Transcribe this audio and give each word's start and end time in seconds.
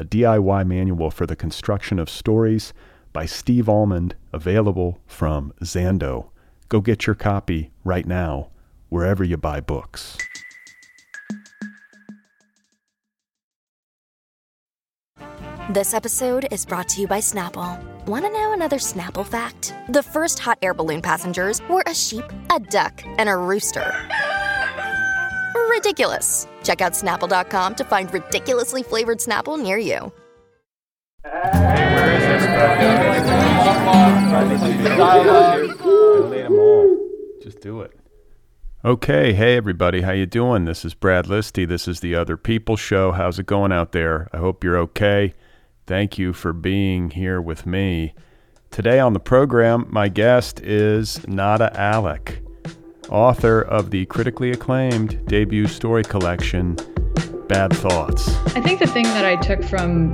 a 0.00 0.04
DIY 0.04 0.66
manual 0.66 1.10
for 1.10 1.26
the 1.26 1.36
construction 1.36 1.98
of 1.98 2.08
stories 2.08 2.72
by 3.12 3.26
Steve 3.26 3.68
Almond, 3.68 4.14
available 4.32 4.98
from 5.06 5.52
Zando. 5.62 6.30
Go 6.70 6.80
get 6.80 7.06
your 7.06 7.14
copy 7.14 7.70
right 7.84 8.06
now, 8.06 8.48
wherever 8.88 9.22
you 9.22 9.36
buy 9.36 9.60
books. 9.60 10.16
This 15.68 15.92
episode 15.92 16.48
is 16.50 16.64
brought 16.64 16.88
to 16.90 17.02
you 17.02 17.06
by 17.06 17.18
Snapple. 17.18 17.78
Want 18.06 18.24
to 18.24 18.32
know 18.32 18.54
another 18.54 18.78
Snapple 18.78 19.26
fact? 19.26 19.74
The 19.90 20.02
first 20.02 20.38
hot 20.38 20.58
air 20.62 20.72
balloon 20.72 21.02
passengers 21.02 21.60
were 21.68 21.84
a 21.86 21.94
sheep, 21.94 22.24
a 22.50 22.58
duck, 22.58 23.02
and 23.18 23.28
a 23.28 23.36
rooster. 23.36 23.92
Ridiculous. 25.70 26.48
Check 26.64 26.80
out 26.80 26.92
snapple.com 26.92 27.76
to 27.76 27.84
find 27.84 28.12
ridiculously 28.12 28.82
flavored 28.82 29.18
Snapple 29.18 29.60
near 29.60 29.78
you. 29.78 30.12
Just 37.42 37.60
do 37.60 37.82
it. 37.82 37.92
Okay, 38.84 39.34
hey 39.34 39.56
everybody, 39.56 40.00
how 40.00 40.12
you 40.12 40.24
doing? 40.26 40.64
This 40.64 40.84
is 40.84 40.94
Brad 40.94 41.26
Listi. 41.26 41.68
This 41.68 41.86
is 41.86 42.00
the 42.00 42.14
Other 42.14 42.36
People 42.36 42.76
Show. 42.76 43.12
How's 43.12 43.38
it 43.38 43.46
going 43.46 43.72
out 43.72 43.92
there? 43.92 44.28
I 44.32 44.38
hope 44.38 44.64
you're 44.64 44.78
okay. 44.78 45.34
Thank 45.86 46.18
you 46.18 46.32
for 46.32 46.52
being 46.52 47.10
here 47.10 47.40
with 47.40 47.66
me. 47.66 48.14
Today 48.70 48.98
on 48.98 49.12
the 49.12 49.20
program, 49.20 49.86
my 49.90 50.08
guest 50.08 50.60
is 50.60 51.26
Nada 51.28 51.70
Alic, 51.74 52.40
author 53.08 53.62
of 53.62 53.90
the 53.90 54.06
critically 54.06 54.50
acclaimed 54.50 55.24
debut 55.26 55.66
story 55.66 56.04
collection, 56.04 56.76
Bad 57.48 57.72
Thoughts. 57.72 58.28
I 58.54 58.60
think 58.60 58.78
the 58.78 58.86
thing 58.86 59.04
that 59.04 59.24
I 59.24 59.36
took 59.36 59.62
from 59.64 60.12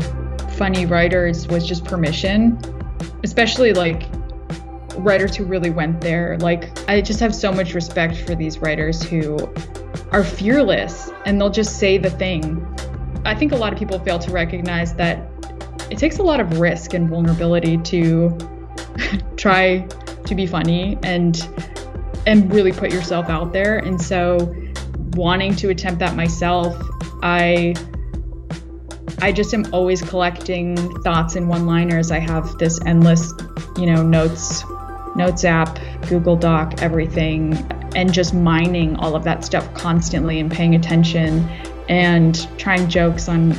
funny 0.57 0.87
writers 0.87 1.47
was 1.49 1.67
just 1.67 1.85
permission, 1.85 2.59
especially 3.23 3.73
like 3.73 4.05
writers 4.97 5.37
who 5.37 5.45
really 5.45 5.71
went 5.71 6.01
there. 6.01 6.39
Like, 6.39 6.71
I 6.89 7.01
just 7.01 7.21
have 7.21 7.35
so 7.35 7.53
much 7.53 7.75
respect 7.75 8.17
for 8.17 8.35
these 8.35 8.59
writers 8.59 9.03
who 9.03 9.39
are 10.13 10.25
fearless 10.25 11.11
and 11.25 11.41
they'll 11.41 11.51
just 11.51 11.79
say 11.79 11.99
the 11.99 12.11
thing. 12.11 12.67
I 13.25 13.35
think 13.35 13.53
a 13.53 13.57
lot 13.57 13.73
of 13.73 13.79
people 13.79 13.99
fail 13.99 14.19
to 14.21 14.31
recognize 14.31 14.95
that 14.95 15.19
it 15.91 15.99
takes 15.99 16.19
a 16.19 16.23
lot 16.23 16.41
of 16.41 16.59
risk 16.59 16.95
and 16.95 17.09
vulnerability 17.09 17.79
to 17.79 18.37
try 19.37 19.87
to 20.25 20.35
be 20.35 20.47
funny 20.47 20.99
and 21.03 21.37
and 22.27 22.53
really 22.53 22.73
put 22.73 22.93
yourself 22.93 23.29
out 23.29 23.53
there. 23.53 23.79
And 23.79 24.01
so 24.01 24.55
wanting 25.13 25.57
to 25.57 25.71
attempt 25.71 26.01
that 26.01 26.15
myself, 26.15 26.77
I 27.23 27.75
I 29.23 29.33
just 29.33 29.55
am 29.55 29.65
always 29.73 30.03
collecting 30.03 30.77
thoughts 31.01 31.37
and 31.37 31.49
one-liners. 31.49 32.11
I 32.11 32.19
have 32.19 32.59
this 32.59 32.79
endless, 32.85 33.33
you 33.79 33.87
know, 33.87 34.03
notes 34.03 34.65
notes 35.15 35.45
app, 35.45 35.79
Google 36.09 36.37
Doc, 36.37 36.83
everything 36.83 37.55
and 37.97 38.13
just 38.13 38.35
mining 38.35 38.95
all 38.97 39.17
of 39.17 39.25
that 39.25 39.43
stuff 39.43 39.73
constantly 39.73 40.39
and 40.39 40.53
paying 40.53 40.75
attention 40.75 41.49
and 41.89 42.47
trying 42.59 42.87
jokes 42.89 43.27
on 43.27 43.57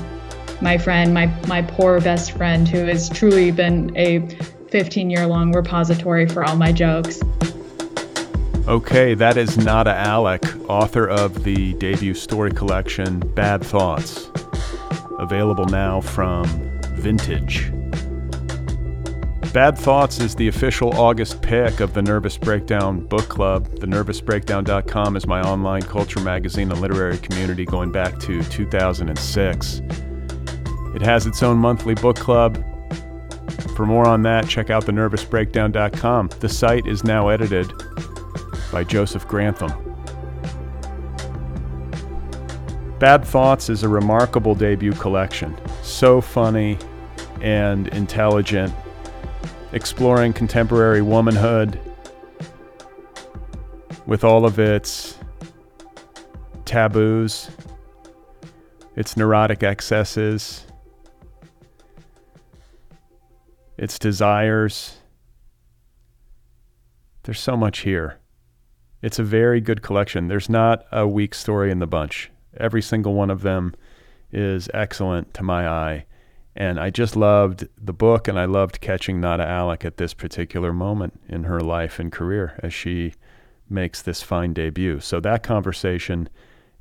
my 0.61 0.77
friend, 0.77 1.13
my 1.13 1.25
my 1.47 1.61
poor 1.63 1.99
best 2.01 2.33
friend 2.33 2.67
who 2.67 2.85
has 2.85 3.09
truly 3.09 3.51
been 3.51 3.95
a 3.97 4.27
15 4.69 5.09
year 5.09 5.25
long 5.25 5.51
repository 5.53 6.27
for 6.27 6.43
all 6.43 6.55
my 6.55 6.71
jokes. 6.71 7.19
Okay, 8.67 9.13
that 9.13 9.37
is 9.37 9.57
Nada 9.57 9.93
Alic, 9.93 10.69
author 10.69 11.07
of 11.07 11.45
the 11.45 11.73
debut 11.75 12.13
story 12.13 12.51
collection 12.51 13.19
Bad 13.33 13.63
Thoughts, 13.63 14.29
available 15.19 15.63
now 15.67 16.01
from 16.01 16.45
Vintage. 16.95 17.71
Bad 19.53 19.77
Thoughts 19.77 20.19
is 20.19 20.35
the 20.35 20.49
official 20.49 20.93
August 20.99 21.41
pick 21.41 21.79
of 21.79 21.93
the 21.93 22.01
Nervous 22.01 22.37
Breakdown 22.37 23.05
Book 23.07 23.29
Club. 23.29 23.69
The 23.79 23.87
TheNervousBreakdown.com 23.87 25.15
is 25.15 25.25
my 25.25 25.39
online 25.43 25.83
culture 25.83 26.19
magazine 26.19 26.69
and 26.69 26.81
literary 26.81 27.19
community 27.19 27.63
going 27.63 27.93
back 27.93 28.19
to 28.19 28.43
2006. 28.43 29.81
It 30.93 31.01
has 31.01 31.25
its 31.25 31.41
own 31.41 31.57
monthly 31.57 31.95
book 31.95 32.17
club. 32.17 32.61
For 33.77 33.85
more 33.85 34.05
on 34.05 34.23
that, 34.23 34.49
check 34.49 34.69
out 34.69 34.85
the 34.85 34.91
TheNervousBreakdown.com. 34.91 36.31
The 36.41 36.49
site 36.49 36.85
is 36.85 37.05
now 37.05 37.29
edited 37.29 37.71
by 38.71 38.83
Joseph 38.83 39.27
Grantham. 39.27 39.71
Bad 42.99 43.23
Thoughts 43.23 43.69
is 43.69 43.83
a 43.83 43.89
remarkable 43.89 44.55
debut 44.55 44.93
collection. 44.93 45.55
So 45.83 46.19
funny 46.19 46.79
and 47.41 47.87
intelligent, 47.89 48.73
exploring 49.71 50.33
contemporary 50.33 51.01
womanhood 51.01 51.79
with 54.07 54.23
all 54.23 54.45
of 54.45 54.57
its 54.57 55.17
taboos, 56.65 57.51
its 58.95 59.15
neurotic 59.15 59.61
excesses, 59.61 60.65
its 63.77 63.99
desires. 63.99 64.97
There's 67.23 67.39
so 67.39 67.55
much 67.55 67.79
here. 67.79 68.17
It's 69.07 69.19
a 69.19 69.23
very 69.23 69.61
good 69.61 69.81
collection. 69.81 70.27
There's 70.27 70.49
not 70.49 70.85
a 70.91 71.07
weak 71.07 71.33
story 71.33 71.71
in 71.71 71.79
the 71.79 71.87
bunch. 71.87 72.29
Every 72.57 72.81
single 72.81 73.13
one 73.13 73.29
of 73.29 73.41
them 73.41 73.73
is 74.33 74.69
excellent 74.73 75.33
to 75.35 75.43
my 75.43 75.65
eye. 75.65 76.05
And 76.57 76.77
I 76.77 76.89
just 76.89 77.15
loved 77.15 77.69
the 77.81 77.93
book 77.93 78.27
and 78.27 78.37
I 78.37 78.43
loved 78.43 78.81
catching 78.81 79.21
Nada 79.21 79.45
Alic 79.45 79.85
at 79.85 79.95
this 79.95 80.13
particular 80.13 80.73
moment 80.73 81.21
in 81.29 81.45
her 81.45 81.61
life 81.61 81.99
and 81.99 82.11
career 82.11 82.59
as 82.61 82.73
she 82.73 83.13
makes 83.69 84.01
this 84.01 84.21
fine 84.21 84.51
debut. 84.51 84.99
So 84.99 85.21
that 85.21 85.41
conversation 85.41 86.27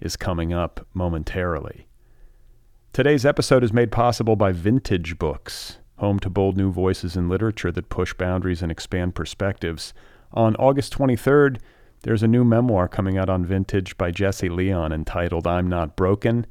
is 0.01 0.17
coming 0.17 0.53
up 0.53 0.85
momentarily. 0.95 1.87
Today's 2.93 3.25
episode 3.25 3.63
is 3.63 3.73
made 3.73 3.93
possible 3.93 4.35
by 4.35 4.51
Vintage 4.51 5.17
Books, 5.17 5.79
home 5.99 6.19
to 6.19 6.29
bold 6.29 6.57
new 6.57 6.73
voices 6.73 7.15
in 7.15 7.29
literature 7.29 7.71
that 7.71 7.89
push 7.89 8.15
boundaries 8.15 8.63
and 8.63 8.73
expand 8.73 9.15
perspectives. 9.15 9.95
On 10.33 10.57
August 10.57 10.93
23rd, 10.93 11.59
there's 12.03 12.23
a 12.23 12.29
new 12.29 12.45
memoir 12.45 12.89
coming 12.89 13.19
out 13.19 13.29
on 13.29 13.45
Vintage 13.45 13.97
by 13.97 14.11
Jesse 14.11 14.49
Leon 14.49 14.93
entitled 14.93 15.47
I'm 15.47 15.69
Not 15.69 15.97
Broken. 15.97 16.47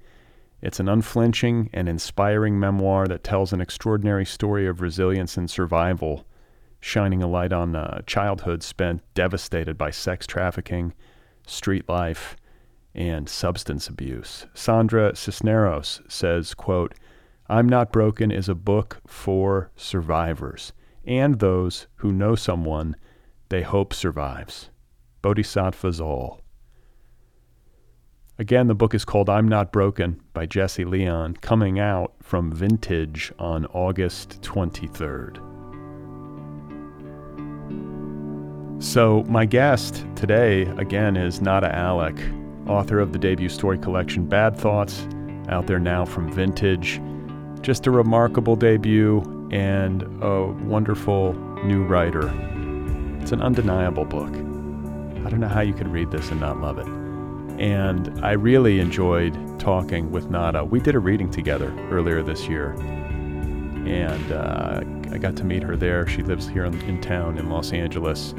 It's 0.62 0.80
an 0.80 0.90
unflinching 0.90 1.70
and 1.74 1.88
inspiring 1.88 2.60
memoir 2.60 3.08
that 3.08 3.24
tells 3.24 3.54
an 3.54 3.62
extraordinary 3.62 4.26
story 4.26 4.68
of 4.68 4.82
resilience 4.82 5.38
and 5.38 5.50
survival, 5.50 6.26
shining 6.80 7.22
a 7.22 7.28
light 7.28 7.54
on 7.54 7.76
a 7.76 8.02
childhood 8.06 8.64
spent 8.64 9.02
devastated 9.14 9.78
by 9.78 9.92
sex 9.92 10.28
trafficking, 10.28 10.94
street 11.46 11.88
life, 11.88 12.36
and 12.94 13.30
substance 13.30 13.88
abuse. 13.88 14.48
Sandra 14.54 15.16
Cisneros 15.16 16.02
says, 16.08 16.54
quote, 16.54 16.94
I'm 17.48 17.70
Not 17.70 17.92
Broken 17.92 18.32
is 18.32 18.50
a 18.50 18.56
book 18.56 19.02
for 19.06 19.70
survivors 19.76 20.74
and 21.06 21.40
those 21.40 21.88
who 21.98 22.12
know 22.12 22.36
someone 22.36 22.96
they 23.50 23.62
hope 23.62 23.94
survives. 23.94 24.70
Bodhisattvas 25.26 26.00
all. 26.00 26.40
Again, 28.38 28.68
the 28.68 28.76
book 28.76 28.94
is 28.94 29.04
called 29.04 29.28
I'm 29.28 29.48
Not 29.48 29.72
Broken 29.72 30.22
by 30.34 30.46
Jesse 30.46 30.86
Leon, 30.86 31.38
coming 31.38 31.80
out 31.80 32.14
from 32.22 32.52
Vintage 32.52 33.34
on 33.40 33.66
August 33.74 34.40
23rd. 34.44 35.38
So, 38.84 39.24
my 39.24 39.46
guest 39.46 40.06
today, 40.16 40.68
again, 40.78 41.18
is 41.18 41.42
Nada 41.42 41.72
Alic, 41.72 42.70
author 42.70 43.00
of 43.00 43.12
the 43.12 43.18
debut 43.18 43.50
story 43.50 43.80
collection 43.80 44.28
Bad 44.28 44.56
Thoughts, 44.56 45.08
out 45.50 45.66
there 45.66 45.80
now 45.80 46.06
from 46.06 46.32
Vintage. 46.32 47.02
Just 47.62 47.88
a 47.88 47.92
remarkable 47.92 48.56
debut 48.56 49.24
and 49.52 50.04
a 50.22 50.46
wonderful 50.68 51.34
new 51.64 51.84
writer. 51.84 52.28
It's 53.22 53.32
an 53.32 53.42
undeniable 53.42 54.06
book. 54.06 54.55
I 55.26 55.30
don't 55.30 55.40
know 55.40 55.48
how 55.48 55.62
you 55.62 55.74
could 55.74 55.88
read 55.88 56.12
this 56.12 56.30
and 56.30 56.40
not 56.40 56.62
love 56.62 56.78
it. 56.78 56.88
And 57.60 58.24
I 58.24 58.34
really 58.34 58.80
enjoyed 58.80 59.60
talking 59.60 60.12
with 60.12 60.30
Nada. 60.30 60.64
We 60.64 60.80
did 60.80 60.94
a 60.94 61.00
reading 61.00 61.32
together 61.32 61.74
earlier 61.90 62.22
this 62.22 62.48
year, 62.48 62.74
and 63.86 64.32
uh, 64.32 64.82
I 65.12 65.18
got 65.18 65.36
to 65.38 65.44
meet 65.44 65.64
her 65.64 65.76
there. 65.76 66.06
She 66.06 66.22
lives 66.22 66.48
here 66.48 66.66
in, 66.66 66.80
in 66.82 67.02
town 67.02 67.38
in 67.38 67.50
Los 67.50 67.72
Angeles, 67.72 68.34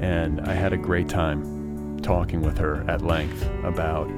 and 0.00 0.40
I 0.40 0.54
had 0.54 0.72
a 0.72 0.76
great 0.76 1.08
time 1.08 2.00
talking 2.00 2.42
with 2.42 2.58
her 2.58 2.84
at 2.88 3.02
length 3.02 3.48
about 3.62 4.08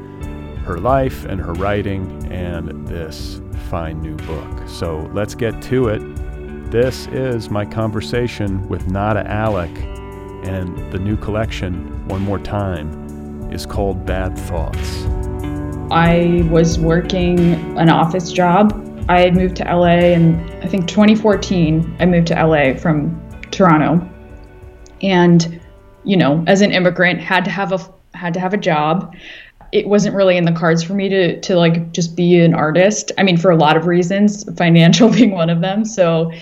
her 0.65 0.79
life 0.79 1.25
and 1.27 1.41
her 1.41 1.53
writing 1.55 2.27
and 2.33 2.89
this 2.89 3.41
fine 3.69 4.01
new 4.01 4.17
book. 4.17 4.69
So 4.69 5.11
let's 5.13 5.35
get 5.35 5.61
to 5.63 5.89
it. 5.89 6.01
This 6.71 7.07
is 7.09 7.51
my 7.51 7.65
conversation 7.65 8.67
with 8.69 8.89
Nada 8.89 9.25
Alic, 9.25 9.96
and 10.47 10.93
the 10.93 10.99
new 10.99 11.17
collection, 11.17 12.07
one 12.09 12.23
more 12.23 12.39
time, 12.39 13.51
is 13.53 13.67
called 13.67 14.07
Bad 14.07 14.39
Thoughts. 14.39 15.05
I 15.91 16.47
was 16.51 16.79
working 16.79 17.39
an 17.79 17.91
office 17.91 18.33
job. 18.33 18.83
I 19.09 19.21
had 19.21 19.35
moved 19.35 19.57
to 19.57 19.65
LA 19.65 20.15
in 20.15 20.41
I 20.63 20.69
think 20.69 20.89
2014. 20.89 21.97
I 22.01 22.07
moved 22.07 22.29
to 22.29 22.35
LA 22.35 22.75
from 22.75 23.21
Toronto. 23.51 24.09
And 25.03 25.61
you 26.05 26.17
know, 26.17 26.45
as 26.47 26.61
an 26.61 26.73
immigrant 26.73 27.21
had 27.21 27.45
to 27.45 27.51
have 27.51 27.73
a 27.73 27.79
had 28.17 28.35
to 28.35 28.41
have 28.41 28.55
a 28.55 28.57
job. 28.57 29.15
It 29.73 29.89
wasn't 29.89 30.15
really 30.15 30.37
in 30.37 30.45
the 30.45 30.53
cards 30.53 30.83
for 30.83 30.95
me 30.95 31.09
to 31.09 31.41
to 31.41 31.57
like 31.57 31.93
just 31.93 32.17
be 32.17 32.41
an 32.41 32.55
artist. 32.55 33.13
I 33.19 33.23
mean, 33.23 33.37
for 33.37 33.51
a 33.51 33.57
lot 33.57 33.77
of 33.77 33.87
reasons, 33.87 34.45
financial 34.57 35.09
being 35.13 35.33
one 35.33 35.51
of 35.51 35.61
them. 35.61 35.85
So 35.85 36.33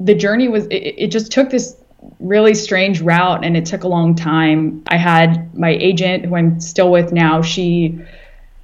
the 0.00 0.14
journey 0.14 0.48
was 0.48 0.66
it, 0.66 0.94
it 0.96 1.10
just 1.10 1.32
took 1.32 1.50
this 1.50 1.76
really 2.20 2.54
strange 2.54 3.00
route 3.00 3.44
and 3.44 3.56
it 3.56 3.66
took 3.66 3.84
a 3.84 3.88
long 3.88 4.14
time. 4.14 4.82
I 4.88 4.96
had 4.96 5.54
my 5.54 5.70
agent 5.70 6.26
who 6.26 6.36
I'm 6.36 6.60
still 6.60 6.90
with 6.90 7.12
now, 7.12 7.42
she 7.42 7.98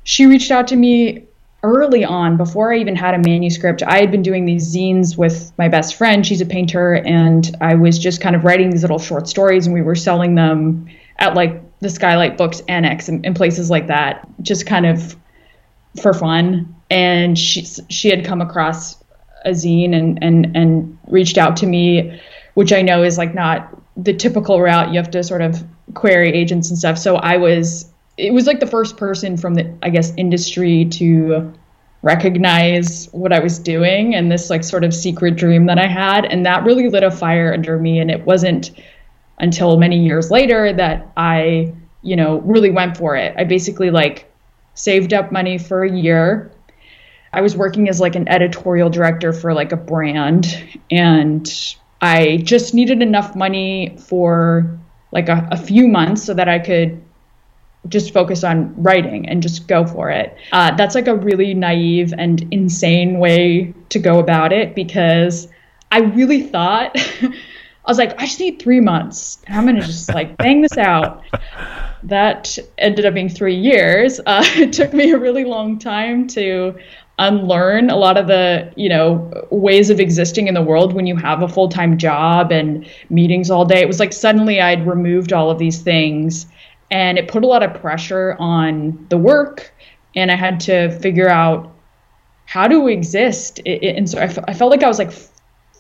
she 0.05 0.27
reached 0.27 0.51
out 0.51 0.69
to 0.69 0.77
me 0.77 1.27
early 1.63 2.05
on 2.05 2.37
before 2.37 2.73
I 2.73 2.79
even 2.79 2.97
had 2.97 3.15
a 3.15 3.19
manuscript. 3.19 3.83
I 3.83 4.01
had 4.01 4.11
been 4.11 4.23
doing 4.23 4.47
these 4.47 4.75
zines 4.75 5.17
with 5.17 5.53
my 5.59 5.69
best 5.69 5.95
friend. 5.95 6.27
She's 6.27 6.41
a 6.41 6.47
painter 6.47 6.95
and 6.95 7.55
I 7.61 7.75
was 7.75 7.99
just 7.99 8.21
kind 8.21 8.35
of 8.35 8.45
writing 8.45 8.71
these 8.71 8.83
little 8.83 8.99
short 8.99 9.29
stories 9.29 9.67
and 9.67 9.75
we 9.75 9.83
were 9.83 9.95
selling 9.95 10.35
them 10.35 10.89
at 11.19 11.35
like 11.35 11.63
the 11.81 11.91
Skylight 11.91 12.39
Books 12.39 12.63
Annex 12.69 13.09
and, 13.09 13.25
and 13.27 13.37
places 13.37 13.71
like 13.71 13.89
that, 13.89 14.27
just 14.43 14.67
kind 14.67 14.87
of 14.87 15.17
for 16.01 16.15
fun. 16.15 16.75
And 16.89 17.39
she 17.39 17.65
she 17.89 18.09
had 18.09 18.25
come 18.25 18.41
across 18.41 18.97
a 19.45 19.51
zine 19.51 19.95
and 19.95 20.23
and 20.23 20.57
and 20.57 20.99
reached 21.07 21.39
out 21.39 21.59
to 21.59 21.67
me, 21.67 22.21
which 22.55 22.73
I 22.73 22.83
know 22.83 23.03
is 23.03 23.19
like 23.19 23.35
not 23.35 23.81
the 23.97 24.15
typical 24.15 24.61
route. 24.61 24.91
You 24.91 24.97
have 24.97 25.11
to 25.13 25.23
sort 25.23 25.43
of 25.43 25.63
query 25.95 26.33
agents 26.33 26.71
and 26.71 26.79
stuff. 26.79 26.99
So 26.99 27.17
I 27.17 27.37
was 27.37 27.93
it 28.17 28.33
was 28.33 28.47
like 28.47 28.61
the 28.61 28.67
first 28.67 28.97
person 28.97 29.37
from 29.37 29.55
the 29.55 29.73
I 29.83 29.91
guess 29.91 30.13
industry 30.17 30.85
to 30.87 31.53
recognize 32.03 33.09
what 33.13 33.33
I 33.33 33.41
was 33.41 33.59
doing 33.59 34.15
and 34.15 34.33
this 34.33 34.49
like 34.49 34.65
sort 34.65 34.85
of 34.85 34.95
secret 34.95 35.37
dream 35.37 35.67
that 35.67 35.79
I 35.79 35.87
had 35.87 36.25
and 36.25 36.47
that 36.47 36.65
really 36.65 36.89
lit 36.89 37.03
a 37.03 37.11
fire 37.11 37.53
under 37.53 37.79
me 37.79 37.99
and 37.99 38.11
it 38.11 38.25
wasn't 38.25 38.71
until 39.39 39.77
many 39.77 40.03
years 40.03 40.31
later 40.31 40.73
that 40.73 41.13
I 41.17 41.75
you 42.03 42.17
know 42.17 42.41
really 42.41 42.71
went 42.71 42.97
for 42.97 43.17
it. 43.17 43.35
I 43.37 43.45
basically 43.45 43.91
like 43.91 44.33
saved 44.75 45.13
up 45.13 45.31
money 45.31 45.59
for 45.59 45.85
a 45.85 45.91
year 45.91 46.51
I 47.33 47.41
was 47.41 47.57
working 47.57 47.89
as 47.89 48.01
like 48.01 48.17
an 48.17 48.29
editorial 48.29 48.91
director 48.91 49.33
for 49.33 49.55
like 49.55 49.73
a 49.73 49.77
brand 49.77 50.81
and 50.91 51.49
I 52.01 52.39
just 52.39 52.75
needed 52.75 53.03
enough 53.03 53.37
money 53.37 53.97
for 53.99 54.79
like 55.13 55.29
a, 55.29 55.49
a 55.51 55.57
few 55.57 55.89
months 55.89 56.23
so 56.23 56.35
that 56.35 56.49
I 56.49 56.59
could 56.59 57.03
just 57.89 58.13
focus 58.13 58.45
on 58.45 58.75
writing 58.81 59.29
and 59.29 59.43
just 59.43 59.67
go 59.67 59.87
for 59.87 60.11
it. 60.11 60.37
Uh, 60.53 60.75
that's 60.77 60.95
like 60.95 61.09
a 61.09 61.15
really 61.15 61.55
naive 61.55 62.13
and 62.17 62.47
insane 62.53 63.19
way 63.19 63.75
to 63.89 63.99
go 63.99 64.19
about 64.19 64.53
it 64.53 64.75
because 64.75 65.49
I 65.91 66.01
really 66.01 66.43
thought, 66.43 66.93
I 67.23 67.91
was 67.91 67.99
like, 67.99 68.21
I 68.21 68.27
just 68.27 68.39
need 68.39 68.61
three 68.61 68.81
months 68.81 69.39
I'm 69.49 69.67
to 69.67 69.81
just 69.81 70.13
like 70.15 70.37
bang 70.37 70.61
this 70.61 70.79
out. 70.79 71.25
That 72.03 72.59
ended 72.79 73.05
up 73.05 73.15
being 73.15 73.29
three 73.29 73.57
years. 73.57 74.21
Uh, 74.21 74.45
it 74.57 74.73
took 74.73 74.93
me 74.93 75.13
a 75.13 75.19
really 75.19 75.45
long 75.45 75.79
time 75.79 76.27
to 76.29 76.79
unlearn 77.21 77.91
a 77.91 77.97
lot 77.97 78.17
of 78.17 78.27
the 78.27 78.73
you 78.77 78.89
know 78.89 79.47
ways 79.51 79.91
of 79.91 80.01
existing 80.01 80.49
in 80.49 80.55
the 80.55 80.63
world 80.63 80.95
when 80.95 81.07
you 81.07 81.15
have 81.15 81.43
a 81.43 81.49
full-time 81.49 81.97
job 81.99 82.51
and 82.51 82.89
meetings 83.11 83.51
all 83.51 83.65
day. 83.65 83.81
It 83.81 83.87
was 83.87 84.01
like 84.01 84.13
suddenly 84.13 84.61
i'd 84.61 84.87
removed 84.87 85.33
all 85.33 85.51
of 85.51 85.59
these 85.59 85.81
things 85.81 86.47
and 86.91 87.19
it 87.19 87.29
put 87.29 87.45
a 87.45 87.47
lot 87.47 87.63
of 87.63 87.75
pressure 87.81 88.37
on 88.41 89.07
the 89.11 89.19
work 89.19 89.73
and 90.17 90.31
i 90.31 90.35
had 90.35 90.59
to 90.61 90.91
figure 90.99 91.29
out 91.29 91.77
how 92.47 92.67
to 92.67 92.89
exist. 92.89 93.61
And 93.65 94.11
so 94.11 94.19
I, 94.19 94.55
felt 94.55 94.73
like 94.73 94.83
i 94.83 94.89
was 94.89 94.99
like 94.99 95.13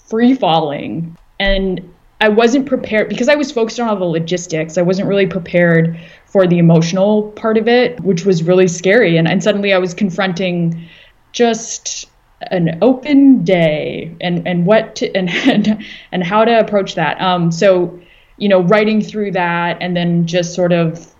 free 0.08 0.34
falling 0.34 1.16
and 1.40 1.80
i 2.20 2.28
wasn't 2.28 2.66
prepared 2.66 3.08
because 3.08 3.28
i 3.28 3.34
was 3.34 3.50
focused 3.50 3.80
on 3.80 3.88
all 3.88 3.96
the 3.96 4.04
logistics. 4.04 4.76
I 4.76 4.82
wasn't 4.82 5.08
really 5.08 5.26
prepared 5.26 5.98
for 6.26 6.46
the 6.46 6.58
emotional 6.58 7.32
part 7.32 7.56
of 7.56 7.66
it 7.66 7.98
which 8.00 8.26
was 8.26 8.42
really 8.42 8.68
scary. 8.68 9.16
And, 9.16 9.26
and 9.26 9.42
suddenly 9.42 9.72
i 9.72 9.78
was 9.78 9.94
confronting 9.94 10.86
just 11.32 12.08
an 12.50 12.78
open 12.80 13.44
day 13.44 14.14
and 14.20 14.46
and 14.46 14.66
what 14.66 14.96
to, 14.96 15.12
and, 15.16 15.28
and 15.30 15.84
and 16.12 16.24
how 16.24 16.44
to 16.44 16.58
approach 16.58 16.94
that. 16.94 17.20
Um 17.20 17.50
so 17.52 17.98
you 18.36 18.48
know 18.48 18.62
writing 18.62 19.02
through 19.02 19.32
that 19.32 19.78
and 19.80 19.96
then 19.96 20.26
just 20.26 20.54
sort 20.54 20.72
of 20.72 21.14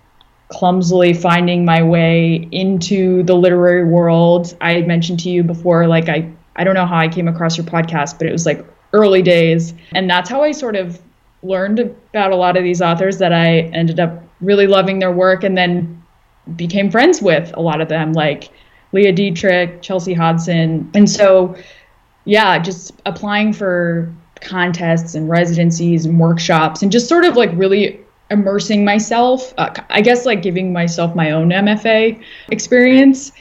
clumsily 0.49 1.13
finding 1.13 1.63
my 1.63 1.81
way 1.81 2.47
into 2.51 3.23
the 3.23 3.35
literary 3.35 3.85
world. 3.85 4.55
I 4.59 4.73
had 4.73 4.87
mentioned 4.87 5.19
to 5.21 5.29
you 5.29 5.43
before 5.43 5.87
like 5.87 6.09
i 6.09 6.29
i 6.55 6.63
don't 6.63 6.73
know 6.73 6.85
how 6.85 6.97
i 6.97 7.07
came 7.07 7.27
across 7.27 7.55
your 7.55 7.65
podcast 7.65 8.17
but 8.17 8.27
it 8.27 8.31
was 8.31 8.45
like 8.45 8.65
early 8.93 9.21
days. 9.21 9.73
And 9.93 10.09
that's 10.09 10.29
how 10.29 10.43
i 10.43 10.51
sort 10.51 10.75
of 10.75 10.99
learned 11.43 11.79
about 11.79 12.31
a 12.31 12.35
lot 12.35 12.57
of 12.57 12.63
these 12.63 12.81
authors 12.81 13.17
that 13.19 13.31
i 13.31 13.59
ended 13.73 13.99
up 13.99 14.23
really 14.41 14.67
loving 14.67 14.99
their 14.99 15.11
work 15.11 15.43
and 15.43 15.57
then 15.57 16.01
became 16.55 16.91
friends 16.91 17.21
with 17.21 17.55
a 17.55 17.61
lot 17.61 17.81
of 17.81 17.89
them. 17.89 18.13
Like 18.13 18.49
Leah 18.91 19.13
Dieterich, 19.13 19.81
Chelsea 19.81 20.13
Hodson. 20.13 20.89
And 20.93 21.09
so, 21.09 21.55
yeah, 22.25 22.59
just 22.59 22.91
applying 23.05 23.53
for 23.53 24.13
contests 24.41 25.15
and 25.15 25.29
residencies 25.29 26.05
and 26.05 26.19
workshops 26.19 26.81
and 26.81 26.91
just 26.91 27.07
sort 27.07 27.25
of 27.25 27.35
like 27.35 27.51
really 27.53 27.99
immersing 28.29 28.83
myself, 28.83 29.53
uh, 29.57 29.73
I 29.89 30.01
guess 30.01 30.25
like 30.25 30.41
giving 30.41 30.73
myself 30.73 31.15
my 31.15 31.31
own 31.31 31.49
MFA 31.49 32.21
experience. 32.49 33.31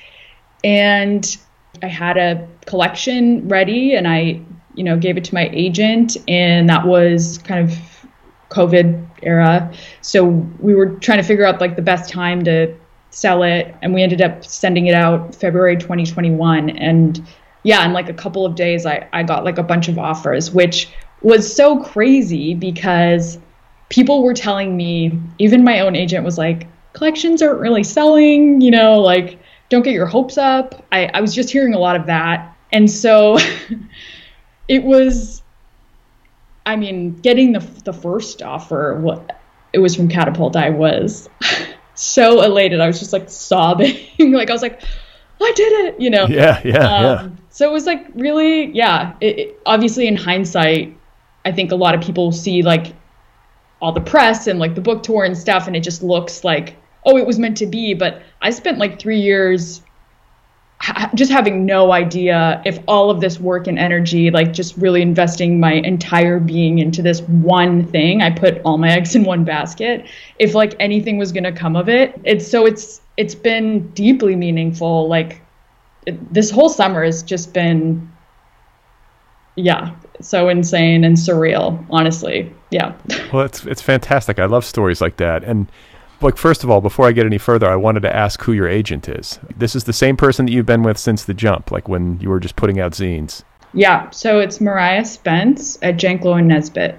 And 0.63 1.37
I 1.83 1.87
had 1.87 2.19
a 2.19 2.47
collection 2.67 3.49
ready 3.49 3.95
and 3.95 4.07
I, 4.07 4.41
you 4.75 4.85
know, 4.85 4.99
gave 4.99 5.17
it 5.17 5.25
to 5.25 5.35
my 5.35 5.49
agent 5.53 6.17
and 6.29 6.69
that 6.69 6.87
was 6.87 7.39
kind 7.39 7.71
of 7.71 7.79
COVID 8.51 9.09
era. 9.23 9.73
So 10.03 10.27
we 10.59 10.75
were 10.75 10.91
trying 10.97 11.19
to 11.19 11.25
figure 11.25 11.47
out 11.47 11.61
like 11.61 11.77
the 11.77 11.83
best 11.83 12.11
time 12.11 12.45
to 12.45 12.75
sell 13.11 13.43
it 13.43 13.75
and 13.83 13.93
we 13.95 14.03
ended 14.03 14.21
up 14.23 14.45
sending 14.45 14.87
it 14.87 14.95
out 14.95 15.35
February 15.35 15.77
2021 15.77 16.71
and 16.71 17.27
yeah 17.63 17.85
in 17.85 17.93
like 17.93 18.09
a 18.09 18.15
couple 18.15 18.47
of 18.47 18.55
days 18.55 18.87
I, 18.87 19.09
I 19.13 19.23
got 19.23 19.45
like 19.45 19.59
a 19.59 19.63
bunch 19.63 19.89
of 19.89 19.99
offers 19.99 20.51
which 20.51 20.89
was 21.23 21.55
so 21.55 21.83
crazy 21.83 22.55
because 22.55 23.39
people 23.89 24.23
were 24.23 24.35
telling 24.35 24.77
me 24.77 25.19
even 25.39 25.65
my 25.65 25.81
own 25.81 25.97
agent 25.97 26.25
was 26.25 26.39
like 26.39 26.67
collections 26.93 27.43
aren't 27.43 27.61
really 27.61 27.85
selling 27.85 28.61
you 28.61 28.71
know 28.71 29.01
like 29.01 29.41
don't 29.71 29.83
get 29.83 29.95
your 29.95 30.07
hopes 30.07 30.37
up. 30.37 30.85
I, 30.93 31.07
I 31.07 31.21
was 31.23 31.35
just 31.35 31.49
hearing 31.49 31.75
a 31.75 31.79
lot 31.79 31.97
of 31.97 32.07
that. 32.07 32.55
And 32.73 32.91
so 32.91 33.39
it 34.69 34.85
was 34.85 35.43
I 36.67 36.77
mean 36.77 37.15
getting 37.21 37.53
the 37.53 37.61
the 37.85 37.93
first 37.93 38.43
offer 38.43 39.01
what 39.01 39.41
it 39.73 39.79
was 39.79 39.97
from 39.97 40.09
catapult 40.09 40.57
I 40.57 40.71
was 40.71 41.29
so 42.01 42.43
elated. 42.43 42.81
I 42.81 42.87
was 42.87 42.99
just 42.99 43.13
like 43.13 43.29
sobbing. 43.29 43.97
like 44.33 44.51
I 44.51 44.53
was 44.53 44.63
like, 44.63 44.83
I 45.43 45.53
did 45.53 45.73
it, 45.87 46.01
you 46.01 46.11
know? 46.11 46.27
Yeah, 46.27 46.61
yeah, 46.65 46.79
um, 46.79 47.05
yeah. 47.05 47.29
So 47.51 47.69
it 47.69 47.73
was 47.73 47.87
like 47.87 48.07
really, 48.15 48.67
yeah. 48.73 49.15
It, 49.21 49.39
it, 49.39 49.61
obviously, 49.67 50.07
in 50.07 50.17
hindsight, 50.17 50.97
I 51.45 51.53
think 51.53 51.73
a 51.73 51.77
lot 51.77 51.95
of 51.95 52.01
people 52.01 52.33
see 52.33 52.63
like 52.63 52.95
all 53.81 53.93
the 53.93 54.01
press 54.01 54.47
and 54.47 54.59
like 54.59 54.75
the 54.75 54.81
book 54.81 55.03
tour 55.03 55.25
and 55.25 55.37
stuff, 55.37 55.67
and 55.67 55.77
it 55.77 55.81
just 55.81 56.03
looks 56.03 56.45
like, 56.45 56.77
oh, 57.05 57.17
it 57.17 57.27
was 57.27 57.39
meant 57.39 57.57
to 57.59 57.67
be. 57.67 57.95
But 57.95 58.23
I 58.43 58.51
spent 58.51 58.79
like 58.79 58.99
three 58.99 59.21
years 59.21 59.83
ha- 60.81 61.11
just 61.15 61.31
having 61.31 61.65
no 61.67 61.93
idea 61.93 62.61
if 62.65 62.79
all 62.89 63.11
of 63.11 63.21
this 63.21 63.39
work 63.39 63.67
and 63.67 63.79
energy, 63.79 64.31
like 64.31 64.53
just 64.53 64.77
really 64.77 65.03
investing 65.03 65.61
my 65.61 65.75
entire 65.75 66.41
being 66.41 66.79
into 66.79 67.03
this 67.03 67.21
one 67.23 67.87
thing, 67.87 68.23
I 68.23 68.31
put 68.31 68.61
all 68.65 68.79
my 68.79 68.91
eggs 68.91 69.15
in 69.15 69.25
one 69.25 69.45
basket. 69.45 70.07
If 70.39 70.55
like 70.55 70.75
anything 70.81 71.19
was 71.19 71.33
going 71.33 71.45
to 71.45 71.53
come 71.53 71.77
of 71.77 71.89
it, 71.89 72.19
it's 72.25 72.47
so 72.47 72.67
it's 72.67 73.01
it's 73.17 73.35
been 73.35 73.89
deeply 73.91 74.37
meaningful. 74.37 75.09
Like 75.09 75.43
it, 76.07 76.33
this 76.33 76.51
whole 76.51 76.69
summer 76.69 77.05
has 77.05 77.23
just 77.23 77.53
been, 77.53 78.11
yeah, 79.57 79.95
so 80.21 80.49
insane 80.49 81.05
and 81.05 81.17
surreal. 81.17 81.85
Honestly, 81.91 82.53
yeah. 82.71 82.95
Well, 83.33 83.45
it's 83.45 83.67
it's 83.67 83.83
fantastic. 83.83 84.39
I 84.39 84.47
love 84.47 84.65
stories 84.65 85.01
like 85.01 85.19
that, 85.19 85.45
and 85.45 85.71
like 86.21 86.37
first 86.37 86.65
of 86.65 86.71
all, 86.71 86.81
before 86.81 87.07
I 87.07 87.13
get 87.13 87.27
any 87.27 87.39
further, 87.39 87.69
I 87.69 87.77
wanted 87.77 88.01
to 88.01 88.15
ask 88.15 88.43
who 88.43 88.53
your 88.53 88.69
agent 88.69 89.09
is. 89.09 89.39
This 89.57 89.75
is 89.75 89.85
the 89.85 89.93
same 89.93 90.17
person 90.17 90.47
that 90.47 90.53
you've 90.53 90.67
been 90.67 90.83
with 90.83 90.99
since 90.99 91.25
the 91.25 91.35
jump, 91.35 91.71
like 91.71 91.89
when 91.89 92.19
you 92.21 92.29
were 92.29 92.41
just 92.41 92.57
putting 92.57 92.81
out 92.81 92.93
zines. 92.93 93.43
Yeah, 93.73 94.11
so 94.11 94.41
it's 94.41 94.61
Mariah 94.61 95.05
Spence 95.05 95.79
at 95.83 95.97
Janklow 95.97 96.39
and 96.39 96.49
Nesbit. 96.49 96.99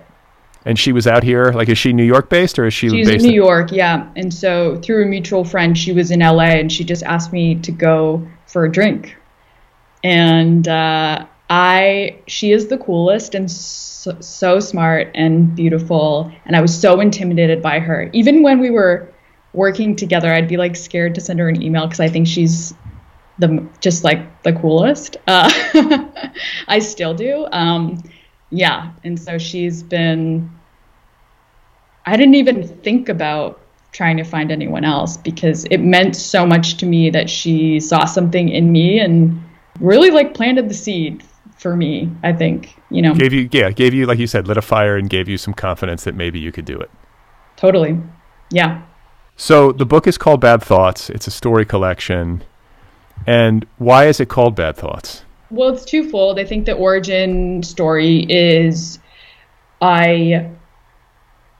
And 0.63 0.77
she 0.77 0.91
was 0.91 1.07
out 1.07 1.23
here, 1.23 1.51
like, 1.51 1.69
is 1.69 1.77
she 1.77 1.91
New 1.91 2.03
York 2.03 2.29
based 2.29 2.59
or 2.59 2.67
is 2.67 2.73
she 2.73 2.87
She's 2.89 3.07
based 3.07 3.25
in 3.25 3.31
New 3.31 3.35
York, 3.35 3.71
yeah. 3.71 4.07
And 4.15 4.33
so 4.33 4.79
through 4.81 5.03
a 5.03 5.07
mutual 5.07 5.43
friend, 5.43 5.77
she 5.77 5.91
was 5.91 6.11
in 6.11 6.19
LA 6.19 6.51
and 6.59 6.71
she 6.71 6.83
just 6.83 7.03
asked 7.03 7.33
me 7.33 7.55
to 7.55 7.71
go 7.71 8.25
for 8.45 8.65
a 8.65 8.71
drink. 8.71 9.17
And 10.03 10.67
uh, 10.67 11.25
I, 11.49 12.19
she 12.27 12.51
is 12.51 12.67
the 12.67 12.77
coolest 12.77 13.33
and 13.33 13.49
so, 13.49 14.15
so 14.19 14.59
smart 14.59 15.09
and 15.15 15.55
beautiful. 15.55 16.31
And 16.45 16.55
I 16.55 16.61
was 16.61 16.79
so 16.79 16.99
intimidated 16.99 17.61
by 17.61 17.79
her. 17.79 18.09
Even 18.13 18.43
when 18.43 18.59
we 18.59 18.69
were 18.69 19.10
working 19.53 19.95
together, 19.95 20.31
I'd 20.31 20.47
be 20.47 20.57
like 20.57 20.75
scared 20.75 21.15
to 21.15 21.21
send 21.21 21.39
her 21.39 21.49
an 21.49 21.61
email 21.61 21.85
because 21.85 21.99
I 21.99 22.09
think 22.09 22.27
she's 22.27 22.73
the 23.39 23.67
just 23.79 24.03
like 24.03 24.43
the 24.43 24.53
coolest. 24.53 25.17
Uh, 25.27 25.51
I 26.67 26.79
still 26.79 27.13
do. 27.13 27.47
Um, 27.51 28.01
yeah, 28.49 28.91
and 29.03 29.19
so 29.19 29.37
she's 29.37 29.83
been. 29.83 30.49
I 32.05 32.17
didn't 32.17 32.35
even 32.35 32.67
think 32.67 33.09
about 33.09 33.59
trying 33.91 34.17
to 34.17 34.23
find 34.23 34.51
anyone 34.51 34.83
else 34.83 35.17
because 35.17 35.65
it 35.65 35.79
meant 35.79 36.15
so 36.15 36.45
much 36.45 36.77
to 36.77 36.85
me 36.85 37.09
that 37.09 37.29
she 37.29 37.79
saw 37.79 38.05
something 38.05 38.49
in 38.49 38.71
me 38.71 38.99
and 38.99 39.41
really 39.79 40.09
like 40.09 40.33
planted 40.33 40.69
the 40.69 40.73
seed 40.73 41.23
for 41.57 41.75
me. 41.75 42.09
I 42.23 42.33
think 42.33 42.75
you 42.89 43.01
know 43.01 43.13
gave 43.13 43.33
you 43.33 43.49
yeah 43.51 43.71
gave 43.71 43.93
you 43.93 44.05
like 44.05 44.19
you 44.19 44.27
said 44.27 44.47
lit 44.47 44.57
a 44.57 44.61
fire 44.61 44.97
and 44.97 45.09
gave 45.09 45.27
you 45.27 45.37
some 45.37 45.53
confidence 45.53 46.03
that 46.05 46.15
maybe 46.15 46.39
you 46.39 46.51
could 46.51 46.65
do 46.65 46.79
it. 46.79 46.89
Totally, 47.57 47.99
yeah. 48.49 48.81
So 49.41 49.71
the 49.71 49.87
book 49.87 50.05
is 50.05 50.19
called 50.19 50.39
Bad 50.39 50.61
Thoughts. 50.61 51.09
It's 51.09 51.25
a 51.25 51.31
story 51.31 51.65
collection. 51.65 52.43
And 53.25 53.65
why 53.79 54.05
is 54.05 54.19
it 54.19 54.29
called 54.29 54.55
Bad 54.55 54.77
Thoughts? 54.77 55.23
Well, 55.49 55.69
it's 55.69 55.83
twofold. 55.83 56.37
I 56.39 56.45
think 56.45 56.67
the 56.67 56.73
origin 56.73 57.63
story 57.63 58.19
is 58.29 58.99
I 59.81 60.47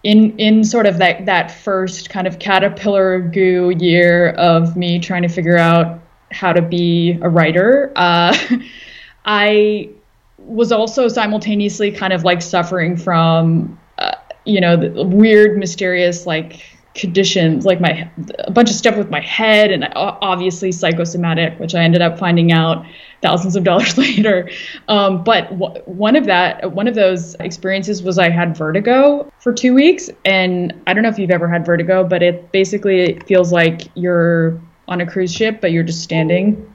in 0.03 0.37
in 0.37 0.63
sort 0.63 0.85
of 0.85 0.99
that 0.99 1.25
that 1.25 1.49
first 1.49 2.11
kind 2.11 2.27
of 2.27 2.37
caterpillar 2.37 3.19
goo 3.19 3.73
year 3.75 4.29
of 4.33 4.77
me 4.77 4.99
trying 4.99 5.23
to 5.23 5.27
figure 5.27 5.57
out 5.57 6.01
how 6.31 6.53
to 6.53 6.61
be 6.61 7.17
a 7.23 7.29
writer. 7.29 7.91
Uh, 7.95 8.37
I 9.25 9.89
was 10.37 10.71
also 10.71 11.07
simultaneously 11.07 11.91
kind 11.91 12.13
of 12.13 12.23
like 12.23 12.43
suffering 12.43 12.95
from 12.95 13.79
uh, 13.97 14.11
you 14.45 14.61
know 14.61 14.77
the 14.77 15.03
weird 15.03 15.57
mysterious 15.57 16.27
like 16.27 16.70
conditions 16.93 17.65
like 17.65 17.79
my 17.79 18.09
a 18.39 18.51
bunch 18.51 18.69
of 18.69 18.75
stuff 18.75 18.97
with 18.97 19.09
my 19.09 19.21
head 19.21 19.71
and 19.71 19.87
obviously 19.95 20.73
psychosomatic 20.73 21.57
which 21.57 21.73
i 21.73 21.81
ended 21.81 22.01
up 22.01 22.19
finding 22.19 22.51
out 22.51 22.85
thousands 23.21 23.55
of 23.55 23.63
dollars 23.63 23.97
later. 23.97 24.49
Um, 24.87 25.23
but 25.23 25.49
w- 25.57 25.81
one 25.85 26.15
of 26.15 26.25
that 26.25 26.71
one 26.71 26.87
of 26.87 26.95
those 26.95 27.35
experiences 27.35 28.03
was 28.03 28.17
i 28.17 28.29
had 28.29 28.57
vertigo 28.57 29.31
for 29.39 29.53
two 29.53 29.73
weeks. 29.73 30.09
And 30.25 30.73
i 30.87 30.93
don't 30.93 31.03
know 31.03 31.09
if 31.09 31.19
you've 31.19 31.31
ever 31.31 31.47
had 31.47 31.65
vertigo 31.65 32.03
but 32.03 32.21
it 32.21 32.51
basically 32.51 33.19
feels 33.27 33.51
like 33.51 33.83
you're 33.95 34.59
on 34.87 35.01
a 35.01 35.05
cruise 35.09 35.33
ship 35.33 35.61
but 35.61 35.71
you're 35.71 35.83
just 35.83 36.01
standing. 36.01 36.73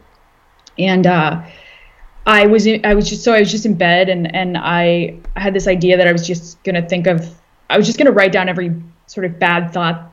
And 0.79 1.07
uh, 1.07 1.45
i 2.27 2.47
was 2.47 2.67
i 2.67 2.93
was 2.93 3.09
just 3.09 3.23
so 3.23 3.33
i 3.33 3.39
was 3.39 3.51
just 3.51 3.65
in 3.67 3.75
bed 3.75 4.09
and 4.09 4.35
and 4.35 4.59
i 4.59 5.17
had 5.37 5.55
this 5.55 5.69
idea 5.69 5.97
that 5.97 6.09
i 6.09 6.13
was 6.13 6.27
just 6.27 6.63
to 6.75 6.83
think 6.83 7.07
of 7.07 7.25
i 7.71 7.77
was 7.77 7.87
just 7.87 7.99
to 8.07 8.13
write 8.13 8.33
down 8.33 8.49
every 8.49 8.75
sort 9.07 9.25
of 9.25 9.39
bad 9.39 9.73
thought 9.73 10.13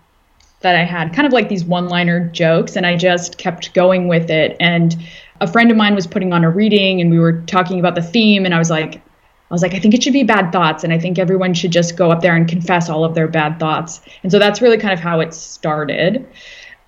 that 0.62 0.76
I 0.76 0.84
had, 0.84 1.14
kind 1.14 1.28
of 1.28 1.34
like 1.34 1.50
these 1.50 1.66
one 1.66 1.88
liner 1.90 2.28
jokes. 2.30 2.76
And 2.76 2.86
I 2.86 2.96
just 2.96 3.38
kept 3.38 3.74
going 3.74 4.08
with 4.08 4.30
it. 4.30 4.56
And 4.60 4.96
a 5.42 5.48
friend 5.48 5.70
of 5.70 5.78
mine 5.78 5.94
was 5.94 6.08
putting 6.08 6.34
on 6.34 6.44
a 6.44 6.50
reading 6.50 7.02
and 7.02 7.12
we 7.12 7.20
were 7.20 7.42
talking 7.42 7.80
about 7.80 7.96
the 7.96 8.02
theme. 8.02 8.46
And 8.46 8.54
I 8.54 8.60
was 8.60 8.70
like, 8.70 8.96
I 8.96 9.54
was 9.54 9.62
like, 9.62 9.74
I 9.74 9.80
think 9.80 9.94
it 9.94 10.02
should 10.02 10.14
be 10.14 10.24
bad 10.24 10.52
thoughts. 10.52 10.84
And 10.84 10.94
I 10.94 10.98
think 10.98 11.20
everyone 11.20 11.54
should 11.54 11.72
just 11.72 11.96
go 11.96 12.12
up 12.12 12.22
there 12.22 12.36
and 12.36 12.48
confess 12.48 12.90
all 12.90 13.04
of 13.04 13.14
their 13.14 13.28
bad 13.28 13.60
thoughts. 13.60 14.02
And 14.24 14.32
so 14.32 14.40
that's 14.40 14.62
really 14.62 14.78
kind 14.78 14.94
of 14.94 15.00
how 15.00 15.20
it 15.20 15.34
started. 15.34 16.26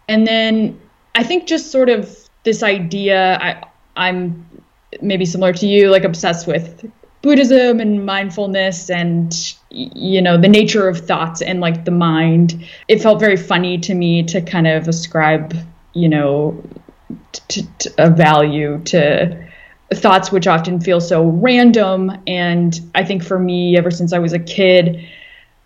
And 0.07 0.25
then 0.25 0.79
I 1.13 1.23
think 1.23 1.45
just 1.45 1.71
sort 1.71 1.89
of 1.89 2.17
this 2.43 2.63
idea, 2.63 3.37
I, 3.39 3.63
I'm 3.95 4.45
maybe 5.01 5.25
similar 5.25 5.53
to 5.53 5.67
you, 5.67 5.89
like 5.89 6.03
obsessed 6.03 6.47
with 6.47 6.91
Buddhism 7.25 7.79
and 7.79 8.05
mindfulness 8.05 8.87
and 8.91 9.33
you 9.71 10.21
know 10.21 10.39
the 10.39 10.47
nature 10.47 10.87
of 10.87 10.99
thoughts 10.99 11.41
and 11.41 11.59
like 11.59 11.83
the 11.83 11.89
mind. 11.89 12.63
It 12.87 13.01
felt 13.01 13.19
very 13.19 13.35
funny 13.35 13.79
to 13.79 13.95
me 13.95 14.21
to 14.25 14.41
kind 14.41 14.67
of 14.67 14.87
ascribe 14.87 15.55
you 15.93 16.07
know 16.07 16.63
a 17.97 18.11
value 18.11 18.79
to 18.85 19.43
thoughts 19.91 20.31
which 20.31 20.45
often 20.45 20.79
feel 20.79 21.01
so 21.01 21.25
random. 21.25 22.11
And 22.27 22.79
I 22.93 23.03
think 23.03 23.23
for 23.23 23.39
me, 23.39 23.75
ever 23.75 23.89
since 23.89 24.13
I 24.13 24.19
was 24.19 24.33
a 24.33 24.39
kid, 24.39 25.09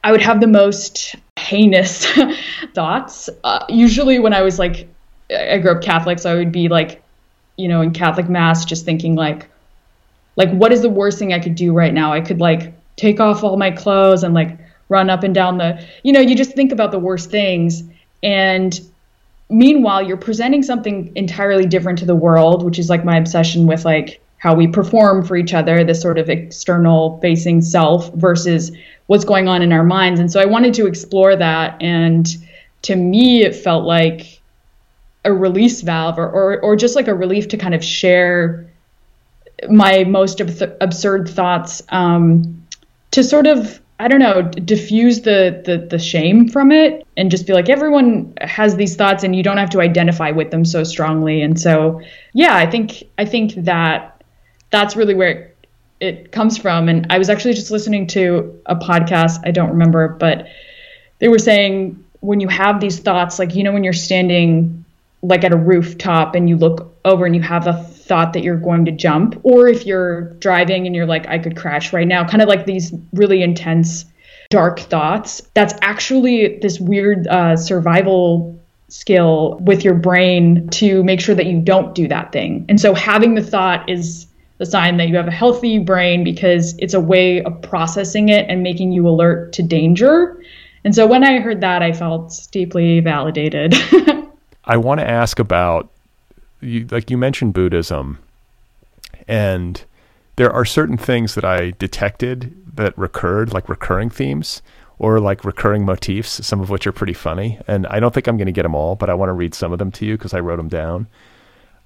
I 0.02 0.14
would 0.14 0.22
have 0.22 0.40
the 0.40 0.48
most 0.48 1.14
heinous 1.38 2.08
thoughts. 2.74 3.30
Uh, 3.44 3.66
usually 3.68 4.18
when 4.18 4.34
I 4.34 4.44
was 4.44 4.60
like, 4.60 4.88
I 5.30 5.58
grew 5.58 5.72
up 5.72 5.82
Catholic, 5.82 6.20
so 6.20 6.32
I 6.32 6.36
would 6.36 6.54
be 6.54 6.70
like, 6.70 7.04
you 7.58 7.68
know, 7.68 7.82
in 7.82 7.92
Catholic 7.92 8.30
mass, 8.30 8.64
just 8.64 8.86
thinking 8.86 9.16
like, 9.16 9.50
like 10.40 10.50
what 10.52 10.72
is 10.72 10.82
the 10.82 10.90
worst 10.90 11.20
thing 11.20 11.34
I 11.34 11.40
could 11.40 11.54
do 11.54 11.74
right 11.74 11.94
now? 11.94 12.14
I 12.14 12.22
could 12.22 12.40
like 12.40 12.74
take 12.96 13.20
off 13.20 13.44
all 13.44 13.58
my 13.58 13.70
clothes 13.70 14.24
and 14.24 14.34
like 14.34 14.58
run 14.88 15.10
up 15.10 15.24
and 15.24 15.36
down 15.36 15.58
the, 15.58 15.86
you 16.02 16.14
know, 16.14 16.22
you 16.22 16.34
just 16.34 16.54
think 16.54 16.72
about 16.72 16.92
the 16.92 16.98
worst 16.98 17.30
things. 17.30 17.84
And 18.24 18.80
meanwhile, 19.50 20.02
you're 20.02 20.18
presenting 20.18 20.64
something 20.64 21.12
entirely 21.16 21.66
different 21.66 22.00
to 22.00 22.06
the 22.06 22.16
world, 22.16 22.64
which 22.64 22.80
is 22.80 22.90
like 22.90 23.04
my 23.04 23.18
obsession 23.18 23.68
with 23.68 23.84
like 23.84 24.22
how 24.38 24.56
we 24.56 24.66
perform 24.66 25.26
for 25.26 25.36
each 25.36 25.54
other, 25.54 25.84
this 25.84 26.02
sort 26.02 26.18
of 26.18 26.30
external 26.30 27.20
facing 27.20 27.62
self 27.62 28.12
versus 28.14 28.72
what's 29.08 29.26
going 29.26 29.50
on 29.50 29.62
in 29.62 29.74
our 29.74 29.84
minds. 29.84 30.22
And 30.22 30.32
so 30.32 30.40
I 30.40 30.46
wanted 30.46 30.74
to 30.76 30.88
explore 30.88 31.36
that. 31.36 31.80
And 31.82 32.26
to 32.84 32.96
me, 32.96 33.44
it 33.44 33.54
felt 33.58 33.84
like 33.84 34.40
a 35.26 35.34
release 35.34 35.82
valve 35.82 36.18
or, 36.18 36.30
or, 36.30 36.62
or 36.62 36.78
just 36.78 36.96
like 36.96 37.10
a 37.10 37.14
relief 37.14 37.50
to 37.50 37.58
kind 37.58 37.76
of 37.76 37.84
share 37.84 38.69
my 39.70 40.04
most 40.04 40.42
ab- 40.42 40.78
absurd 40.82 41.30
thoughts 41.30 41.82
um, 41.90 42.66
to 43.12 43.24
sort 43.24 43.48
of 43.48 43.82
I 44.02 44.08
don't 44.08 44.20
know 44.20 44.42
diffuse 44.42 45.22
the, 45.22 45.62
the 45.66 45.78
the 45.78 46.00
shame 46.00 46.48
from 46.48 46.72
it 46.72 47.06
and 47.18 47.30
just 47.30 47.46
be 47.46 47.54
like 47.54 47.68
everyone 47.68 48.34
has 48.40 48.76
these 48.78 48.96
thoughts 48.96 49.24
and 49.24 49.36
you 49.36 49.44
don't 49.44 49.58
have 49.58 49.72
to 49.72 49.82
identify 49.82 50.32
with 50.32 50.52
them 50.52 50.64
so 50.64 50.84
strongly. 50.84 51.42
And 51.42 51.60
so 51.60 52.02
yeah 52.34 52.56
I 52.56 52.70
think 52.70 53.04
I 53.18 53.26
think 53.26 53.56
that 53.66 54.24
that's 54.70 54.96
really 54.96 55.16
where 55.16 55.30
it, 55.30 55.58
it 56.00 56.32
comes 56.32 56.58
from. 56.58 56.88
And 56.88 57.08
I 57.10 57.18
was 57.18 57.30
actually 57.30 57.56
just 57.56 57.72
listening 57.72 58.08
to 58.08 58.62
a 58.66 58.76
podcast 58.76 59.42
I 59.46 59.52
don't 59.52 59.72
remember 59.72 60.08
but 60.08 60.48
they 61.20 61.28
were 61.28 61.40
saying 61.40 62.02
when 62.22 62.40
you 62.40 62.48
have 62.48 62.80
these 62.80 63.00
thoughts 63.00 63.38
like 63.38 63.56
you 63.56 63.64
know 63.64 63.74
when 63.74 63.84
you're 63.84 63.94
standing 63.94 64.86
like 65.22 65.44
at 65.44 65.52
a 65.52 65.58
rooftop 65.58 66.36
and 66.36 66.48
you 66.48 66.56
look 66.56 66.96
over 67.04 67.26
and 67.26 67.36
you 67.36 67.42
have 67.42 67.68
a 67.68 67.84
thought 68.10 68.34
that 68.34 68.44
you're 68.44 68.58
going 68.58 68.84
to 68.86 68.92
jump, 68.92 69.40
or 69.44 69.68
if 69.68 69.86
you're 69.86 70.34
driving 70.40 70.86
and 70.86 70.96
you're 70.96 71.06
like, 71.06 71.28
I 71.28 71.40
could 71.40 71.56
crash 71.56 71.94
right 71.94 72.08
now, 72.08 72.28
kind 72.28 72.42
of 72.42 72.50
like 72.50 72.66
these 72.66 72.92
really 73.14 73.42
intense, 73.42 74.04
dark 74.50 74.80
thoughts. 74.80 75.42
That's 75.54 75.74
actually 75.82 76.58
this 76.58 76.80
weird 76.80 77.28
uh, 77.28 77.56
survival 77.56 78.60
skill 78.90 79.60
with 79.62 79.86
your 79.86 79.94
brain 79.94 80.68
to 80.70 81.04
make 81.04 81.22
sure 81.22 81.36
that 81.36 81.46
you 81.46 81.62
don't 81.62 81.94
do 81.94 82.08
that 82.08 82.32
thing. 82.32 82.66
And 82.68 82.82
so 82.82 82.96
having 82.96 83.36
the 83.36 83.44
thought 83.44 83.88
is 83.88 84.26
the 84.58 84.66
sign 84.66 84.98
that 84.98 85.08
you 85.08 85.16
have 85.16 85.28
a 85.28 85.32
healthy 85.32 85.78
brain 85.80 86.24
because 86.24 86.76
it's 86.80 86.96
a 86.96 87.00
way 87.00 87.44
of 87.44 87.62
processing 87.62 88.30
it 88.30 88.46
and 88.50 88.64
making 88.64 88.92
you 88.92 89.08
alert 89.08 89.54
to 89.54 89.64
danger. 89.64 90.44
And 90.84 90.96
so 90.96 91.06
when 91.06 91.24
I 91.24 91.40
heard 91.40 91.62
that, 91.62 91.84
I 91.84 91.94
felt 91.94 92.48
deeply 92.52 93.00
validated. 93.00 93.76
I 94.66 94.78
want 94.78 95.00
to 95.00 95.10
ask 95.10 95.40
about 95.40 95.90
you, 96.62 96.88
like 96.92 97.10
you 97.10 97.18
mentioned 97.18 97.54
Buddhism, 97.54 98.20
and 99.28 99.84
there 100.36 100.52
are 100.52 100.66
certain 100.66 100.98
things 100.98 101.36
that 101.36 101.46
I 101.46 101.72
detected 101.72 102.56
that 102.76 102.98
recurred, 102.98 103.54
like 103.54 103.68
recurring 103.68 104.10
themes 104.10 104.62
or 104.98 105.20
like 105.20 105.46
recurring 105.46 105.86
motifs, 105.86 106.46
some 106.46 106.60
of 106.60 106.70
which 106.70 106.86
are 106.86 106.92
pretty 106.92 107.14
funny. 107.14 107.60
And 107.68 107.88
I 107.88 108.00
don't 108.00 108.14
think 108.14 108.28
I'm 108.28 108.38
going 108.38 108.48
to 108.48 108.52
get 108.52 108.64
them 108.64 108.76
all, 108.76 108.96
but 108.96 109.10
I 109.10 109.14
want 109.14 109.30
to 109.30 109.34
read 109.34 109.54
some 109.54 109.72
of 109.72 109.80
them 109.80 109.92
to 109.94 110.06
you 110.06 110.18
because 110.18 110.34
I 110.34 110.40
wrote 110.40 110.58
them 110.58 110.68
down. 110.68 111.08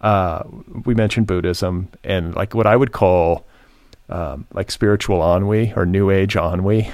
Uh, 0.01 0.43
we 0.85 0.93
mentioned 0.93 1.27
Buddhism 1.27 1.89
and 2.03 2.35
like 2.35 2.53
what 2.53 2.67
I 2.67 2.75
would 2.75 2.91
call 2.91 3.45
um, 4.09 4.45
like 4.53 4.69
spiritual 4.69 5.23
ennui 5.23 5.73
or 5.75 5.85
New 5.85 6.09
Age 6.09 6.35
ennui, 6.35 6.91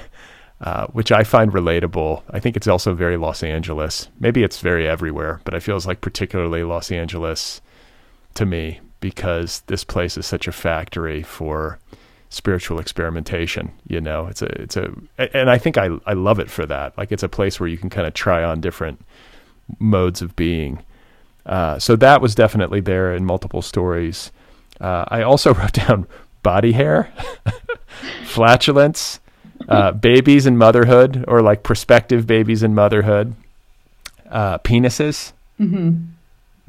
uh, 0.62 0.88
which 0.88 1.12
I 1.12 1.24
find 1.24 1.52
relatable. 1.52 2.22
I 2.30 2.40
think 2.40 2.56
it's 2.56 2.68
also 2.68 2.94
very 2.94 3.18
Los 3.18 3.42
Angeles. 3.42 4.10
Maybe 4.20 4.44
it's 4.44 4.60
very 4.60 4.88
everywhere, 4.88 5.42
but 5.44 5.56
I 5.56 5.60
feel 5.60 5.76
it's 5.76 5.86
like 5.86 6.02
particularly 6.02 6.64
Los 6.64 6.92
Angeles 6.92 7.62
to 8.40 8.46
me 8.46 8.80
because 9.02 9.64
this 9.68 9.84
place 9.84 10.18
is 10.18 10.26
such 10.26 10.48
a 10.48 10.52
factory 10.52 11.22
for 11.22 11.78
spiritual 12.30 12.80
experimentation. 12.80 13.72
You 13.86 14.00
know, 14.00 14.28
it's 14.28 14.42
a 14.42 14.62
it's 14.62 14.78
a 14.78 14.94
and 15.18 15.50
I 15.50 15.58
think 15.58 15.78
I 15.78 15.90
I 16.06 16.14
love 16.14 16.40
it 16.40 16.50
for 16.50 16.66
that. 16.66 16.98
Like 16.98 17.12
it's 17.12 17.24
a 17.24 17.30
place 17.30 17.60
where 17.60 17.68
you 17.68 17.78
can 17.78 17.90
kind 17.90 18.08
of 18.08 18.14
try 18.14 18.44
on 18.44 18.62
different 18.62 19.02
modes 19.78 20.22
of 20.22 20.36
being. 20.36 20.84
Uh, 21.46 21.80
so 21.80 21.96
that 21.98 22.22
was 22.22 22.34
definitely 22.34 22.80
there 22.80 23.14
in 23.14 23.26
multiple 23.26 23.62
stories. 23.62 24.32
Uh, 24.80 25.04
I 25.10 25.22
also 25.22 25.54
wrote 25.58 25.74
down 25.74 26.08
body 26.42 26.72
hair, 26.72 27.12
flatulence, 28.24 29.20
uh, 29.68 29.92
babies 29.92 30.46
and 30.46 30.58
motherhood, 30.58 31.26
or 31.28 31.42
like 31.42 31.64
prospective 31.64 32.26
babies 32.26 32.64
and 32.64 32.74
motherhood, 32.74 33.36
uh, 34.30 34.60
penises, 34.60 35.34
mm-hmm. 35.60 36.06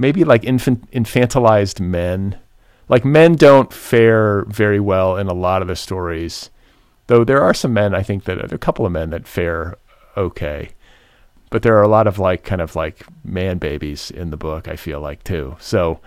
Maybe 0.00 0.25
like 0.25 0.45
infant, 0.45 0.90
infantilized 0.90 1.78
men. 1.78 2.38
Like 2.88 3.04
men 3.04 3.35
don't 3.35 3.73
fare 3.73 4.45
very 4.47 4.80
well 4.80 5.16
in 5.16 5.28
a 5.28 5.35
lot 5.35 5.62
of 5.62 5.69
the 5.69 5.76
stories, 5.76 6.50
though 7.07 7.23
there 7.23 7.42
are 7.42 7.54
some 7.54 7.73
men 7.73 7.95
I 7.95 8.02
think 8.02 8.25
that 8.25 8.52
a 8.52 8.59
couple 8.59 8.85
of 8.85 8.92
men 8.92 9.11
that 9.11 9.28
fare 9.28 9.76
okay, 10.16 10.71
but 11.50 11.62
there 11.62 11.76
are 11.76 11.83
a 11.83 11.88
lot 11.88 12.09
of 12.09 12.19
like 12.19 12.42
kind 12.42 12.61
of 12.61 12.75
like 12.75 13.07
man 13.25 13.59
babies 13.59 14.11
in 14.11 14.30
the 14.30 14.37
book. 14.37 14.66
I 14.66 14.75
feel 14.75 15.00
like 15.00 15.23
too. 15.23 15.57
So 15.61 16.00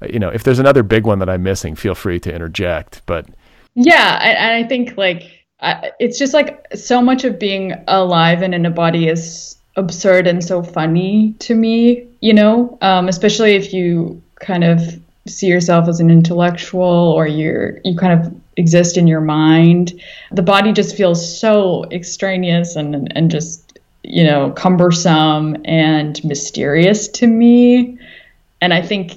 uh, 0.00 0.06
you 0.12 0.18
know, 0.18 0.28
if 0.28 0.44
there's 0.44 0.60
another 0.60 0.82
big 0.82 1.06
one 1.06 1.18
that 1.18 1.30
I'm 1.30 1.42
missing, 1.42 1.74
feel 1.74 1.94
free 1.94 2.20
to 2.20 2.32
interject. 2.32 3.02
But 3.06 3.26
yeah, 3.74 4.20
and 4.22 4.64
I, 4.64 4.68
think 4.68 4.96
like 4.96 5.46
I, 5.60 5.90
it's 5.98 6.18
just 6.18 6.34
like 6.34 6.66
so 6.74 7.00
much 7.02 7.24
of 7.24 7.38
being 7.38 7.72
alive 7.88 8.42
and 8.42 8.54
in 8.54 8.66
a 8.66 8.70
body 8.70 9.08
is 9.08 9.56
absurd 9.76 10.26
and 10.26 10.44
so 10.44 10.62
funny 10.62 11.34
to 11.40 11.54
me. 11.54 12.06
You 12.20 12.34
know, 12.34 12.78
um, 12.80 13.08
especially 13.08 13.54
if 13.54 13.72
you 13.72 14.22
kind 14.40 14.64
of 14.64 14.80
see 15.26 15.46
yourself 15.46 15.88
as 15.88 16.00
an 16.00 16.10
intellectual 16.10 16.82
or 16.82 17.26
you're 17.26 17.80
you 17.84 17.96
kind 17.96 18.20
of 18.20 18.34
exist 18.56 18.96
in 18.96 19.06
your 19.06 19.20
mind. 19.20 20.00
The 20.32 20.42
body 20.42 20.72
just 20.72 20.96
feels 20.96 21.38
so 21.40 21.84
extraneous 21.90 22.76
and 22.76 23.10
and 23.16 23.30
just 23.30 23.78
you 24.02 24.24
know 24.24 24.50
cumbersome 24.52 25.56
and 25.64 26.22
mysterious 26.24 27.08
to 27.08 27.26
me. 27.26 27.98
And 28.60 28.72
I 28.72 28.82
think 28.82 29.12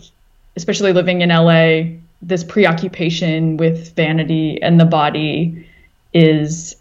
especially 0.56 0.94
living 0.94 1.22
in 1.22 1.30
LA, 1.30 1.98
this 2.22 2.44
preoccupation 2.44 3.58
with 3.58 3.96
vanity 3.96 4.62
and 4.62 4.80
the 4.80 4.86
body 4.86 5.68
is, 6.14 6.76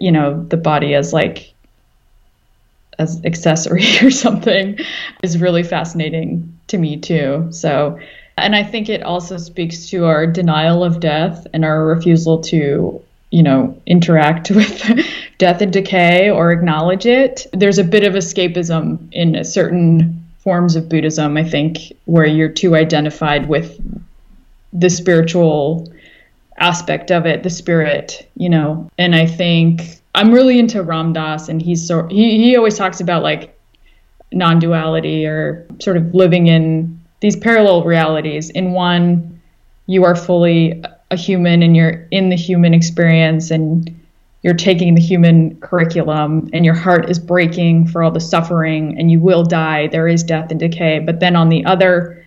you 0.00 0.10
know, 0.10 0.42
the 0.44 0.56
body 0.56 0.94
as 0.94 1.12
like 1.12 1.52
as 3.00 3.24
accessory 3.24 3.84
or 4.02 4.10
something 4.10 4.78
is 5.22 5.38
really 5.38 5.62
fascinating 5.62 6.58
to 6.68 6.78
me 6.78 6.98
too. 6.98 7.48
So, 7.50 7.98
and 8.36 8.54
I 8.54 8.62
think 8.62 8.88
it 8.88 9.02
also 9.02 9.36
speaks 9.38 9.88
to 9.88 10.04
our 10.04 10.26
denial 10.26 10.84
of 10.84 11.00
death 11.00 11.46
and 11.52 11.64
our 11.64 11.84
refusal 11.84 12.40
to, 12.42 13.02
you 13.30 13.42
know, 13.42 13.80
interact 13.86 14.50
with 14.60 14.82
death 15.38 15.62
and 15.62 15.72
decay 15.72 16.30
or 16.30 16.52
acknowledge 16.52 17.06
it. 17.06 17.46
There's 17.52 17.78
a 17.78 17.84
bit 17.84 18.04
of 18.04 18.14
escapism 18.14 19.08
in 19.12 19.42
certain 19.44 20.26
forms 20.38 20.76
of 20.76 20.88
Buddhism, 20.88 21.36
I 21.36 21.44
think, 21.44 21.78
where 22.04 22.26
you're 22.26 22.48
too 22.48 22.76
identified 22.76 23.48
with 23.48 23.78
the 24.72 24.90
spiritual 24.90 25.90
aspect 26.58 27.10
of 27.10 27.26
it, 27.26 27.42
the 27.42 27.50
spirit, 27.50 28.28
you 28.36 28.48
know. 28.48 28.88
And 28.98 29.14
I 29.14 29.26
think 29.26 29.99
I'm 30.14 30.32
really 30.32 30.58
into 30.58 30.82
Ram 30.82 31.12
Dass, 31.12 31.48
and 31.48 31.62
he's 31.62 31.86
so 31.86 32.06
he 32.08 32.38
he 32.38 32.56
always 32.56 32.76
talks 32.76 33.00
about 33.00 33.22
like 33.22 33.56
non-duality 34.32 35.26
or 35.26 35.66
sort 35.80 35.96
of 35.96 36.14
living 36.14 36.46
in 36.46 37.00
these 37.20 37.36
parallel 37.36 37.84
realities. 37.84 38.50
In 38.50 38.72
one, 38.72 39.40
you 39.86 40.04
are 40.04 40.14
fully 40.14 40.82
a 41.10 41.16
human 41.16 41.62
and 41.62 41.76
you're 41.76 42.06
in 42.10 42.28
the 42.28 42.36
human 42.36 42.72
experience 42.74 43.50
and 43.50 44.00
you're 44.42 44.54
taking 44.54 44.94
the 44.94 45.00
human 45.00 45.56
curriculum 45.60 46.48
and 46.52 46.64
your 46.64 46.74
heart 46.74 47.10
is 47.10 47.18
breaking 47.18 47.86
for 47.86 48.02
all 48.02 48.10
the 48.10 48.20
suffering 48.20 48.98
and 48.98 49.10
you 49.10 49.18
will 49.18 49.42
die 49.42 49.88
there 49.88 50.06
is 50.06 50.22
death 50.22 50.50
and 50.50 50.60
decay 50.60 51.00
but 51.00 51.20
then 51.20 51.34
on 51.34 51.48
the 51.48 51.64
other 51.64 52.24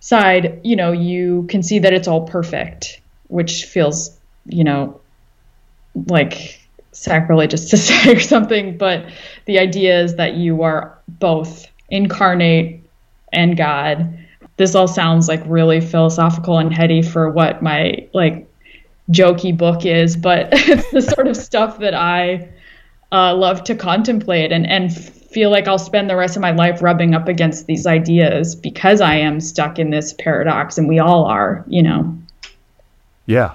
side 0.00 0.60
you 0.64 0.74
know 0.74 0.92
you 0.92 1.46
can 1.48 1.62
see 1.62 1.78
that 1.78 1.92
it's 1.92 2.08
all 2.08 2.26
perfect 2.26 3.00
which 3.28 3.64
feels 3.64 4.18
you 4.46 4.64
know 4.64 5.00
like 6.06 6.60
sacrilegious 6.94 7.64
to 7.70 7.76
say 7.76 8.12
or 8.12 8.20
something 8.20 8.76
but 8.78 9.06
the 9.46 9.58
idea 9.58 10.00
is 10.00 10.16
that 10.16 10.34
you 10.34 10.62
are 10.62 10.98
both 11.08 11.66
incarnate 11.90 12.82
and 13.32 13.56
god 13.56 14.18
this 14.56 14.74
all 14.74 14.86
sounds 14.86 15.28
like 15.28 15.42
really 15.46 15.80
philosophical 15.80 16.58
and 16.58 16.72
heady 16.72 17.02
for 17.02 17.28
what 17.28 17.62
my 17.62 18.08
like 18.12 18.48
jokey 19.10 19.56
book 19.56 19.84
is, 19.84 20.16
but 20.16 20.48
it's 20.52 20.90
the 20.90 21.02
sort 21.02 21.26
of 21.26 21.36
stuff 21.36 21.78
that 21.78 21.94
I 21.94 22.48
uh, 23.12 23.34
love 23.34 23.64
to 23.64 23.74
contemplate 23.74 24.52
and, 24.52 24.66
and 24.66 24.94
feel 24.94 25.50
like 25.50 25.68
I'll 25.68 25.78
spend 25.78 26.08
the 26.08 26.16
rest 26.16 26.36
of 26.36 26.42
my 26.42 26.52
life 26.52 26.82
rubbing 26.82 27.14
up 27.14 27.28
against 27.28 27.66
these 27.66 27.86
ideas 27.86 28.54
because 28.54 29.00
I 29.00 29.16
am 29.16 29.40
stuck 29.40 29.78
in 29.78 29.90
this 29.90 30.12
paradox, 30.12 30.78
and 30.78 30.88
we 30.88 30.98
all 30.98 31.24
are, 31.24 31.64
you 31.68 31.82
know. 31.82 32.16
Yeah. 33.26 33.54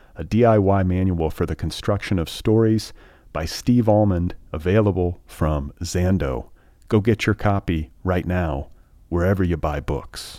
a 0.21 0.23
DIY 0.23 0.85
manual 0.85 1.31
for 1.31 1.47
the 1.47 1.55
construction 1.55 2.19
of 2.19 2.29
stories 2.29 2.93
by 3.33 3.43
Steve 3.43 3.89
Almond, 3.89 4.35
available 4.53 5.19
from 5.25 5.73
Zando. 5.81 6.49
Go 6.89 6.99
get 6.99 7.25
your 7.25 7.33
copy 7.33 7.89
right 8.03 8.27
now, 8.27 8.67
wherever 9.09 9.43
you 9.43 9.57
buy 9.57 9.79
books. 9.79 10.37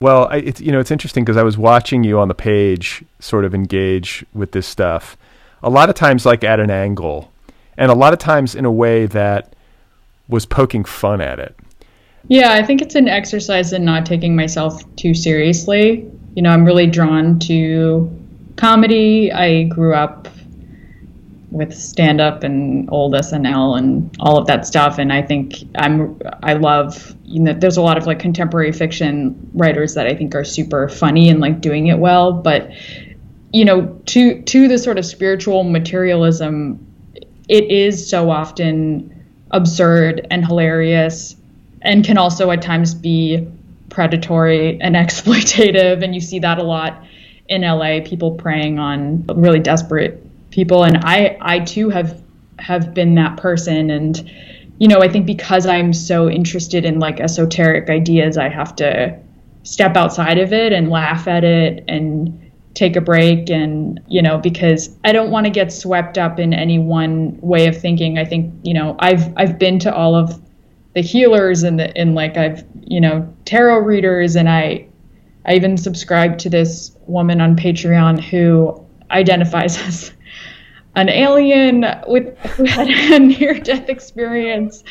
Well, 0.00 0.28
I, 0.30 0.36
it's 0.36 0.60
you 0.60 0.70
know 0.70 0.78
it's 0.78 0.92
interesting 0.92 1.24
because 1.24 1.36
I 1.36 1.42
was 1.42 1.58
watching 1.58 2.04
you 2.04 2.20
on 2.20 2.28
the 2.28 2.34
page 2.34 3.04
sort 3.18 3.44
of 3.44 3.52
engage 3.52 4.24
with 4.32 4.52
this 4.52 4.66
stuff. 4.66 5.16
A 5.60 5.70
lot 5.70 5.88
of 5.88 5.96
times, 5.96 6.24
like 6.24 6.44
at 6.44 6.60
an 6.60 6.70
angle, 6.70 7.32
and 7.76 7.90
a 7.90 7.96
lot 7.96 8.12
of 8.12 8.20
times 8.20 8.54
in 8.54 8.64
a 8.64 8.70
way 8.70 9.06
that 9.06 9.56
was 10.28 10.46
poking 10.46 10.84
fun 10.84 11.20
at 11.20 11.40
it. 11.40 11.56
Yeah, 12.28 12.52
I 12.52 12.62
think 12.62 12.80
it's 12.80 12.94
an 12.94 13.08
exercise 13.08 13.72
in 13.72 13.84
not 13.84 14.06
taking 14.06 14.36
myself 14.36 14.82
too 14.96 15.14
seriously. 15.14 16.10
You 16.34 16.42
know, 16.42 16.50
I'm 16.50 16.64
really 16.64 16.86
drawn 16.86 17.38
to 17.40 18.10
comedy. 18.56 19.32
I 19.32 19.64
grew 19.64 19.94
up 19.94 20.28
with 21.50 21.74
stand 21.74 22.20
up 22.20 22.42
and 22.42 22.88
old 22.90 23.12
SNL 23.12 23.76
and 23.76 24.16
all 24.20 24.38
of 24.38 24.46
that 24.46 24.66
stuff. 24.66 24.98
And 24.98 25.12
I 25.12 25.20
think 25.20 25.56
I'm 25.76 26.18
I 26.42 26.54
love 26.54 27.14
you 27.24 27.40
know 27.40 27.52
there's 27.52 27.76
a 27.76 27.82
lot 27.82 27.98
of 27.98 28.06
like 28.06 28.18
contemporary 28.18 28.72
fiction 28.72 29.50
writers 29.52 29.94
that 29.94 30.06
I 30.06 30.14
think 30.14 30.34
are 30.34 30.44
super 30.44 30.88
funny 30.88 31.28
and 31.28 31.40
like 31.40 31.60
doing 31.60 31.88
it 31.88 31.98
well. 31.98 32.32
But 32.32 32.70
you 33.52 33.66
know, 33.66 34.00
to 34.06 34.40
to 34.42 34.68
the 34.68 34.78
sort 34.78 34.96
of 34.98 35.04
spiritual 35.04 35.64
materialism, 35.64 36.86
it 37.48 37.70
is 37.70 38.08
so 38.08 38.30
often 38.30 39.10
absurd 39.50 40.26
and 40.30 40.46
hilarious 40.46 41.36
and 41.82 42.04
can 42.04 42.18
also 42.18 42.50
at 42.50 42.62
times 42.62 42.94
be 42.94 43.46
predatory 43.90 44.80
and 44.80 44.96
exploitative. 44.96 46.02
And 46.02 46.14
you 46.14 46.20
see 46.20 46.38
that 46.40 46.58
a 46.58 46.62
lot 46.62 47.04
in 47.48 47.62
LA, 47.62 48.00
people 48.04 48.32
preying 48.32 48.78
on 48.78 49.24
really 49.34 49.60
desperate 49.60 50.24
people. 50.50 50.84
And 50.84 50.98
I, 50.98 51.36
I 51.40 51.60
too 51.60 51.90
have 51.90 52.22
have 52.58 52.94
been 52.94 53.14
that 53.16 53.36
person. 53.36 53.90
And 53.90 54.30
you 54.78 54.88
know, 54.88 55.00
I 55.00 55.08
think 55.08 55.26
because 55.26 55.66
I'm 55.66 55.92
so 55.92 56.28
interested 56.30 56.84
in 56.84 56.98
like 56.98 57.20
esoteric 57.20 57.90
ideas, 57.90 58.38
I 58.38 58.48
have 58.48 58.74
to 58.76 59.18
step 59.64 59.96
outside 59.96 60.38
of 60.38 60.52
it 60.52 60.72
and 60.72 60.90
laugh 60.90 61.28
at 61.28 61.44
it 61.44 61.84
and 61.88 62.50
take 62.74 62.96
a 62.96 63.00
break 63.00 63.50
and 63.50 64.00
you 64.08 64.22
know 64.22 64.38
because 64.38 64.96
I 65.04 65.12
don't 65.12 65.30
want 65.30 65.44
to 65.44 65.50
get 65.50 65.70
swept 65.72 66.16
up 66.16 66.38
in 66.38 66.54
any 66.54 66.78
one 66.78 67.38
way 67.40 67.66
of 67.66 67.78
thinking. 67.78 68.18
I 68.18 68.24
think 68.24 68.52
you 68.62 68.74
know 68.74 68.96
I've 68.98 69.32
I've 69.36 69.58
been 69.58 69.78
to 69.80 69.94
all 69.94 70.14
of 70.14 70.40
the 70.94 71.00
healers 71.00 71.62
and 71.62 71.78
the 71.78 71.96
and 71.96 72.14
like 72.14 72.36
I've 72.36 72.64
you 72.82 73.00
know 73.00 73.32
tarot 73.44 73.78
readers 73.78 74.36
and 74.36 74.48
I 74.48 74.86
I 75.44 75.54
even 75.54 75.76
subscribe 75.76 76.38
to 76.38 76.50
this 76.50 76.96
woman 77.06 77.40
on 77.40 77.56
Patreon 77.56 78.20
who 78.20 78.84
identifies 79.10 79.78
as 79.86 80.12
an 80.94 81.08
alien 81.08 81.86
with 82.06 82.36
who 82.38 82.64
had 82.64 82.88
a 83.12 83.18
near 83.18 83.58
death 83.58 83.88
experience 83.88 84.84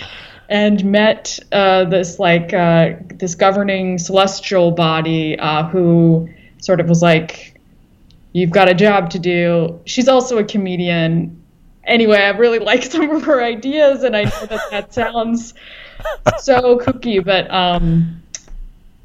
and 0.49 0.83
met 0.83 1.39
uh, 1.51 1.85
this 1.85 2.19
like 2.19 2.53
uh, 2.53 2.93
this 3.15 3.35
governing 3.35 3.97
celestial 3.97 4.71
body 4.71 5.39
uh, 5.39 5.63
who 5.67 6.27
sort 6.57 6.79
of 6.79 6.89
was 6.89 7.01
like 7.01 7.59
you've 8.33 8.51
got 8.51 8.69
a 8.69 8.73
job 8.73 9.09
to 9.11 9.19
do. 9.19 9.79
She's 9.85 10.07
also 10.07 10.37
a 10.37 10.43
comedian. 10.43 11.37
Anyway 11.83 12.17
i 12.19 12.29
really 12.29 12.59
like 12.71 12.83
some 12.83 13.09
of 13.09 13.23
her 13.23 13.43
ideas 13.43 14.03
and 14.03 14.15
i 14.15 14.23
know 14.23 14.45
that 14.45 14.61
that 14.69 14.93
sounds 14.93 15.55
so 16.39 16.77
kooky 16.77 17.23
but 17.23 17.49
um 17.51 18.21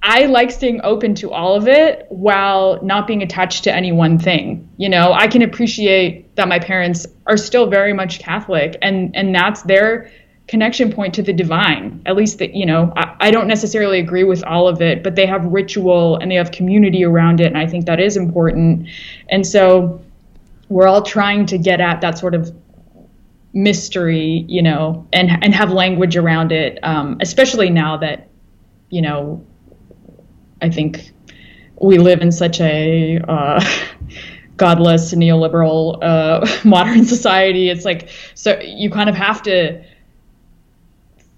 I 0.09 0.27
like 0.27 0.53
staying 0.53 0.83
open 0.85 1.17
to 1.17 1.33
all 1.33 1.57
of 1.57 1.67
it 1.67 2.07
while 2.11 2.81
not 2.81 3.09
being 3.09 3.23
attached 3.23 3.65
to 3.65 3.75
any 3.75 3.91
one 3.91 4.21
thing. 4.21 4.69
You 4.77 4.89
know, 4.89 5.13
I 5.13 5.27
can 5.27 5.43
appreciate 5.43 6.37
that 6.37 6.47
my 6.47 6.61
parents 6.61 7.09
are 7.27 7.37
still 7.37 7.67
very 7.67 7.93
much 7.93 8.21
Catholic 8.21 8.79
and 8.83 9.15
and 9.17 9.35
that's 9.35 9.63
their 9.63 10.09
connection 10.47 10.93
point 10.93 11.13
to 11.15 11.23
the 11.23 11.33
divine. 11.33 12.01
At 12.07 12.15
least 12.15 12.39
that, 12.39 12.55
you 12.55 12.67
know, 12.67 12.93
I, 12.97 13.17
I 13.19 13.31
don't 13.33 13.49
necessarily 13.49 13.99
agree 13.99 14.23
with 14.23 14.45
all 14.45 14.69
of 14.69 14.81
it, 14.81 15.03
but 15.03 15.17
they 15.17 15.27
have 15.27 15.45
ritual 15.47 16.19
and 16.19 16.31
they 16.31 16.37
have 16.37 16.53
community 16.53 17.05
around 17.05 17.41
it 17.41 17.47
and 17.47 17.59
I 17.59 17.67
think 17.67 17.87
that 17.87 17.99
is 17.99 18.17
important. 18.17 18.89
And 19.29 19.45
so 19.45 20.01
we're 20.69 20.87
all 20.87 21.03
trying 21.03 21.47
to 21.47 21.59
get 21.59 21.81
at 21.81 22.01
that 22.03 22.17
sort 22.17 22.37
of 22.37 22.55
mystery, 23.57 24.45
you 24.49 24.63
know, 24.63 25.09
and 25.13 25.31
and 25.43 25.55
have 25.55 25.73
language 25.73 26.17
around 26.17 26.53
it, 26.53 26.79
um, 26.85 27.17
especially 27.21 27.71
now 27.71 27.97
that, 27.97 28.29
you 28.91 29.01
know, 29.01 29.45
I 30.61 30.69
think 30.69 31.11
we 31.81 31.99
live 31.99 32.21
in 32.21 32.31
such 32.31 32.61
a 32.61 33.19
uh, 33.27 33.65
godless 34.59 35.15
neoliberal 35.15 35.99
uh, 36.03 36.47
modern 36.69 37.05
society. 37.07 37.71
It's 37.71 37.85
like 37.85 38.11
so 38.35 38.61
you 38.61 38.91
kind 38.91 39.09
of 39.09 39.17
have 39.17 39.43
to 39.45 39.83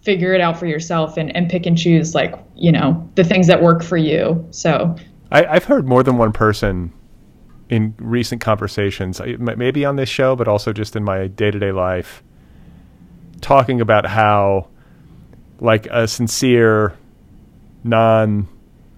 figure 0.02 0.32
it 0.32 0.40
out 0.40 0.58
for 0.58 0.66
yourself 0.66 1.16
and, 1.16 1.34
and 1.36 1.48
pick 1.48 1.66
and 1.66 1.78
choose 1.78 2.14
like 2.14 2.34
you 2.56 2.72
know 2.72 3.08
the 3.14 3.22
things 3.22 3.46
that 3.46 3.62
work 3.62 3.82
for 3.82 3.96
you. 3.96 4.44
So 4.50 4.96
I, 5.30 5.44
I've 5.46 5.64
heard 5.64 5.86
more 5.86 6.02
than 6.02 6.18
one 6.18 6.32
person 6.32 6.92
in 7.68 7.94
recent 7.98 8.40
conversations, 8.40 9.20
maybe 9.38 9.84
on 9.84 9.96
this 9.96 10.08
show, 10.08 10.34
but 10.34 10.48
also 10.48 10.72
just 10.72 10.96
in 10.96 11.04
my 11.04 11.26
day 11.26 11.50
to 11.50 11.58
day 11.58 11.72
life, 11.72 12.22
talking 13.40 13.80
about 13.80 14.06
how 14.06 14.68
like 15.60 15.86
a 15.86 16.08
sincere, 16.08 16.94
non 17.84 18.48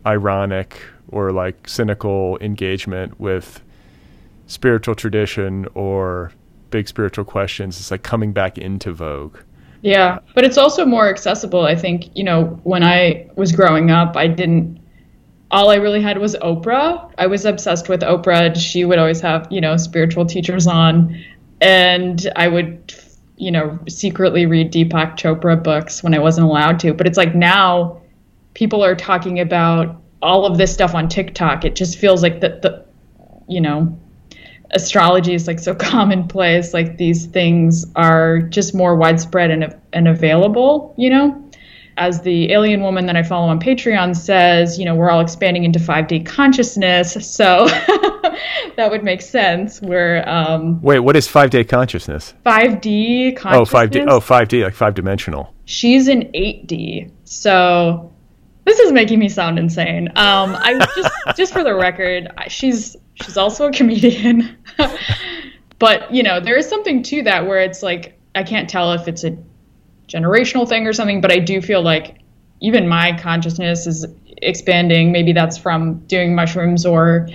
ironic 0.07 0.83
or 1.09 1.33
like 1.33 1.69
cynical 1.69 2.39
engagement 2.41 3.19
with 3.19 3.61
spiritual 4.47 4.95
tradition 4.95 5.67
or 5.75 6.33
big 6.71 6.89
spiritual 6.89 7.25
questions 7.25 7.81
is 7.81 7.91
like 7.91 8.03
coming 8.03 8.33
back 8.33 8.59
into 8.59 8.93
vogue. 8.93 9.37
Yeah, 9.83 10.19
but 10.35 10.45
it's 10.45 10.59
also 10.59 10.85
more 10.85 11.09
accessible. 11.09 11.65
I 11.65 11.75
think, 11.75 12.15
you 12.15 12.23
know, 12.23 12.61
when 12.65 12.85
I 12.85 13.29
was 13.35 13.53
growing 13.53 13.91
up, 13.91 14.17
I 14.17 14.27
didn't 14.27 14.80
all 15.51 15.71
I 15.71 15.77
really 15.77 16.01
had 16.01 16.19
was 16.19 16.37
Oprah. 16.37 17.13
I 17.19 17.27
was 17.27 17.45
obsessed 17.45 17.89
with 17.89 18.03
Oprah. 18.03 18.47
and 18.47 18.57
She 18.57 18.85
would 18.85 18.99
always 18.99 19.21
have, 19.21 19.49
you 19.51 19.61
know, 19.61 19.77
spiritual 19.77 20.27
teachers 20.27 20.67
on 20.67 21.23
and 21.61 22.31
I 22.37 22.49
would 22.49 22.95
you 23.41 23.51
know, 23.51 23.79
secretly 23.89 24.45
read 24.45 24.71
Deepak 24.71 25.17
Chopra 25.17 25.61
books 25.61 26.03
when 26.03 26.15
I 26.15 26.19
wasn't 26.19 26.47
allowed 26.47 26.79
to. 26.81 26.93
But 26.93 27.07
it's 27.07 27.17
like 27.17 27.35
now 27.35 28.03
people 28.53 28.85
are 28.85 28.95
talking 28.95 29.41
about 29.41 29.97
all 30.21 30.45
of 30.45 30.59
this 30.59 30.73
stuff 30.73 30.95
on 30.95 31.09
TikTok. 31.09 31.65
It 31.65 31.75
just 31.75 31.97
feels 31.99 32.23
like 32.23 32.43
the, 32.43 32.61
the 32.61 32.85
you 33.49 33.63
know, 33.63 33.99
astrology 34.73 35.33
is 35.33 35.47
like 35.47 35.59
so 35.59 35.75
commonplace. 35.95 36.75
Like 36.75 36.99
these 36.99 37.27
things 37.27 37.87
are 37.97 38.41
just 38.41 38.75
more 38.75 38.95
widespread 38.95 39.51
and, 39.51 39.75
and 39.95 40.07
available, 40.07 40.95
you 40.99 41.09
know? 41.09 41.50
As 41.97 42.23
the 42.23 42.53
alien 42.53 42.81
woman 42.81 43.07
that 43.07 43.17
I 43.17 43.23
follow 43.23 43.49
on 43.49 43.61
Patreon 43.61 44.17
says, 44.17 44.79
you 44.79 44.85
know, 44.85 44.95
we're 44.95 45.11
all 45.11 45.21
expanding 45.21 45.65
into 45.65 45.79
5D 45.79 46.25
consciousness. 46.25 47.13
So 47.27 47.67
that 48.77 48.89
would 48.91 49.05
make 49.05 49.23
sense. 49.23 49.81
Where 49.83 50.27
um, 50.29 50.81
wait, 50.81 51.01
what 51.01 51.17
is 51.17 51.29
5D 51.29 51.69
consciousness? 51.69 52.35
5D 52.47 53.37
consciousness. 53.37 53.75
Oh, 53.75 53.77
5D. 53.77 54.07
Oh, 54.09 54.21
5D, 54.21 54.65
like 54.65 54.75
five 54.75 54.95
dimensional. 54.95 55.55
She's 55.65 56.09
in 56.09 56.23
8D. 56.33 57.11
So 57.25 58.13
this 58.65 58.79
is 58.79 58.93
making 58.93 59.19
me 59.19 59.29
sound 59.29 59.59
insane. 59.59 60.09
Um, 60.17 60.57
I 60.57 60.87
just 60.95 61.13
just 61.37 61.53
for 61.53 61.65
the 61.65 61.75
record, 61.75 62.29
she's 62.49 62.97
she's 63.15 63.37
also 63.37 63.67
a 63.67 63.73
comedian, 63.73 64.57
but 65.79 66.13
you 66.13 66.23
know 66.23 66.41
there 66.41 66.57
is 66.57 66.69
something 66.69 67.03
to 67.05 67.23
that 67.23 67.47
where 67.47 67.61
it's 67.61 67.83
like 67.83 68.19
I 68.35 68.43
can't 68.43 68.69
tell 68.69 68.93
if 68.93 69.09
it's 69.09 69.25
a 69.25 69.37
generational 70.11 70.69
thing 70.69 70.87
or 70.87 70.93
something, 70.93 71.21
but 71.21 71.33
I 71.33 71.39
do 71.39 71.63
feel 71.63 71.83
like 71.83 72.19
even 72.61 72.89
my 72.89 73.17
consciousness 73.19 73.87
is 73.87 74.07
expanding. 74.43 75.13
Maybe 75.13 75.33
that's 75.33 75.57
from 75.57 75.99
doing 76.07 76.35
mushrooms 76.35 76.85
or 76.85 77.29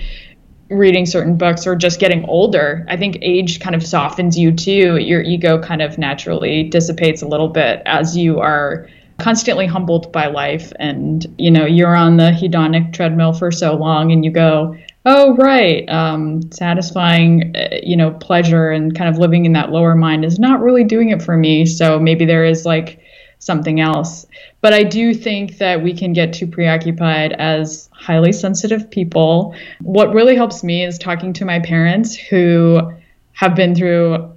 reading 0.68 1.06
certain 1.06 1.36
books 1.36 1.66
or 1.66 1.76
just 1.76 2.00
getting 2.00 2.24
older. 2.24 2.84
I 2.88 2.96
think 2.96 3.18
age 3.22 3.60
kind 3.60 3.74
of 3.74 3.86
softens 3.86 4.38
you 4.38 4.52
too. 4.52 4.96
Your 4.96 5.22
ego 5.22 5.60
kind 5.60 5.80
of 5.80 5.96
naturally 5.98 6.64
dissipates 6.64 7.22
a 7.22 7.26
little 7.26 7.48
bit 7.48 7.82
as 7.86 8.16
you 8.16 8.40
are 8.40 8.88
constantly 9.18 9.66
humbled 9.66 10.12
by 10.12 10.26
life 10.26 10.72
and 10.78 11.26
you 11.38 11.50
know 11.50 11.64
you're 11.64 11.96
on 11.96 12.18
the 12.18 12.30
hedonic 12.32 12.92
treadmill 12.92 13.32
for 13.32 13.50
so 13.50 13.74
long 13.74 14.12
and 14.12 14.24
you 14.24 14.30
go 14.30 14.76
oh 15.06 15.34
right. 15.36 15.88
Um, 15.88 16.52
satisfying 16.52 17.54
uh, 17.56 17.76
you 17.82 17.96
know 17.96 18.10
pleasure 18.10 18.70
and 18.70 18.94
kind 18.94 19.08
of 19.08 19.18
living 19.18 19.46
in 19.46 19.52
that 19.52 19.70
lower 19.70 19.94
mind 19.94 20.24
is 20.24 20.38
not 20.38 20.60
really 20.60 20.84
doing 20.84 21.08
it 21.08 21.22
for 21.22 21.36
me 21.36 21.64
so 21.64 21.98
maybe 21.98 22.26
there 22.26 22.44
is 22.44 22.66
like 22.66 23.00
something 23.38 23.80
else. 23.80 24.26
But 24.60 24.74
i 24.74 24.82
do 24.82 25.14
think 25.14 25.58
that 25.58 25.82
we 25.82 25.94
can 25.94 26.12
get 26.12 26.32
too 26.34 26.46
preoccupied 26.46 27.32
as 27.32 27.88
highly 27.92 28.32
sensitive 28.32 28.90
people. 28.90 29.54
What 29.80 30.12
really 30.12 30.36
helps 30.36 30.62
me 30.62 30.84
is 30.84 30.98
talking 30.98 31.32
to 31.34 31.44
my 31.44 31.60
parents 31.60 32.14
who 32.14 32.92
have 33.32 33.54
been 33.54 33.74
through 33.74 34.32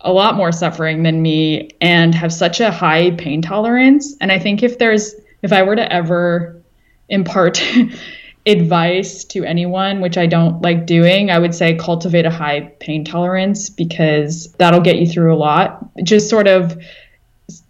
a 0.00 0.12
lot 0.12 0.36
more 0.36 0.52
suffering 0.52 1.02
than 1.02 1.20
me 1.20 1.70
and 1.80 2.14
have 2.14 2.32
such 2.32 2.60
a 2.60 2.70
high 2.70 3.10
pain 3.12 3.42
tolerance. 3.42 4.16
And 4.20 4.30
I 4.30 4.38
think 4.38 4.62
if 4.62 4.78
there's, 4.78 5.14
if 5.42 5.52
I 5.52 5.62
were 5.62 5.76
to 5.76 5.92
ever 5.92 6.62
impart 7.08 7.62
advice 8.48 9.24
to 9.24 9.44
anyone, 9.44 10.00
which 10.00 10.16
I 10.16 10.26
don't 10.26 10.62
like 10.62 10.86
doing, 10.86 11.30
I 11.30 11.38
would 11.38 11.54
say 11.54 11.76
cultivate 11.76 12.24
a 12.24 12.30
high 12.30 12.72
pain 12.80 13.04
tolerance 13.04 13.70
because 13.70 14.52
that'll 14.54 14.80
get 14.80 14.98
you 14.98 15.06
through 15.06 15.34
a 15.34 15.36
lot. 15.36 15.88
Just 16.02 16.28
sort 16.28 16.48
of, 16.48 16.76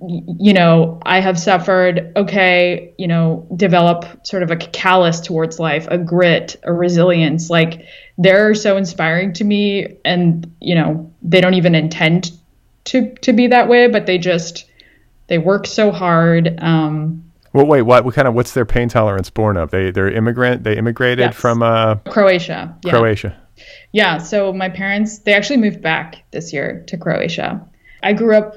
you 0.01 0.53
know, 0.53 1.01
I 1.05 1.21
have 1.21 1.39
suffered, 1.39 2.13
okay, 2.17 2.95
you 2.99 3.07
know, 3.07 3.47
develop 3.57 4.27
sort 4.27 4.43
of 4.43 4.51
a 4.51 4.57
callous 4.57 5.21
towards 5.21 5.59
life, 5.59 5.87
a 5.91 5.99
grit, 5.99 6.57
a 6.63 6.73
resilience. 6.73 7.51
Like, 7.51 7.87
they're 8.19 8.55
so 8.55 8.77
inspiring 8.77 9.33
to 9.33 9.45
me 9.45 9.97
and 10.05 10.53
you 10.61 10.75
know 10.75 11.11
they 11.23 11.41
don't 11.41 11.55
even 11.55 11.75
intend 11.75 12.33
to 12.85 13.15
to 13.17 13.33
be 13.33 13.47
that 13.47 13.69
way 13.69 13.87
but 13.87 14.07
they 14.07 14.19
just 14.19 14.67
they 15.29 15.39
work 15.39 15.67
so 15.67 15.93
hard 15.93 16.59
um 16.59 17.25
well 17.59 17.67
wait 17.67 17.83
what, 17.83 18.05
what 18.05 18.15
kind 18.15 18.29
of 18.29 18.35
what's 18.35 18.55
their 18.55 18.65
pain 18.65 18.89
tolerance 18.89 19.31
born 19.31 19.57
of 19.57 19.73
they 19.73 19.91
they're 19.91 20.11
immigrant 20.11 20.63
they 20.63 20.77
immigrated 20.77 21.19
yes. 21.19 21.35
from 21.35 21.61
uh 21.61 21.97
croatia 22.09 22.77
yeah. 22.85 22.91
croatia 22.93 23.37
yeah 23.91 24.17
so 24.17 24.53
my 24.53 24.69
parents 24.69 25.19
they 25.21 25.35
actually 25.35 25.57
moved 25.57 25.83
back 25.83 26.23
this 26.31 26.53
year 26.53 26.85
to 26.87 26.97
croatia 26.97 27.61
i 28.05 28.13
grew 28.13 28.37
up 28.37 28.55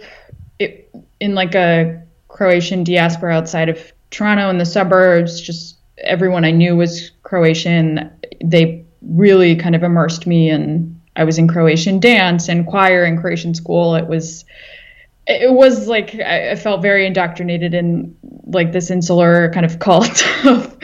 in 1.20 1.34
like 1.34 1.56
a 1.56 2.00
croatian 2.28 2.84
diaspora 2.84 3.34
outside 3.34 3.70
of 3.70 3.92
toronto 4.12 4.50
in 4.52 4.60
the 4.60 4.66
suburbs 4.66 5.42
just 5.42 5.78
everyone 6.04 6.46
i 6.46 6.52
knew 6.52 6.76
was 6.76 7.10
croatian 7.24 8.12
they 8.44 8.86
really 9.02 9.56
kind 9.56 9.76
of 9.76 9.82
immersed 9.82 10.28
me 10.28 10.52
in 10.52 10.96
I 11.16 11.26
was 11.26 11.38
in 11.38 11.48
Croatian 11.50 12.00
dance 12.00 12.48
and 12.48 12.66
choir 12.66 13.04
and 13.04 13.20
Croatian 13.20 13.54
school. 13.54 13.96
It 13.96 14.08
was 14.08 14.46
it 15.32 15.54
was 15.54 15.88
like 15.88 16.16
I, 16.16 16.56
felt 16.56 16.82
very 16.82 17.06
indoctrinated 17.06 17.74
in 17.74 18.16
like 18.46 18.72
this 18.72 18.90
insular 18.92 19.52
kind 19.52 19.66
of 19.66 19.80
cult 19.80 20.26
of 20.46 20.78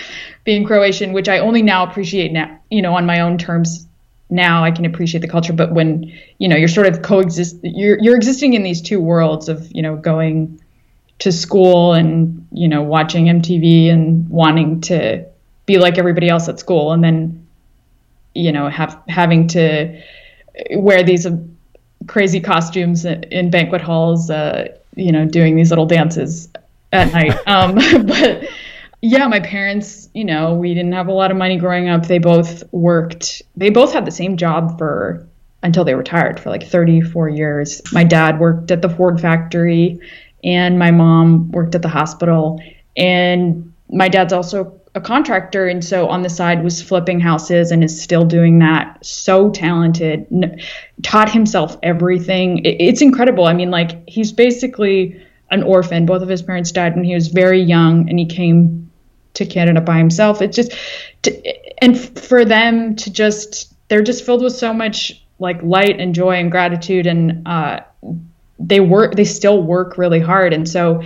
being 0.44 0.66
Croatian, 0.66 1.14
which 1.14 1.28
I 1.28 1.40
only 1.40 1.62
now 1.62 1.84
appreciate 1.84 2.32
now, 2.32 2.60
you 2.70 2.82
know, 2.82 2.96
on 2.96 3.06
my 3.06 3.20
own 3.20 3.38
terms. 3.38 3.86
Now 4.30 4.64
I 4.64 4.72
can 4.72 4.86
appreciate 4.86 5.22
the 5.22 5.28
culture, 5.28 5.54
but 5.54 5.74
when 5.74 6.12
you 6.38 6.50
know 6.50 6.58
you're 6.58 6.68
sort 6.68 6.88
of 6.88 7.02
coexist, 7.02 7.58
you're 7.64 7.98
you're 8.00 8.16
existing 8.16 8.56
in 8.56 8.64
these 8.64 8.82
two 8.82 9.00
worlds 9.00 9.48
of 9.48 9.72
you 9.72 9.82
know 9.82 9.96
going 9.96 10.62
to 11.20 11.32
school 11.32 11.94
and 11.94 12.46
you 12.52 12.68
know 12.68 12.82
watching 12.82 13.26
MTV 13.26 13.90
and 13.90 14.28
wanting 14.30 14.82
to 14.82 15.26
be 15.66 15.78
like 15.78 15.98
everybody 15.98 16.28
else 16.28 16.50
at 16.50 16.60
school, 16.60 16.92
and 16.92 17.02
then 17.04 17.48
you 18.36 18.52
know 18.52 18.68
have 18.68 19.02
having 19.08 19.48
to 19.50 20.02
wear 20.72 21.04
these 21.04 21.26
crazy 22.06 22.40
costumes 22.40 23.06
in 23.06 23.50
banquet 23.50 23.82
halls, 23.82 24.30
uh, 24.30 24.68
you 24.96 25.12
know, 25.12 25.26
doing 25.26 25.56
these 25.56 25.70
little 25.70 25.86
dances 25.86 26.50
at 26.92 27.12
night. 27.12 27.38
Um, 27.48 27.76
but 28.06 28.48
yeah, 29.02 29.28
my 29.28 29.40
parents, 29.40 30.10
you 30.14 30.26
know, 30.26 30.54
we 30.56 30.74
didn't 30.74 30.94
have 30.94 31.08
a 31.08 31.14
lot 31.14 31.32
of 31.32 31.38
money 31.38 31.58
growing 31.58 31.90
up. 31.90 32.08
They 32.08 32.20
both 32.20 32.64
worked, 32.72 33.42
they 33.56 33.70
both 33.70 33.94
had 33.94 34.06
the 34.06 34.12
same 34.12 34.38
job 34.38 34.78
for 34.78 35.28
until 35.64 35.84
they 35.84 35.96
retired 35.96 36.40
for 36.40 36.50
like 36.50 36.68
34 36.68 37.30
years. 37.30 37.82
My 37.92 38.04
dad 38.04 38.40
worked 38.40 38.72
at 38.72 38.82
the 38.82 38.90
Ford 38.90 39.20
factory 39.20 40.00
and 40.44 40.78
my 40.78 40.92
mom 40.92 41.52
worked 41.52 41.76
at 41.76 41.82
the 41.82 41.90
hospital. 41.90 42.62
And 42.96 43.74
my 43.90 44.10
dad's 44.10 44.34
also 44.34 44.80
a 44.98 45.02
contractor 45.02 45.68
and 45.68 45.86
so 45.86 46.08
on 46.08 46.24
the 46.24 46.30
side 46.30 46.64
was 46.64 46.82
flipping 46.82 47.20
houses 47.20 47.72
and 47.72 47.84
is 47.84 48.02
still 48.02 48.26
doing 48.26 48.58
that. 48.60 48.98
So 49.06 49.52
talented 49.52 50.26
taught 51.04 51.32
himself 51.32 51.78
everything. 51.84 52.66
It, 52.66 52.82
it's 52.82 53.02
incredible. 53.02 53.46
I 53.46 53.54
mean 53.54 53.70
like 53.70 54.10
he's 54.10 54.32
basically 54.32 55.24
an 55.52 55.62
orphan. 55.62 56.08
Both 56.08 56.24
of 56.24 56.30
his 56.30 56.42
parents 56.42 56.72
died 56.72 56.96
when 56.96 57.04
he 57.04 57.14
was 57.14 57.28
very 57.28 57.62
young 57.62 58.10
and 58.10 58.18
he 58.18 58.26
came 58.26 58.90
to 59.36 59.46
canada 59.46 59.82
by 59.82 60.00
himself. 60.00 60.42
It's 60.42 60.56
just 60.56 60.74
to, 61.22 61.84
and 61.84 61.98
for 61.98 62.44
them 62.44 62.96
to 62.96 63.12
just 63.12 63.72
they're 63.90 64.02
just 64.02 64.26
filled 64.26 64.42
with 64.42 64.56
so 64.56 64.74
much 64.74 65.24
like 65.38 65.62
light 65.62 66.00
and 66.00 66.16
joy 66.16 66.38
and 66.38 66.50
gratitude 66.50 67.06
and 67.06 67.48
uh, 67.48 67.82
they 68.60 68.80
work 68.80 69.14
they 69.14 69.26
still 69.26 69.62
work 69.62 70.00
really 70.00 70.20
hard. 70.20 70.54
And 70.54 70.68
so 70.68 71.04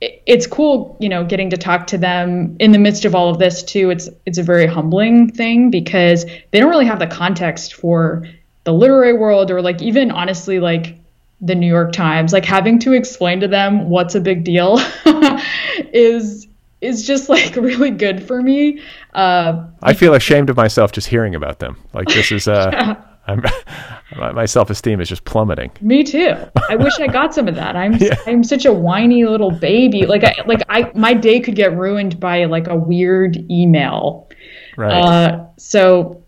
it's 0.00 0.46
cool, 0.46 0.96
you 0.98 1.08
know, 1.08 1.24
getting 1.24 1.50
to 1.50 1.56
talk 1.56 1.86
to 1.88 1.98
them 1.98 2.56
in 2.58 2.72
the 2.72 2.78
midst 2.78 3.04
of 3.04 3.14
all 3.14 3.28
of 3.28 3.38
this 3.38 3.62
too. 3.62 3.90
It's 3.90 4.08
it's 4.24 4.38
a 4.38 4.42
very 4.42 4.66
humbling 4.66 5.30
thing 5.30 5.70
because 5.70 6.24
they 6.24 6.60
don't 6.60 6.70
really 6.70 6.86
have 6.86 6.98
the 6.98 7.06
context 7.06 7.74
for 7.74 8.26
the 8.64 8.72
literary 8.72 9.12
world 9.12 9.50
or 9.50 9.60
like 9.60 9.82
even 9.82 10.10
honestly 10.10 10.58
like 10.58 10.98
the 11.40 11.54
New 11.54 11.66
York 11.66 11.92
Times. 11.92 12.32
Like 12.32 12.44
having 12.44 12.78
to 12.80 12.92
explain 12.92 13.40
to 13.40 13.48
them 13.48 13.90
what's 13.90 14.14
a 14.14 14.20
big 14.20 14.44
deal 14.44 14.78
is 15.92 16.46
is 16.80 17.06
just 17.06 17.28
like 17.28 17.56
really 17.56 17.90
good 17.90 18.22
for 18.22 18.40
me. 18.40 18.80
Uh, 19.12 19.66
I 19.82 19.92
feel 19.92 20.14
ashamed 20.14 20.50
of 20.50 20.56
myself 20.56 20.92
just 20.92 21.08
hearing 21.08 21.34
about 21.34 21.58
them. 21.58 21.76
Like 21.92 22.08
this 22.08 22.32
is 22.32 22.48
uh, 22.48 22.70
yeah. 22.72 23.04
I'm, 23.30 23.42
my 24.34 24.46
self 24.46 24.70
esteem 24.70 25.00
is 25.00 25.08
just 25.08 25.24
plummeting. 25.24 25.70
Me 25.80 26.02
too. 26.02 26.34
I 26.68 26.76
wish 26.76 26.98
I 26.98 27.06
got 27.06 27.34
some 27.34 27.48
of 27.48 27.54
that. 27.54 27.76
I'm 27.76 27.94
yeah. 28.00 28.16
I'm 28.26 28.44
such 28.44 28.64
a 28.64 28.72
whiny 28.72 29.24
little 29.24 29.50
baby. 29.50 30.06
Like 30.06 30.24
I 30.24 30.34
like 30.46 30.62
I 30.68 30.90
my 30.94 31.14
day 31.14 31.40
could 31.40 31.54
get 31.54 31.76
ruined 31.76 32.18
by 32.20 32.44
like 32.44 32.66
a 32.66 32.76
weird 32.76 33.38
email. 33.50 34.28
Right. 34.76 34.92
Uh, 34.92 35.46
so 35.56 36.22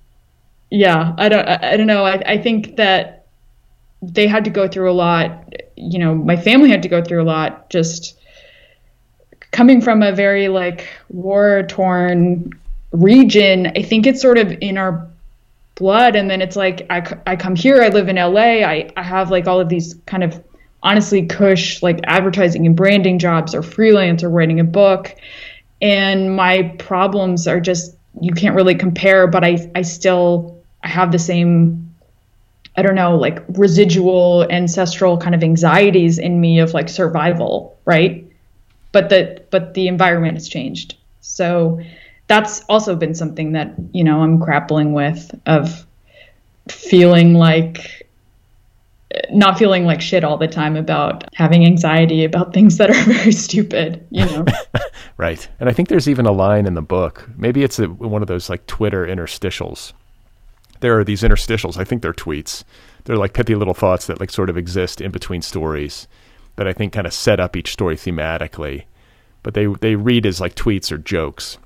yeah, 0.70 1.14
I 1.18 1.28
don't 1.28 1.48
I, 1.48 1.72
I 1.72 1.76
don't 1.76 1.86
know. 1.86 2.04
I 2.04 2.22
I 2.26 2.38
think 2.38 2.76
that 2.76 3.26
they 4.00 4.26
had 4.26 4.44
to 4.44 4.50
go 4.50 4.66
through 4.66 4.90
a 4.90 4.94
lot. 4.94 5.52
You 5.76 5.98
know, 5.98 6.14
my 6.14 6.36
family 6.36 6.70
had 6.70 6.82
to 6.82 6.88
go 6.88 7.02
through 7.02 7.22
a 7.22 7.24
lot. 7.24 7.70
Just 7.70 8.18
coming 9.52 9.80
from 9.80 10.02
a 10.02 10.12
very 10.12 10.48
like 10.48 10.88
war 11.08 11.64
torn 11.68 12.50
region. 12.90 13.68
I 13.76 13.82
think 13.82 14.06
it's 14.06 14.20
sort 14.20 14.38
of 14.38 14.52
in 14.60 14.78
our 14.78 15.08
blood 15.74 16.16
and 16.16 16.30
then 16.30 16.42
it's 16.42 16.56
like 16.56 16.86
I, 16.90 17.16
I 17.26 17.36
come 17.36 17.56
here 17.56 17.82
i 17.82 17.88
live 17.88 18.08
in 18.08 18.16
la 18.16 18.40
I, 18.40 18.90
I 18.96 19.02
have 19.02 19.30
like 19.30 19.46
all 19.46 19.60
of 19.60 19.68
these 19.68 19.94
kind 20.06 20.22
of 20.22 20.42
honestly 20.82 21.26
cush 21.26 21.82
like 21.82 22.00
advertising 22.04 22.66
and 22.66 22.76
branding 22.76 23.18
jobs 23.18 23.54
or 23.54 23.62
freelance 23.62 24.22
or 24.22 24.28
writing 24.28 24.58
a 24.58 24.64
book. 24.64 25.14
And 25.80 26.34
my 26.36 26.74
problems 26.78 27.46
are 27.46 27.60
just 27.60 27.96
you 28.20 28.34
can't 28.34 28.54
really 28.54 28.74
compare 28.74 29.26
but 29.26 29.42
i 29.42 29.70
i 29.74 29.80
still 29.80 30.60
i 30.84 30.88
have 30.88 31.12
the 31.12 31.18
same 31.18 31.94
i 32.76 32.82
don't 32.82 32.94
know 32.94 33.16
like 33.16 33.42
residual 33.48 34.46
ancestral 34.50 35.16
kind 35.16 35.34
of 35.34 35.42
anxieties 35.42 36.18
in 36.18 36.38
me 36.38 36.58
of 36.58 36.74
like 36.74 36.90
survival 36.90 37.72
right? 37.84 38.26
But 38.92 39.08
the 39.08 39.42
but 39.50 39.74
the 39.74 39.88
environment 39.88 40.34
has 40.34 40.48
changed. 40.48 40.96
So 41.20 41.80
that's 42.32 42.62
also 42.70 42.96
been 42.96 43.14
something 43.14 43.52
that 43.52 43.74
you 43.92 44.02
know 44.02 44.22
I'm 44.22 44.38
grappling 44.38 44.94
with 44.94 45.38
of 45.44 45.86
feeling 46.66 47.34
like 47.34 48.08
not 49.30 49.58
feeling 49.58 49.84
like 49.84 50.00
shit 50.00 50.24
all 50.24 50.38
the 50.38 50.48
time 50.48 50.74
about 50.74 51.24
having 51.34 51.66
anxiety 51.66 52.24
about 52.24 52.54
things 52.54 52.78
that 52.78 52.88
are 52.88 53.04
very 53.12 53.32
stupid, 53.32 54.06
you 54.10 54.24
know. 54.24 54.46
right. 55.18 55.46
And 55.60 55.68
I 55.68 55.74
think 55.74 55.90
there's 55.90 56.08
even 56.08 56.24
a 56.24 56.32
line 56.32 56.64
in 56.64 56.72
the 56.72 56.80
book. 56.80 57.28
Maybe 57.36 57.62
it's 57.62 57.78
a, 57.78 57.88
one 57.88 58.22
of 58.22 58.28
those 58.28 58.48
like 58.48 58.66
Twitter 58.66 59.06
interstitials. 59.06 59.92
There 60.80 60.98
are 60.98 61.04
these 61.04 61.20
interstitials, 61.20 61.76
I 61.76 61.84
think 61.84 62.00
they're 62.00 62.14
tweets. 62.14 62.64
They're 63.04 63.18
like 63.18 63.34
pithy 63.34 63.54
little 63.54 63.74
thoughts 63.74 64.06
that 64.06 64.18
like 64.18 64.30
sort 64.30 64.48
of 64.48 64.56
exist 64.56 65.02
in 65.02 65.10
between 65.10 65.42
stories 65.42 66.08
that 66.56 66.66
I 66.66 66.72
think 66.72 66.94
kind 66.94 67.06
of 67.06 67.12
set 67.12 67.38
up 67.38 67.54
each 67.54 67.72
story 67.72 67.96
thematically. 67.96 68.84
But 69.42 69.52
they 69.52 69.66
they 69.66 69.96
read 69.96 70.24
as 70.24 70.40
like 70.40 70.54
tweets 70.54 70.90
or 70.90 70.96
jokes 70.96 71.58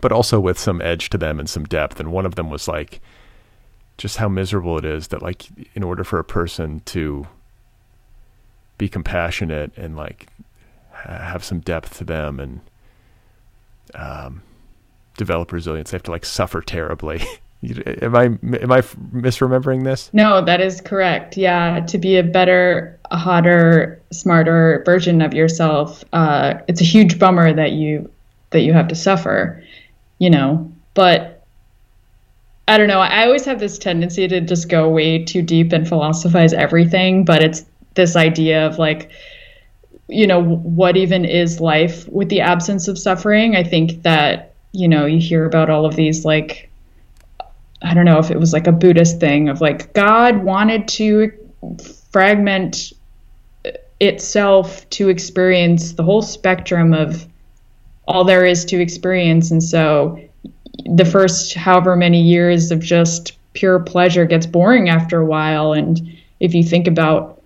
but 0.00 0.12
also 0.12 0.40
with 0.40 0.58
some 0.58 0.80
edge 0.82 1.10
to 1.10 1.18
them 1.18 1.38
and 1.38 1.48
some 1.48 1.64
depth. 1.64 2.00
And 2.00 2.12
one 2.12 2.26
of 2.26 2.34
them 2.34 2.50
was 2.50 2.68
like 2.68 3.00
just 3.98 4.18
how 4.18 4.28
miserable 4.28 4.76
it 4.78 4.84
is 4.84 5.08
that 5.08 5.22
like 5.22 5.46
in 5.74 5.82
order 5.82 6.04
for 6.04 6.18
a 6.18 6.24
person 6.24 6.80
to 6.86 7.26
be 8.78 8.88
compassionate 8.88 9.76
and 9.76 9.96
like 9.96 10.28
have 10.92 11.44
some 11.44 11.60
depth 11.60 11.98
to 11.98 12.04
them 12.04 12.40
and 12.40 12.60
um, 13.94 14.42
develop 15.16 15.52
resilience, 15.52 15.90
they 15.90 15.96
have 15.96 16.02
to 16.02 16.10
like 16.10 16.24
suffer 16.24 16.60
terribly. 16.60 17.22
am 18.02 18.14
I 18.14 18.24
am 18.24 18.72
I 18.72 18.82
misremembering 18.82 19.84
this? 19.84 20.10
No, 20.12 20.44
that 20.44 20.60
is 20.60 20.80
correct. 20.80 21.36
Yeah, 21.36 21.80
to 21.80 21.98
be 21.98 22.16
a 22.16 22.22
better, 22.22 22.98
hotter, 23.10 24.00
smarter 24.12 24.82
version 24.84 25.22
of 25.22 25.32
yourself, 25.32 26.04
uh, 26.12 26.54
it's 26.68 26.80
a 26.80 26.84
huge 26.84 27.18
bummer 27.18 27.52
that 27.52 27.72
you 27.72 28.10
that 28.50 28.60
you 28.60 28.72
have 28.72 28.88
to 28.88 28.94
suffer 28.94 29.62
you 30.18 30.30
know, 30.30 30.72
but 30.94 31.44
I 32.68 32.78
don't 32.78 32.88
know. 32.88 33.00
I 33.00 33.24
always 33.24 33.44
have 33.44 33.60
this 33.60 33.78
tendency 33.78 34.26
to 34.26 34.40
just 34.40 34.68
go 34.68 34.88
way 34.88 35.24
too 35.24 35.42
deep 35.42 35.72
and 35.72 35.86
philosophize 35.86 36.52
everything, 36.52 37.24
but 37.24 37.42
it's 37.42 37.64
this 37.94 38.16
idea 38.16 38.66
of 38.66 38.78
like, 38.78 39.10
you 40.08 40.26
know, 40.26 40.42
what 40.42 40.96
even 40.96 41.24
is 41.24 41.60
life 41.60 42.08
with 42.08 42.28
the 42.28 42.40
absence 42.40 42.88
of 42.88 42.98
suffering? 42.98 43.54
I 43.56 43.62
think 43.62 44.02
that, 44.02 44.54
you 44.72 44.88
know, 44.88 45.06
you 45.06 45.20
hear 45.20 45.44
about 45.44 45.70
all 45.70 45.86
of 45.86 45.96
these 45.96 46.24
like, 46.24 46.70
I 47.82 47.94
don't 47.94 48.04
know 48.04 48.18
if 48.18 48.30
it 48.30 48.38
was 48.38 48.52
like 48.52 48.66
a 48.66 48.72
Buddhist 48.72 49.20
thing 49.20 49.48
of 49.48 49.60
like, 49.60 49.92
God 49.92 50.42
wanted 50.42 50.88
to 50.88 51.32
fragment 52.10 52.92
itself 54.00 54.88
to 54.90 55.08
experience 55.08 55.92
the 55.92 56.02
whole 56.02 56.22
spectrum 56.22 56.92
of 56.92 57.26
all 58.06 58.24
there 58.24 58.44
is 58.44 58.64
to 58.66 58.80
experience. 58.80 59.50
And 59.50 59.62
so 59.62 60.20
the 60.84 61.04
first 61.04 61.54
however 61.54 61.96
many 61.96 62.20
years 62.20 62.70
of 62.70 62.80
just 62.80 63.32
pure 63.52 63.80
pleasure 63.80 64.24
gets 64.24 64.46
boring 64.46 64.88
after 64.88 65.20
a 65.20 65.24
while. 65.24 65.72
And 65.72 66.16
if 66.40 66.54
you 66.54 66.62
think 66.62 66.86
about 66.86 67.42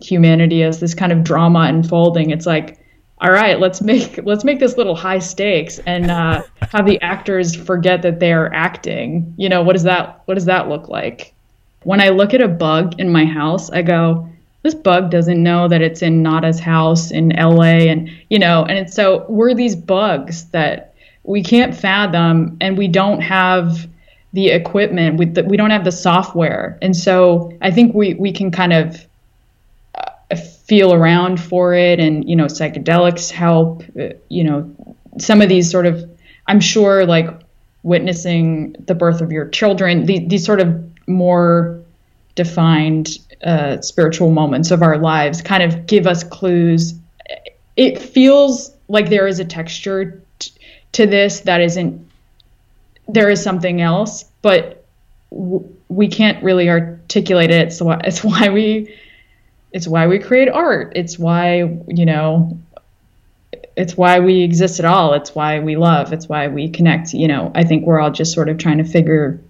humanity 0.00 0.62
as 0.62 0.80
this 0.80 0.94
kind 0.94 1.12
of 1.12 1.24
drama 1.24 1.60
unfolding, 1.60 2.30
it's 2.30 2.46
like, 2.46 2.78
all 3.20 3.32
right, 3.32 3.58
let's 3.58 3.80
make 3.82 4.20
let's 4.24 4.44
make 4.44 4.60
this 4.60 4.76
little 4.76 4.94
high 4.94 5.18
stakes 5.18 5.80
and 5.80 6.10
uh, 6.10 6.42
have 6.72 6.86
the 6.86 7.00
actors 7.00 7.54
forget 7.54 8.02
that 8.02 8.20
they 8.20 8.32
are 8.32 8.52
acting. 8.54 9.34
You 9.36 9.48
know, 9.48 9.62
what 9.62 9.72
does 9.72 9.82
that 9.84 10.22
what 10.26 10.34
does 10.34 10.44
that 10.44 10.68
look 10.68 10.88
like? 10.88 11.34
When 11.82 12.00
I 12.00 12.10
look 12.10 12.34
at 12.34 12.40
a 12.40 12.48
bug 12.48 13.00
in 13.00 13.10
my 13.10 13.24
house, 13.24 13.70
I 13.70 13.82
go, 13.82 14.28
this 14.62 14.74
bug 14.74 15.10
doesn't 15.10 15.42
know 15.42 15.68
that 15.68 15.82
it's 15.82 16.02
in 16.02 16.22
Nada's 16.22 16.60
house 16.60 17.10
in 17.10 17.30
LA 17.30 17.88
and 17.90 18.10
you 18.28 18.38
know 18.38 18.64
and 18.64 18.78
it's, 18.78 18.94
so 18.94 19.24
we're 19.28 19.54
these 19.54 19.76
bugs 19.76 20.46
that 20.46 20.94
we 21.24 21.42
can't 21.42 21.74
fathom 21.74 22.56
and 22.60 22.78
we 22.78 22.88
don't 22.88 23.20
have 23.20 23.86
the 24.32 24.48
equipment 24.48 25.18
with 25.18 25.34
the, 25.34 25.44
we 25.44 25.56
don't 25.56 25.70
have 25.70 25.84
the 25.84 25.92
software. 25.92 26.78
And 26.82 26.96
so 26.96 27.52
I 27.62 27.70
think 27.70 27.94
we 27.94 28.14
we 28.14 28.32
can 28.32 28.50
kind 28.50 28.72
of 28.72 29.06
uh, 29.94 30.36
feel 30.36 30.92
around 30.92 31.40
for 31.40 31.74
it 31.74 31.98
and 31.98 32.28
you 32.28 32.36
know 32.36 32.46
psychedelics 32.46 33.30
help 33.30 33.82
uh, 33.98 34.10
you 34.28 34.44
know 34.44 34.74
some 35.18 35.40
of 35.40 35.48
these 35.48 35.70
sort 35.70 35.86
of 35.86 36.08
I'm 36.46 36.60
sure 36.60 37.06
like 37.06 37.28
witnessing 37.82 38.76
the 38.86 38.94
birth 38.94 39.20
of 39.20 39.32
your 39.32 39.48
children 39.48 40.06
these, 40.06 40.28
these 40.28 40.44
sort 40.44 40.60
of 40.60 40.84
more 41.06 41.80
defined 42.34 43.18
uh, 43.44 43.80
spiritual 43.80 44.30
moments 44.30 44.70
of 44.70 44.82
our 44.82 44.98
lives 44.98 45.42
kind 45.42 45.62
of 45.62 45.86
give 45.86 46.06
us 46.06 46.24
clues. 46.24 46.94
It 47.76 47.98
feels 48.00 48.72
like 48.88 49.10
there 49.10 49.26
is 49.26 49.38
a 49.38 49.44
texture 49.44 50.22
t- 50.38 50.52
to 50.92 51.06
this 51.06 51.40
that 51.40 51.60
isn't. 51.60 52.06
There 53.08 53.30
is 53.30 53.42
something 53.42 53.80
else, 53.80 54.24
but 54.42 54.84
w- 55.30 55.66
we 55.88 56.08
can't 56.08 56.42
really 56.42 56.68
articulate 56.68 57.50
it. 57.50 57.72
So 57.72 57.90
it's 57.90 58.24
why 58.24 58.48
we. 58.48 58.94
It's 59.70 59.86
why 59.86 60.06
we 60.06 60.18
create 60.18 60.48
art. 60.48 60.94
It's 60.96 61.18
why 61.18 61.78
you 61.88 62.06
know 62.06 62.58
it's 63.78 63.96
why 63.96 64.18
we 64.18 64.42
exist 64.42 64.80
at 64.80 64.84
all. 64.84 65.14
It's 65.14 65.36
why 65.36 65.60
we 65.60 65.76
love. 65.76 66.12
It's 66.12 66.28
why 66.28 66.48
we 66.48 66.68
connect. 66.68 67.14
You 67.14 67.28
know, 67.28 67.52
I 67.54 67.62
think 67.62 67.86
we're 67.86 68.00
all 68.00 68.10
just 68.10 68.34
sort 68.34 68.48
of 68.48 68.58
trying 68.58 68.78
to 68.78 68.84
figure 68.84 69.40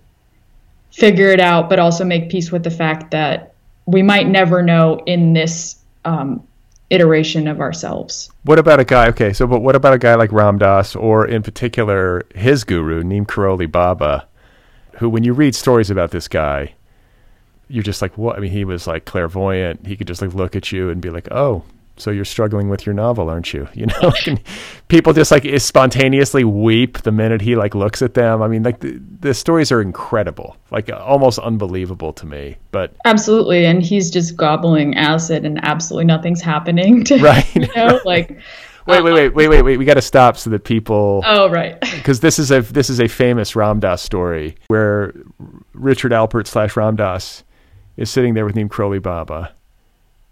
figure 0.92 1.28
it 1.28 1.40
out, 1.40 1.70
but 1.70 1.78
also 1.78 2.04
make 2.04 2.28
peace 2.28 2.52
with 2.52 2.62
the 2.62 2.70
fact 2.70 3.12
that 3.12 3.54
we 3.88 4.02
might 4.02 4.28
never 4.28 4.62
know 4.62 5.00
in 5.06 5.32
this 5.32 5.76
um, 6.04 6.46
iteration 6.90 7.48
of 7.48 7.58
ourselves. 7.58 8.30
What 8.44 8.58
about 8.58 8.80
a 8.80 8.84
guy? 8.84 9.08
Okay, 9.08 9.32
so 9.32 9.46
but 9.46 9.60
what 9.60 9.74
about 9.74 9.94
a 9.94 9.98
guy 9.98 10.14
like 10.14 10.30
Ram 10.30 10.58
Dass, 10.58 10.94
or 10.94 11.26
in 11.26 11.42
particular 11.42 12.22
his 12.34 12.64
guru 12.64 13.02
Neem 13.02 13.24
Karoli 13.24 13.70
Baba, 13.70 14.28
who, 14.96 15.08
when 15.08 15.24
you 15.24 15.32
read 15.32 15.54
stories 15.54 15.88
about 15.88 16.10
this 16.10 16.28
guy, 16.28 16.74
you're 17.68 17.82
just 17.82 18.02
like, 18.02 18.18
what? 18.18 18.36
I 18.36 18.40
mean, 18.40 18.50
he 18.50 18.66
was 18.66 18.86
like 18.86 19.06
clairvoyant. 19.06 19.86
He 19.86 19.96
could 19.96 20.06
just 20.06 20.20
like 20.20 20.34
look 20.34 20.54
at 20.54 20.70
you 20.70 20.90
and 20.90 21.00
be 21.00 21.08
like, 21.08 21.28
oh, 21.30 21.64
so 21.98 22.10
you're 22.10 22.24
struggling 22.24 22.68
with 22.68 22.86
your 22.86 22.94
novel, 22.94 23.28
aren't 23.28 23.52
you? 23.52 23.68
You 23.78 23.86
know, 23.86 24.12
people 24.88 25.12
just 25.12 25.30
like 25.30 25.44
spontaneously 25.60 26.42
weep 26.42 27.02
the 27.02 27.12
minute 27.12 27.40
he 27.40 27.54
like 27.54 27.76
looks 27.76 28.02
at 28.02 28.14
them. 28.14 28.42
I 28.42 28.48
mean, 28.48 28.64
like 28.64 28.80
the, 28.80 29.00
the 29.20 29.34
stories 29.34 29.70
are 29.70 29.80
incredible, 29.80 30.56
like 30.72 30.90
uh, 30.90 30.96
almost 30.96 31.38
unbelievable 31.38 32.12
to 32.14 32.26
me. 32.26 32.56
But 32.72 32.92
absolutely, 33.04 33.66
and 33.66 33.80
he's 33.80 34.10
just 34.10 34.36
gobbling 34.36 34.96
acid, 34.96 35.44
and 35.44 35.62
absolutely 35.62 36.06
nothing's 36.06 36.40
happening. 36.40 37.04
To, 37.04 37.18
right? 37.18 37.54
You 37.54 37.68
know, 37.76 38.00
like. 38.04 38.30
wait, 38.86 39.02
wait, 39.02 39.12
uh-uh. 39.12 39.14
wait, 39.14 39.34
wait, 39.34 39.48
wait, 39.48 39.62
wait. 39.62 39.76
We 39.76 39.84
got 39.84 39.94
to 39.94 40.02
stop 40.02 40.36
so 40.36 40.50
that 40.50 40.64
people. 40.64 41.22
Oh, 41.24 41.48
right. 41.48 41.78
Because 41.98 42.20
this 42.20 42.38
is 42.38 42.50
a 42.50 42.62
this 42.62 42.90
is 42.90 43.00
a 43.00 43.06
famous 43.06 43.54
Ram 43.54 43.80
Dass 43.80 44.02
story 44.02 44.56
where 44.68 45.14
Richard 45.72 46.10
Alpert 46.10 46.46
slash 46.46 46.76
Ram 46.76 46.96
Dass 46.96 47.44
is 47.96 48.10
sitting 48.10 48.34
there 48.34 48.44
with 48.44 48.56
Neem 48.56 48.68
Karoli 48.68 49.00
Baba, 49.00 49.52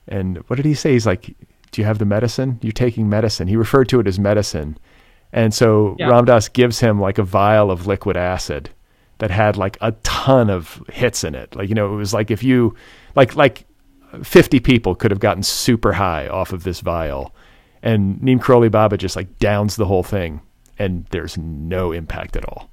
and 0.09 0.39
what 0.49 0.57
did 0.57 0.65
he 0.65 0.75
say? 0.75 0.93
He's 0.93 1.07
like, 1.07 1.37
do 1.77 1.83
you 1.83 1.87
have 1.87 1.99
the 1.99 2.07
medicine? 2.07 2.59
You're 2.63 2.73
taking 2.73 3.07
medicine. 3.07 3.49
He 3.49 3.55
referred 3.55 3.91
to 3.91 4.01
it 4.01 4.07
as 4.07 4.19
medicine. 4.19 4.79
And 5.31 5.53
so 5.53 5.95
yeah. 5.99 6.09
Ram 6.09 6.25
Dass 6.25 6.49
gives 6.49 6.81
him 6.81 6.99
like 6.99 7.19
a 7.19 7.23
vial 7.23 7.71
of 7.71 7.87
liquid 7.87 8.17
acid 8.17 8.71
that 9.19 9.31
had 9.31 9.59
like 9.59 9.77
a 9.83 9.93
ton 10.03 10.49
of 10.49 10.83
hits 10.91 11.23
in 11.23 11.35
it. 11.35 11.55
Like, 11.55 11.69
you 11.69 11.75
know, 11.75 11.93
it 11.93 11.97
was 11.97 12.15
like 12.15 12.31
if 12.31 12.43
you, 12.43 12.75
like, 13.15 13.37
like 13.37 13.67
50 14.23 14.59
people 14.61 14.95
could 14.95 15.11
have 15.11 15.21
gotten 15.21 15.43
super 15.43 15.93
high 15.93 16.29
off 16.29 16.55
of 16.55 16.65
this 16.65 16.81
vial. 16.81 17.35
And 17.83 18.23
Neem 18.23 18.41
Karoli 18.41 18.71
Baba 18.71 18.97
just 18.97 19.15
like 19.15 19.39
downs 19.39 19.77
the 19.77 19.85
whole 19.85 20.03
thing 20.03 20.41
and 20.79 21.05
there's 21.11 21.37
no 21.37 21.93
impact 21.93 22.37
at 22.37 22.49
all. 22.49 22.71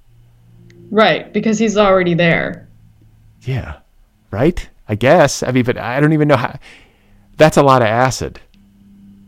Right. 0.92 1.34
Because 1.34 1.60
he's 1.60 1.76
already 1.76 2.14
there. 2.14 2.70
Yeah. 3.42 3.80
Right? 4.32 4.70
I 4.88 4.96
guess. 4.96 5.44
I 5.44 5.52
mean, 5.52 5.66
but 5.66 5.78
I 5.78 6.00
don't 6.00 6.14
even 6.14 6.30
know 6.30 6.38
how. 6.38 6.58
That's 7.36 7.58
a 7.58 7.64
lot 7.64 7.82
of 7.82 7.90
acid. 7.90 8.40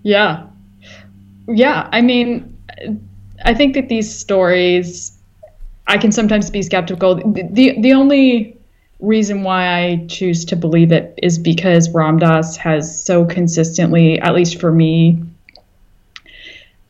Yeah. 0.05 0.45
Yeah. 1.47 1.89
I 1.91 2.01
mean, 2.01 2.55
I 3.43 3.55
think 3.55 3.73
that 3.73 3.89
these 3.89 4.15
stories, 4.15 5.17
I 5.87 5.97
can 5.97 6.11
sometimes 6.11 6.51
be 6.51 6.61
skeptical. 6.61 7.15
The, 7.15 7.75
the 7.79 7.93
only 7.93 8.55
reason 8.99 9.41
why 9.41 9.67
I 9.67 10.05
choose 10.07 10.45
to 10.45 10.55
believe 10.55 10.91
it 10.91 11.17
is 11.23 11.39
because 11.39 11.89
Ram 11.89 12.19
Dass 12.19 12.55
has 12.55 13.03
so 13.03 13.25
consistently, 13.25 14.19
at 14.19 14.35
least 14.35 14.61
for 14.61 14.71
me, 14.71 15.23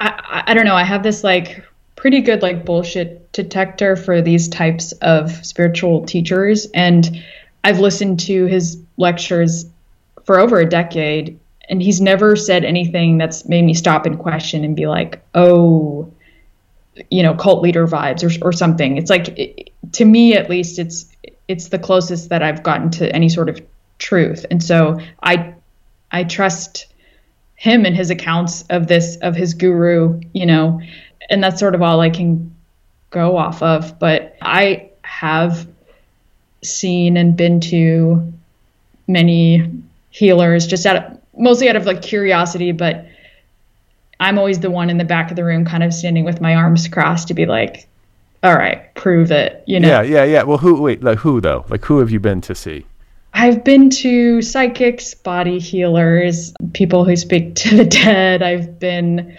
I, 0.01 0.43
I 0.47 0.53
don't 0.53 0.65
know, 0.65 0.75
I 0.75 0.83
have 0.83 1.01
this 1.01 1.23
like 1.23 1.63
pretty 1.95 2.19
good 2.19 2.41
like 2.41 2.65
bullshit 2.65 3.31
detector 3.31 3.95
for 3.95 4.21
these 4.21 4.49
types 4.49 4.91
of 5.01 5.31
spiritual 5.45 6.05
teachers. 6.05 6.67
And 6.73 7.23
I've 7.63 7.79
listened 7.79 8.19
to 8.21 8.45
his 8.45 8.77
lectures 8.97 9.67
for 10.25 10.37
over 10.37 10.59
a 10.59 10.69
decade 10.69 11.39
and 11.69 11.81
he's 11.81 12.01
never 12.01 12.35
said 12.35 12.63
anything 12.63 13.17
that's 13.17 13.47
made 13.47 13.63
me 13.63 13.73
stop 13.73 14.05
and 14.05 14.19
question 14.19 14.63
and 14.63 14.75
be 14.75 14.87
like, 14.87 15.21
oh, 15.33 16.11
you 17.09 17.23
know, 17.23 17.33
cult 17.33 17.61
leader 17.61 17.87
vibes 17.87 18.23
or, 18.23 18.47
or 18.47 18.53
something. 18.53 18.97
It's 18.97 19.09
like, 19.09 19.37
it, 19.37 19.69
to 19.93 20.05
me 20.05 20.35
at 20.35 20.49
least, 20.49 20.79
it's 20.79 21.05
it's 21.47 21.69
the 21.69 21.79
closest 21.79 22.29
that 22.29 22.41
I've 22.41 22.63
gotten 22.63 22.89
to 22.91 23.13
any 23.15 23.29
sort 23.29 23.49
of 23.49 23.61
truth, 23.99 24.45
and 24.49 24.63
so 24.63 24.99
I 25.21 25.53
I 26.11 26.23
trust 26.23 26.87
him 27.55 27.85
and 27.85 27.95
his 27.95 28.09
accounts 28.09 28.63
of 28.69 28.87
this 28.87 29.17
of 29.17 29.35
his 29.35 29.53
guru, 29.53 30.19
you 30.33 30.45
know, 30.45 30.81
and 31.29 31.43
that's 31.43 31.59
sort 31.59 31.75
of 31.75 31.81
all 31.81 32.01
I 32.01 32.09
can 32.09 32.55
go 33.09 33.37
off 33.37 33.61
of. 33.61 33.99
But 33.99 34.35
I 34.41 34.89
have 35.03 35.67
seen 36.63 37.17
and 37.17 37.37
been 37.37 37.59
to 37.59 38.33
many 39.07 39.71
healers 40.09 40.65
just 40.67 40.85
out 40.85 41.21
mostly 41.37 41.69
out 41.69 41.75
of 41.75 41.85
like 41.85 42.01
curiosity, 42.01 42.71
but 42.71 43.05
I'm 44.19 44.37
always 44.37 44.59
the 44.59 44.71
one 44.71 44.89
in 44.89 44.97
the 44.97 45.05
back 45.05 45.29
of 45.29 45.35
the 45.35 45.43
room 45.43 45.65
kind 45.65 45.83
of 45.83 45.93
standing 45.93 46.23
with 46.23 46.41
my 46.41 46.55
arms 46.55 46.87
crossed 46.87 47.27
to 47.27 47.33
be 47.33 47.45
like, 47.45 47.87
all 48.43 48.55
right, 48.55 48.93
prove 48.95 49.31
it, 49.31 49.63
you 49.65 49.79
know? 49.79 49.87
Yeah, 49.87 50.01
yeah, 50.01 50.23
yeah. 50.23 50.43
Well, 50.43 50.57
who, 50.57 50.81
wait, 50.81 51.03
like 51.03 51.19
who 51.19 51.41
though? 51.41 51.65
Like 51.69 51.83
who 51.85 51.99
have 51.99 52.11
you 52.11 52.19
been 52.19 52.41
to 52.41 52.55
see? 52.55 52.85
I've 53.33 53.65
been 53.65 53.89
to 53.89 54.41
psychics, 54.41 55.13
body 55.13 55.59
healers, 55.59 56.53
people 56.73 57.03
who 57.03 57.17
speak 57.17 57.55
to 57.55 57.75
the 57.75 57.83
dead. 57.83 58.41
I've 58.41 58.79
been, 58.79 59.37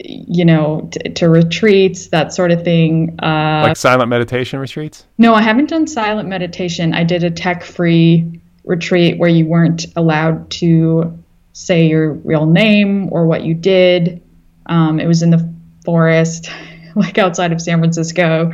you 0.00 0.44
know, 0.44 0.90
t- 0.92 1.10
to 1.12 1.30
retreats, 1.30 2.08
that 2.08 2.34
sort 2.34 2.50
of 2.50 2.62
thing. 2.62 3.18
Uh, 3.22 3.62
like 3.68 3.76
silent 3.78 4.10
meditation 4.10 4.58
retreats? 4.58 5.06
No, 5.16 5.34
I 5.34 5.40
haven't 5.40 5.70
done 5.70 5.86
silent 5.86 6.28
meditation. 6.28 6.92
I 6.92 7.04
did 7.04 7.24
a 7.24 7.30
tech 7.30 7.64
free 7.64 8.38
retreat 8.64 9.16
where 9.16 9.30
you 9.30 9.46
weren't 9.46 9.86
allowed 9.96 10.50
to 10.50 11.17
say 11.58 11.88
your 11.88 12.12
real 12.12 12.46
name 12.46 13.08
or 13.12 13.26
what 13.26 13.42
you 13.42 13.52
did. 13.52 14.22
Um, 14.66 15.00
it 15.00 15.06
was 15.06 15.22
in 15.22 15.30
the 15.30 15.52
forest, 15.84 16.48
like 16.94 17.18
outside 17.18 17.52
of 17.52 17.60
San 17.60 17.80
Francisco. 17.80 18.52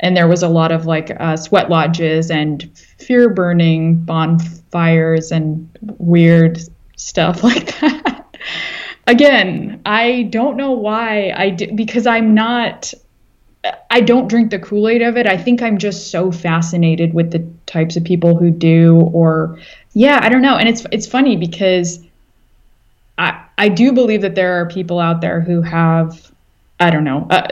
And 0.00 0.16
there 0.16 0.26
was 0.26 0.42
a 0.42 0.48
lot 0.48 0.72
of 0.72 0.84
like 0.84 1.12
uh, 1.20 1.36
sweat 1.36 1.70
lodges 1.70 2.28
and 2.30 2.68
fear 2.98 3.28
burning 3.28 4.02
bonfires 4.02 5.30
and 5.30 5.68
weird 5.98 6.58
stuff 6.96 7.44
like 7.44 7.78
that. 7.80 8.26
Again, 9.06 9.80
I 9.86 10.28
don't 10.30 10.56
know 10.56 10.72
why 10.72 11.32
I 11.36 11.50
did 11.50 11.76
because 11.76 12.06
I'm 12.06 12.34
not 12.34 12.92
I 13.90 14.00
don't 14.00 14.26
drink 14.26 14.50
the 14.50 14.58
Kool-Aid 14.58 15.02
of 15.02 15.18
it. 15.18 15.26
I 15.26 15.36
think 15.36 15.62
I'm 15.62 15.76
just 15.76 16.10
so 16.10 16.32
fascinated 16.32 17.12
with 17.12 17.30
the 17.30 17.46
types 17.66 17.96
of 17.96 18.04
people 18.04 18.34
who 18.36 18.50
do 18.50 19.00
or 19.12 19.58
yeah, 19.92 20.18
I 20.22 20.30
don't 20.30 20.42
know. 20.42 20.56
And 20.56 20.68
it's 20.68 20.84
it's 20.90 21.06
funny 21.06 21.36
because 21.36 22.00
I, 23.20 23.44
I 23.58 23.68
do 23.68 23.92
believe 23.92 24.22
that 24.22 24.34
there 24.34 24.60
are 24.60 24.66
people 24.66 24.98
out 24.98 25.20
there 25.20 25.42
who 25.42 25.60
have, 25.60 26.32
I 26.80 26.90
don't 26.90 27.04
know, 27.04 27.26
uh, 27.28 27.48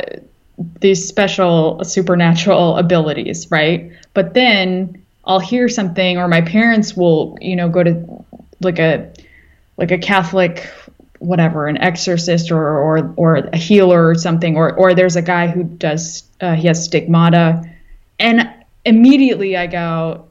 these 0.81 1.07
special 1.07 1.85
supernatural 1.85 2.77
abilities, 2.85 3.51
right? 3.51 3.93
But 4.15 4.33
then 4.33 5.05
I'll 5.27 5.41
hear 5.41 5.69
something, 5.69 6.17
or 6.17 6.27
my 6.27 6.41
parents 6.41 6.97
will, 6.97 7.37
you 7.41 7.55
know, 7.55 7.69
go 7.69 7.85
to 7.85 8.25
like 8.61 8.79
a 8.79 9.13
like 9.77 9.93
a 9.93 9.99
Catholic 9.99 10.69
whatever 11.19 11.67
an 11.67 11.77
exorcist 11.79 12.51
or 12.51 12.79
or 12.79 13.13
or 13.17 13.37
a 13.37 13.57
healer 13.57 14.09
or 14.09 14.15
something 14.15 14.57
or 14.57 14.73
or 14.75 14.95
there's 14.95 15.17
a 15.17 15.23
guy 15.23 15.49
who 15.49 15.65
does 15.65 16.23
uh, 16.41 16.55
he 16.55 16.69
has 16.69 16.85
stigmata 16.85 17.61
and 18.21 18.49
immediately 18.85 19.57
i 19.57 19.67
go 19.67 20.25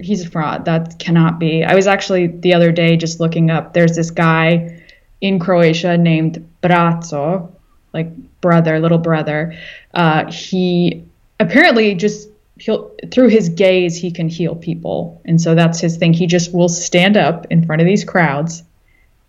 he's 0.00 0.24
a 0.24 0.30
fraud 0.30 0.64
that 0.64 0.96
cannot 1.00 1.40
be 1.40 1.64
i 1.64 1.74
was 1.74 1.88
actually 1.88 2.28
the 2.28 2.54
other 2.54 2.70
day 2.70 2.96
just 2.96 3.18
looking 3.18 3.50
up 3.50 3.74
there's 3.74 3.96
this 3.96 4.12
guy 4.12 4.77
in 5.20 5.38
Croatia 5.38 5.96
named 5.96 6.48
Braco, 6.62 7.50
like 7.92 8.14
brother, 8.40 8.78
little 8.78 8.98
brother. 8.98 9.58
Uh, 9.94 10.30
he 10.30 11.04
apparently 11.40 11.94
just 11.94 12.28
he'll 12.58 12.90
through 13.12 13.28
his 13.28 13.48
gaze 13.48 13.96
he 13.96 14.10
can 14.10 14.28
heal 14.28 14.54
people, 14.54 15.20
and 15.24 15.40
so 15.40 15.54
that's 15.54 15.80
his 15.80 15.96
thing. 15.96 16.12
He 16.12 16.26
just 16.26 16.52
will 16.52 16.68
stand 16.68 17.16
up 17.16 17.46
in 17.50 17.64
front 17.64 17.82
of 17.82 17.86
these 17.86 18.04
crowds 18.04 18.62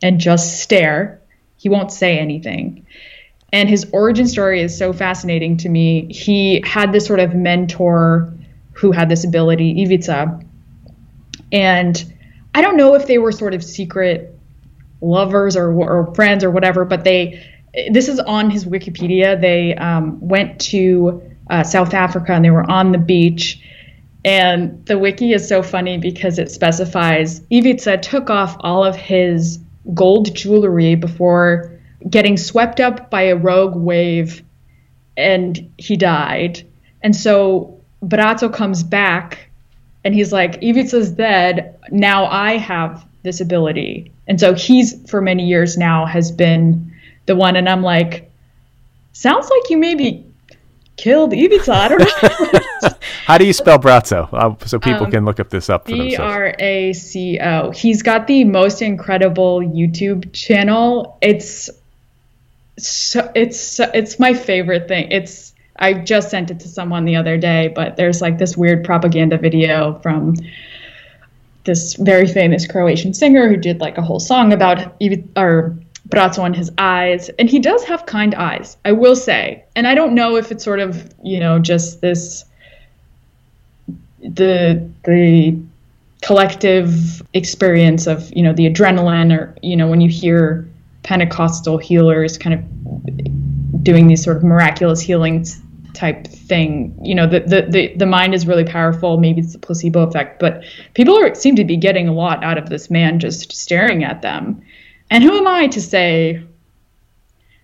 and 0.01 0.19
just 0.19 0.61
stare. 0.61 1.21
He 1.57 1.69
won't 1.69 1.91
say 1.91 2.17
anything. 2.17 2.85
And 3.51 3.67
his 3.67 3.87
origin 3.91 4.27
story 4.27 4.61
is 4.61 4.77
so 4.77 4.93
fascinating 4.93 5.57
to 5.57 5.69
me. 5.69 6.11
He 6.13 6.61
had 6.65 6.91
this 6.91 7.05
sort 7.05 7.19
of 7.19 7.33
mentor 7.33 8.31
who 8.73 8.91
had 8.91 9.09
this 9.09 9.25
ability, 9.25 9.83
Ivica. 9.83 10.39
And 11.51 12.13
I 12.53 12.61
don't 12.61 12.77
know 12.77 12.93
if 12.93 13.07
they 13.07 13.17
were 13.17 13.31
sort 13.31 13.53
of 13.53 13.63
secret 13.63 14.38
lovers 15.01 15.55
or, 15.55 15.71
or 15.71 16.13
friends 16.15 16.43
or 16.43 16.51
whatever, 16.51 16.85
but 16.85 17.03
they 17.03 17.43
this 17.91 18.07
is 18.07 18.19
on 18.19 18.49
his 18.49 18.65
Wikipedia. 18.65 19.39
They 19.39 19.75
um, 19.75 20.19
went 20.19 20.59
to 20.61 21.21
uh, 21.49 21.63
South 21.63 21.93
Africa 21.93 22.33
and 22.33 22.43
they 22.43 22.49
were 22.49 22.69
on 22.69 22.91
the 22.91 22.97
beach, 22.97 23.61
And 24.25 24.85
the 24.85 24.97
wiki 24.97 25.33
is 25.33 25.47
so 25.47 25.63
funny 25.63 25.97
because 25.97 26.39
it 26.39 26.51
specifies 26.51 27.41
Ivica 27.49 27.97
took 27.97 28.29
off 28.29 28.57
all 28.61 28.83
of 28.83 28.95
his 28.95 29.59
gold 29.93 30.35
jewelry 30.35 30.95
before 30.95 31.79
getting 32.09 32.37
swept 32.37 32.79
up 32.79 33.09
by 33.09 33.23
a 33.23 33.35
rogue 33.35 33.75
wave 33.75 34.43
and 35.15 35.71
he 35.77 35.95
died. 35.97 36.65
And 37.01 37.15
so 37.15 37.79
Braco 38.03 38.53
comes 38.53 38.83
back 38.83 39.49
and 40.03 40.13
he's 40.13 40.31
like, 40.31 40.61
Ivica's 40.63 41.11
dead. 41.11 41.77
Now 41.91 42.25
I 42.25 42.57
have 42.57 43.05
this 43.23 43.41
ability. 43.41 44.11
And 44.27 44.39
so 44.39 44.53
he's, 44.53 45.09
for 45.09 45.21
many 45.21 45.47
years 45.47 45.77
now, 45.77 46.05
has 46.05 46.31
been 46.31 46.93
the 47.25 47.35
one. 47.35 47.55
And 47.55 47.67
I'm 47.67 47.83
like, 47.83 48.31
sounds 49.13 49.49
like 49.49 49.69
you 49.69 49.77
maybe 49.77 50.25
killed 50.99 51.33
Ivica. 51.33 51.71
I 51.71 51.87
don't 51.87 51.99
know. 51.99 52.89
How 53.25 53.37
do 53.37 53.45
you 53.45 53.53
spell 53.53 53.79
Braco? 53.79 54.29
Uh, 54.33 54.65
so 54.65 54.79
people 54.79 55.05
um, 55.05 55.11
can 55.11 55.25
look 55.25 55.39
up 55.39 55.49
this 55.49 55.69
up 55.69 55.85
for 55.85 55.93
B 55.93 56.15
R 56.15 56.55
A 56.59 56.93
C 56.93 57.39
O. 57.39 57.71
He's 57.71 58.01
got 58.01 58.27
the 58.27 58.43
most 58.43 58.81
incredible 58.81 59.59
YouTube 59.59 60.33
channel. 60.33 61.17
It's 61.21 61.69
so 62.77 63.31
it's 63.35 63.79
it's 63.79 64.19
my 64.19 64.33
favorite 64.33 64.87
thing. 64.87 65.11
It's 65.11 65.53
I 65.77 65.93
just 65.93 66.29
sent 66.29 66.51
it 66.51 66.59
to 66.61 66.67
someone 66.67 67.05
the 67.05 67.15
other 67.15 67.37
day, 67.37 67.69
but 67.69 67.95
there's 67.95 68.21
like 68.21 68.37
this 68.37 68.57
weird 68.57 68.83
propaganda 68.83 69.37
video 69.37 69.99
from 69.99 70.35
this 71.65 71.95
very 71.95 72.27
famous 72.27 72.65
Croatian 72.65 73.13
singer 73.13 73.47
who 73.47 73.57
did 73.57 73.79
like 73.79 73.97
a 73.97 74.01
whole 74.01 74.19
song 74.19 74.53
about 74.53 74.95
or 75.35 75.77
Braco 76.09 76.43
and 76.45 76.55
his 76.55 76.71
eyes, 76.77 77.29
and 77.37 77.49
he 77.49 77.59
does 77.59 77.83
have 77.83 78.05
kind 78.05 78.33
eyes, 78.33 78.77
I 78.83 78.93
will 78.93 79.15
say. 79.15 79.63
And 79.75 79.85
I 79.85 79.93
don't 79.93 80.15
know 80.15 80.37
if 80.37 80.51
it's 80.51 80.63
sort 80.63 80.79
of 80.79 81.13
you 81.23 81.39
know 81.39 81.59
just 81.59 82.01
this 82.01 82.45
the 84.21 84.89
the 85.05 85.59
collective 86.21 87.21
experience 87.33 88.07
of 88.07 88.31
you 88.33 88.43
know 88.43 88.53
the 88.53 88.69
adrenaline 88.69 89.37
or 89.37 89.55
you 89.61 89.75
know 89.75 89.87
when 89.87 90.01
you 90.01 90.09
hear 90.09 90.67
Pentecostal 91.03 91.77
healers 91.77 92.37
kind 92.37 92.55
of 92.55 93.83
doing 93.83 94.07
these 94.07 94.23
sort 94.23 94.37
of 94.37 94.43
miraculous 94.43 94.99
healings 94.99 95.61
type 95.93 96.27
thing. 96.49 96.97
You 97.01 97.15
know, 97.15 97.27
the, 97.27 97.39
the, 97.41 97.67
the, 97.69 97.93
the 97.95 98.05
mind 98.05 98.33
is 98.33 98.45
really 98.45 98.65
powerful. 98.65 99.17
Maybe 99.17 99.39
it's 99.39 99.53
the 99.53 99.59
placebo 99.59 100.01
effect, 100.01 100.39
but 100.39 100.63
people 100.95 101.17
are, 101.17 101.33
seem 101.35 101.55
to 101.55 101.63
be 101.63 101.77
getting 101.77 102.09
a 102.09 102.13
lot 102.13 102.43
out 102.43 102.57
of 102.57 102.69
this 102.69 102.89
man 102.89 103.19
just 103.19 103.53
staring 103.53 104.03
at 104.03 104.21
them. 104.21 104.61
And 105.09 105.23
who 105.23 105.37
am 105.37 105.47
I 105.47 105.67
to 105.67 105.81
say 105.81 106.43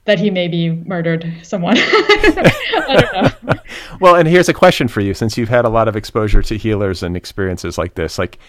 that 0.06 0.20
he 0.20 0.30
maybe 0.30 0.70
murdered 0.70 1.32
someone? 1.44 1.76
I 1.80 3.10
don't 3.12 3.44
know. 3.44 3.54
well, 4.00 4.16
and 4.16 4.28
here's 4.28 4.50
a 4.50 4.54
question 4.54 4.88
for 4.88 5.02
you 5.02 5.14
since 5.14 5.38
you've 5.38 5.50
had 5.50 5.66
a 5.66 5.70
lot 5.70 5.88
of 5.88 5.96
exposure 5.96 6.42
to 6.44 6.58
healers 6.58 7.04
and 7.04 7.18
experiences 7.18 7.78
like 7.78 7.96
this. 7.96 8.18
Like, 8.18 8.40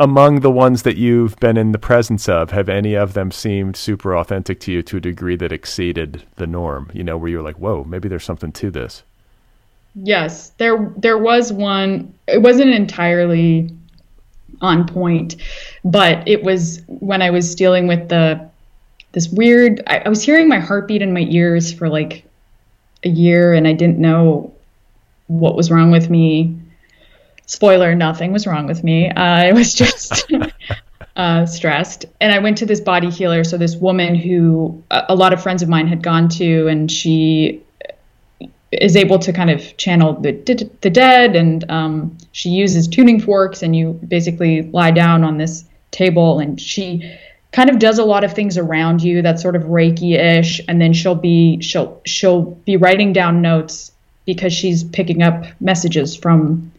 among 0.00 0.40
the 0.40 0.50
ones 0.50 0.82
that 0.82 0.96
you've 0.96 1.36
been 1.36 1.56
in 1.56 1.70
the 1.70 1.78
presence 1.78 2.28
of, 2.28 2.50
have 2.50 2.68
any 2.68 2.94
of 2.94 3.14
them 3.14 3.30
seemed 3.30 3.76
super 3.76 4.16
authentic 4.16 4.58
to 4.60 4.72
you 4.72 4.82
to 4.82 4.96
a 4.96 5.00
degree 5.00 5.36
that 5.36 5.52
exceeded 5.52 6.24
the 6.34 6.48
norm? 6.48 6.90
You 6.92 7.04
know, 7.04 7.16
where 7.16 7.30
you're 7.30 7.42
like, 7.42 7.58
"Whoa, 7.58 7.84
maybe 7.84 8.08
there's 8.08 8.24
something 8.24 8.50
to 8.52 8.70
this." 8.72 9.04
Yes, 9.94 10.50
there 10.58 10.92
there 10.96 11.18
was 11.18 11.52
one. 11.52 12.14
It 12.26 12.42
wasn't 12.42 12.70
entirely 12.70 13.70
on 14.60 14.86
point, 14.86 15.36
but 15.84 16.26
it 16.26 16.42
was 16.42 16.82
when 16.86 17.22
I 17.22 17.30
was 17.30 17.54
dealing 17.54 17.86
with 17.86 18.08
the 18.08 18.48
this 19.12 19.28
weird. 19.28 19.82
I, 19.86 19.98
I 20.00 20.08
was 20.08 20.22
hearing 20.22 20.48
my 20.48 20.58
heartbeat 20.58 21.02
in 21.02 21.12
my 21.12 21.26
ears 21.30 21.72
for 21.72 21.88
like 21.88 22.24
a 23.04 23.08
year, 23.08 23.54
and 23.54 23.68
I 23.68 23.72
didn't 23.72 23.98
know 23.98 24.52
what 25.28 25.56
was 25.56 25.70
wrong 25.70 25.90
with 25.90 26.10
me 26.10 26.56
spoiler, 27.46 27.94
nothing 27.94 28.32
was 28.32 28.46
wrong 28.46 28.66
with 28.66 28.84
me. 28.84 29.08
Uh, 29.10 29.22
I 29.22 29.52
was 29.52 29.74
just 29.82 30.32
uh, 31.16 31.46
stressed. 31.46 32.06
And 32.20 32.32
I 32.32 32.38
went 32.38 32.58
to 32.58 32.66
this 32.66 32.80
body 32.80 33.10
healer. 33.10 33.44
So, 33.44 33.56
this 33.56 33.76
woman 33.76 34.14
who 34.14 34.82
a, 34.90 35.04
a 35.10 35.14
lot 35.14 35.32
of 35.32 35.42
friends 35.42 35.62
of 35.62 35.68
mine 35.68 35.86
had 35.86 36.02
gone 36.02 36.28
to, 36.30 36.68
and 36.68 36.90
she 36.90 37.62
is 38.80 38.96
able 38.96 39.18
to 39.20 39.32
kind 39.32 39.50
of 39.50 39.76
channel 39.76 40.14
the, 40.14 40.32
the 40.80 40.90
dead. 40.90 41.36
And 41.36 41.70
um, 41.70 42.18
she 42.32 42.50
uses 42.50 42.88
tuning 42.88 43.20
forks, 43.20 43.62
and 43.62 43.74
you 43.74 43.92
basically 44.06 44.62
lie 44.62 44.90
down 44.90 45.24
on 45.24 45.38
this 45.38 45.64
table, 45.90 46.40
and 46.40 46.60
she 46.60 47.18
kind 47.52 47.70
of 47.70 47.78
does 47.78 47.98
a 47.98 48.04
lot 48.04 48.24
of 48.24 48.32
things 48.32 48.58
around 48.58 49.00
you 49.02 49.22
that's 49.22 49.40
sort 49.40 49.54
of 49.54 49.62
reiki-ish 49.62 50.60
and 50.66 50.80
then 50.80 50.92
she'll 50.92 51.14
be 51.14 51.60
she'll 51.60 52.02
she'll 52.04 52.42
be 52.42 52.76
writing 52.76 53.12
down 53.12 53.40
notes 53.40 53.92
because 54.26 54.52
she's 54.52 54.82
picking 54.82 55.22
up 55.22 55.44
messages 55.60 56.16
from 56.16 56.72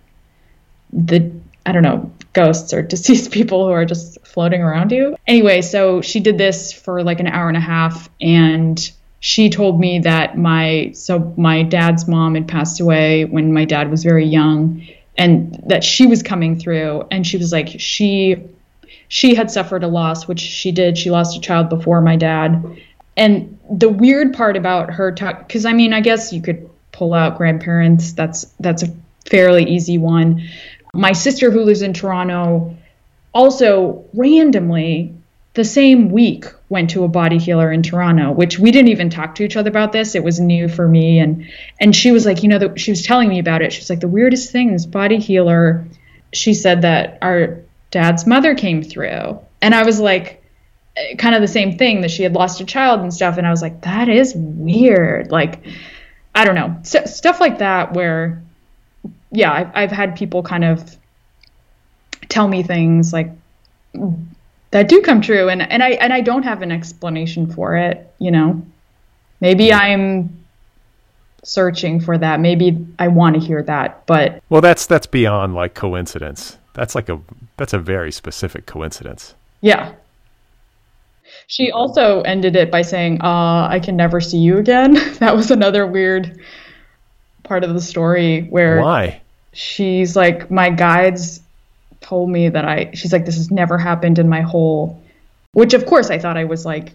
the 0.92 1.32
I 1.66 1.72
don't 1.72 1.84
know, 1.84 2.12
ghosts 2.34 2.74
or 2.74 2.82
deceased 2.96 3.32
people 3.32 3.66
who 3.66 3.72
are 3.72 3.86
just 3.86 4.26
floating 4.26 4.62
around 4.62 4.92
you. 4.92 5.18
Anyway, 5.26 5.62
so 5.62 6.02
she 6.02 6.20
did 6.20 6.38
this 6.38 6.72
for 6.72 7.04
like 7.04 7.20
an 7.20 7.28
hour 7.28 7.48
and 7.48 7.58
a 7.58 7.62
half 7.62 8.10
and 8.22 8.92
she 9.26 9.50
told 9.50 9.80
me 9.80 9.98
that 9.98 10.38
my 10.38 10.92
so 10.94 11.34
my 11.36 11.64
dad's 11.64 12.08
mom 12.08 12.36
had 12.36 12.48
passed 12.48 12.80
away 12.80 13.26
when 13.26 13.52
my 13.52 13.66
dad 13.66 13.90
was 13.90 14.04
very 14.04 14.24
young 14.24 14.86
and 15.18 15.60
that 15.66 15.84
she 15.84 16.06
was 16.06 16.22
coming 16.22 16.60
through. 16.60 17.08
And 17.10 17.26
she 17.26 17.36
was 17.36 17.52
like 17.52 17.68
she 17.80 18.44
she 19.08 19.34
had 19.34 19.50
suffered 19.50 19.84
a 19.84 19.88
loss 19.88 20.28
which 20.28 20.40
she 20.40 20.72
did. 20.72 20.96
She 20.96 21.10
lost 21.10 21.36
a 21.36 21.42
child 21.42 21.70
before 21.70 22.02
my 22.02 22.16
dad. 22.16 22.64
And 23.18 23.58
the 23.68 23.90
weird 23.90 24.36
part 24.36 24.58
about 24.58 24.92
her 24.92 25.12
talk 25.12 25.48
because 25.48 25.66
i 25.66 25.74
mean 25.74 25.92
i 25.92 26.02
guess 26.02 26.32
you 26.32 26.40
could 26.40 26.70
pull 26.92 27.16
out 27.16 27.36
grandparents. 27.36 28.14
That's 28.14 28.46
that's 28.60 28.84
a 28.84 28.94
fairly 29.26 29.64
easy 29.68 29.98
one. 29.98 30.48
My 30.94 31.14
sister, 31.14 31.50
who 31.50 31.64
lives 31.64 31.82
in 31.82 31.94
Toronto, 31.94 32.78
also 33.34 34.06
randomly 34.14 35.16
the 35.56 35.64
same 35.64 36.10
week 36.10 36.46
went 36.70 36.92
to 36.92 37.04
a 37.04 37.08
body 37.08 37.38
healer 37.38 37.72
in 37.72 37.82
Toronto, 37.82 38.32
which 38.32 38.60
we 38.60 38.72
didn't 38.72 38.90
even 38.90 39.10
talk 39.10 39.36
to 39.36 39.44
each 39.44 39.56
other 39.56 39.70
about 39.70 39.94
this. 39.94 40.14
It 40.14 40.24
was 40.24 40.40
new 40.40 40.68
for 40.68 40.88
me, 40.88 41.20
and 41.20 41.50
and 41.80 41.96
she 41.96 42.12
was 42.12 42.26
like, 42.26 42.44
you 42.44 42.50
know, 42.50 42.60
the, 42.60 42.78
she 42.78 42.92
was 42.92 43.02
telling 43.02 43.30
me 43.30 43.40
about 43.40 43.62
it. 43.62 43.74
She 43.74 43.80
was 43.80 43.90
like, 43.90 44.02
the 44.02 44.08
weirdest 44.08 44.52
thing, 44.52 44.72
this 44.72 44.86
body 44.86 45.18
healer. 45.18 45.88
She 46.34 46.54
said 46.54 46.82
that 46.82 47.18
our 47.22 47.62
dad's 47.92 48.28
mother 48.28 48.56
came 48.56 48.84
through, 48.84 49.40
and 49.62 49.74
I 49.74 49.84
was 49.84 50.00
like, 50.00 50.44
eh, 50.98 51.16
kind 51.16 51.34
of 51.34 51.42
the 51.42 51.48
same 51.48 51.78
thing 51.78 52.02
that 52.02 52.12
she 52.12 52.24
had 52.24 52.34
lost 52.34 52.60
a 52.60 52.66
child 52.66 53.00
and 53.00 53.14
stuff, 53.14 53.38
and 53.38 53.48
I 53.48 53.52
was 53.52 53.62
like, 53.62 53.82
that 53.82 54.10
is 54.10 54.34
weird. 54.36 55.32
Like, 55.32 55.66
I 56.34 56.44
don't 56.44 56.56
know, 56.56 56.80
stuff 56.84 57.40
like 57.40 57.60
that 57.60 57.94
where 57.94 58.44
yeah, 59.32 59.52
I've, 59.52 59.72
I've 59.74 59.92
had 59.92 60.16
people 60.16 60.44
kind 60.44 60.64
of 60.64 60.98
tell 62.30 62.48
me 62.48 62.64
things 62.64 63.14
like 63.14 63.32
that 64.76 64.90
do 64.90 65.02
come 65.02 65.22
true, 65.22 65.48
and 65.48 65.62
and 65.62 65.82
I 65.82 65.92
and 65.92 66.12
I 66.12 66.20
don't 66.20 66.44
have 66.44 66.62
an 66.62 66.70
explanation 66.70 67.50
for 67.50 67.78
it. 67.78 68.14
You 68.20 68.30
know, 68.30 68.62
maybe 69.40 69.72
I'm 69.72 70.46
searching 71.44 72.02
for 72.02 72.18
that. 72.18 72.42
Maybe 72.42 72.86
I 73.00 73.08
want 73.08 73.36
to 73.36 73.40
hear 73.40 73.64
that, 73.64 74.06
but 74.06 74.44
well, 74.50 74.60
that's 74.60 74.86
that's 74.86 75.08
beyond 75.08 75.56
like 75.56 75.76
coincidence. 75.76 76.58
That's 76.74 76.94
like 76.94 77.08
a 77.08 77.22
that's 77.56 77.72
a 77.72 77.80
very 77.80 78.12
specific 78.12 78.66
coincidence. 78.66 79.34
Yeah. 79.62 79.94
She 81.48 81.72
also 81.72 82.22
ended 82.24 82.58
it 82.58 82.70
by 82.70 82.82
saying, 82.82 83.22
uh, 83.22 83.68
I 83.70 83.80
can 83.80 83.96
never 83.96 84.20
see 84.20 84.40
you 84.40 84.58
again. 84.58 84.94
that 85.20 85.38
was 85.38 85.52
another 85.52 85.88
weird 85.88 86.42
part 87.44 87.64
of 87.64 87.74
the 87.74 87.82
story 87.82 88.42
where 88.50 88.82
why 88.82 89.22
she's 89.54 90.18
like 90.18 90.52
my 90.52 90.70
guides 90.70 91.40
told 92.02 92.30
me 92.30 92.50
that 92.50 92.66
I 92.66 92.92
she's 92.94 93.14
like 93.14 93.26
this 93.26 93.38
has 93.38 93.52
never 93.52 93.78
happened 93.78 94.20
in 94.20 94.30
my 94.30 94.42
whole 94.42 95.02
which 95.54 95.74
of 95.74 95.86
course 95.86 96.10
I 96.10 96.20
thought 96.20 96.38
I 96.38 96.46
was 96.46 96.66
like 96.66 96.94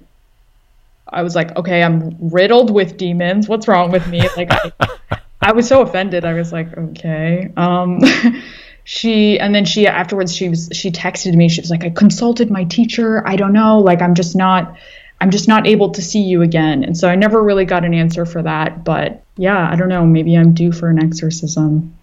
I 1.09 1.23
was 1.23 1.35
like 1.35 1.57
okay 1.57 1.83
I'm 1.83 2.17
riddled 2.21 2.71
with 2.71 2.97
demons 2.97 3.49
what's 3.49 3.69
wrong 3.69 3.91
with 3.91 4.07
me 4.07 4.21
like 4.37 4.49
I, 4.51 4.73
I 5.41 5.53
was 5.53 5.67
so 5.67 5.83
offended 5.83 6.25
I 6.25 6.35
was 6.35 6.53
like 6.53 6.77
okay 6.77 7.51
um 7.57 8.01
she 8.85 9.39
and 9.39 9.55
then 9.55 9.65
she 9.65 9.87
afterwards 9.87 10.35
she 10.35 10.49
was 10.49 10.71
she 10.73 10.91
texted 10.91 11.35
me 11.35 11.49
she 11.49 11.61
was 11.61 11.71
like 11.71 11.85
I 11.85 11.91
consulted 11.91 12.51
my 12.51 12.65
teacher 12.65 13.27
I 13.27 13.37
don't 13.37 13.53
know 13.53 13.79
like 13.79 14.03
I'm 14.03 14.15
just 14.15 14.37
not 14.37 14.77
I'm 15.21 15.31
just 15.31 15.49
not 15.49 15.67
able 15.67 15.91
to 15.91 16.03
see 16.03 16.23
you 16.23 16.43
again. 16.43 16.83
And 16.83 16.97
so 16.97 17.09
I 17.09 17.15
never 17.15 17.43
really 17.43 17.67
got 17.67 17.85
an 17.85 17.93
answer 17.93 18.25
for 18.25 18.43
that. 18.43 18.85
But 18.85 19.23
yeah, 19.37 19.69
I 19.71 19.77
don't 19.77 19.89
know. 19.89 20.07
Maybe 20.07 20.35
I'm 20.35 20.55
due 20.55 20.73
for 20.73 20.89
an 20.89 21.03
exorcism. 21.03 21.95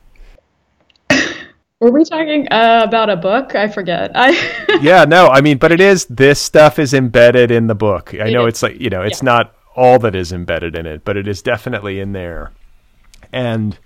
Were 1.80 1.92
we 1.92 2.04
talking 2.06 2.48
uh, 2.50 2.82
about 2.88 3.10
a 3.10 3.16
book? 3.16 3.54
I 3.54 3.68
forget. 3.68 4.12
I 4.16 4.80
yeah, 4.82 5.06
no, 5.06 5.28
I 5.28 5.42
mean, 5.42 5.58
but 5.58 5.72
it 5.72 5.80
is 5.80 6.06
this 6.06 6.40
stuff 6.42 6.80
is 6.80 6.94
embedded 6.94 7.52
in 7.52 7.68
the 7.68 7.76
book. 7.76 8.14
I 8.14 8.28
it 8.28 8.34
know 8.34 8.48
is. 8.48 8.54
it's 8.54 8.64
like 8.64 8.80
you 8.80 8.90
know, 8.90 9.04
it's 9.04 9.22
yeah. 9.22 9.32
not 9.32 9.56
all 9.76 10.00
that 10.00 10.16
is 10.16 10.32
embedded 10.32 10.76
in 10.76 10.88
it, 10.88 11.06
but 11.06 11.18
it 11.18 11.28
is 11.28 11.42
definitely 11.42 12.00
in 12.00 12.14
there. 12.14 12.52
And 13.32 13.78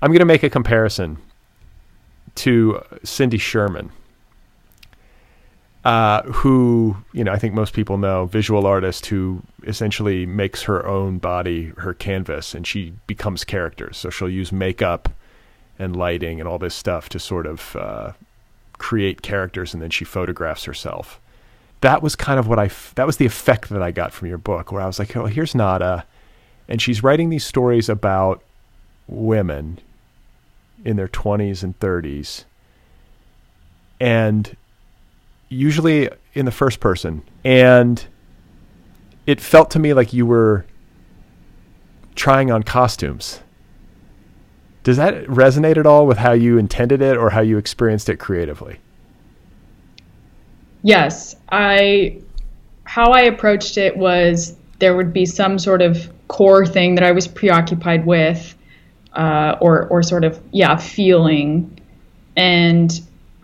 I'm 0.00 0.10
going 0.10 0.20
to 0.20 0.24
make 0.24 0.44
a 0.44 0.50
comparison 0.50 1.18
to 2.36 2.80
Cindy 3.02 3.38
Sherman 3.38 3.90
uh, 5.84 6.22
who 6.22 6.96
you 7.12 7.24
know 7.24 7.32
I 7.32 7.38
think 7.38 7.54
most 7.54 7.74
people 7.74 7.98
know, 7.98 8.26
visual 8.26 8.66
artist 8.66 9.06
who 9.06 9.42
essentially 9.64 10.26
makes 10.26 10.62
her 10.62 10.86
own 10.86 11.18
body 11.18 11.72
her 11.78 11.94
canvas, 11.94 12.54
and 12.54 12.66
she 12.66 12.94
becomes 13.06 13.44
characters. 13.44 13.96
So 13.96 14.10
she'll 14.10 14.28
use 14.28 14.52
makeup 14.52 15.08
and 15.78 15.96
lighting 15.96 16.40
and 16.40 16.48
all 16.48 16.58
this 16.58 16.74
stuff 16.74 17.08
to 17.10 17.18
sort 17.18 17.46
of 17.46 17.76
uh, 17.76 18.12
create 18.78 19.22
characters, 19.22 19.72
and 19.72 19.82
then 19.82 19.90
she 19.90 20.04
photographs 20.04 20.64
herself. 20.64 21.20
That 21.80 22.02
was 22.02 22.14
kind 22.14 22.38
of 22.38 22.46
what 22.46 22.58
I. 22.58 22.66
F- 22.66 22.92
that 22.96 23.06
was 23.06 23.16
the 23.16 23.26
effect 23.26 23.68
that 23.70 23.82
I 23.82 23.90
got 23.90 24.12
from 24.12 24.28
your 24.28 24.38
book, 24.38 24.70
where 24.70 24.82
I 24.82 24.86
was 24.86 24.98
like, 24.98 25.16
"Oh, 25.16 25.26
here's 25.26 25.54
Nada," 25.54 26.04
and 26.68 26.80
she's 26.80 27.02
writing 27.02 27.30
these 27.30 27.44
stories 27.44 27.88
about 27.88 28.42
women 29.08 29.78
in 30.84 30.96
their 30.96 31.08
20s 31.08 31.62
and 31.62 31.78
30s, 31.78 32.44
and 34.00 34.56
usually 35.48 36.08
in 36.34 36.44
the 36.44 36.52
first 36.52 36.80
person, 36.80 37.22
and 37.44 38.04
it 39.26 39.40
felt 39.40 39.70
to 39.72 39.78
me 39.78 39.94
like 39.94 40.12
you 40.12 40.26
were 40.26 40.64
trying 42.14 42.50
on 42.50 42.62
costumes. 42.62 43.40
Does 44.84 44.96
that 44.96 45.24
resonate 45.26 45.76
at 45.76 45.86
all 45.86 46.06
with 46.06 46.18
how 46.18 46.32
you 46.32 46.58
intended 46.58 47.02
it 47.02 47.16
or 47.16 47.30
how 47.30 47.40
you 47.40 47.56
experienced 47.56 48.08
it 48.08 48.16
creatively? 48.16 48.78
Yes, 50.82 51.36
I 51.50 52.18
how 52.84 53.12
I 53.12 53.22
approached 53.22 53.78
it 53.78 53.96
was 53.96 54.56
there 54.80 54.96
would 54.96 55.12
be 55.12 55.24
some 55.24 55.58
sort 55.58 55.80
of 55.80 56.12
core 56.28 56.66
thing 56.66 56.96
that 56.96 57.04
I 57.04 57.12
was 57.12 57.28
preoccupied 57.28 58.04
with, 58.04 58.56
uh, 59.12 59.56
or 59.60 59.86
or 59.88 60.02
sort 60.02 60.24
of 60.24 60.40
yeah 60.50 60.76
feeling, 60.76 61.78
and 62.36 63.00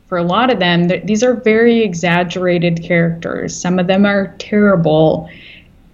for 0.09 0.19
a 0.19 0.25
lot 0.25 0.51
of 0.51 0.59
them, 0.59 0.89
these 1.05 1.23
are 1.23 1.35
very 1.35 1.85
exaggerated 1.85 2.83
characters. 2.83 3.55
Some 3.55 3.79
of 3.79 3.87
them 3.87 4.07
are 4.07 4.35
terrible, 4.39 5.29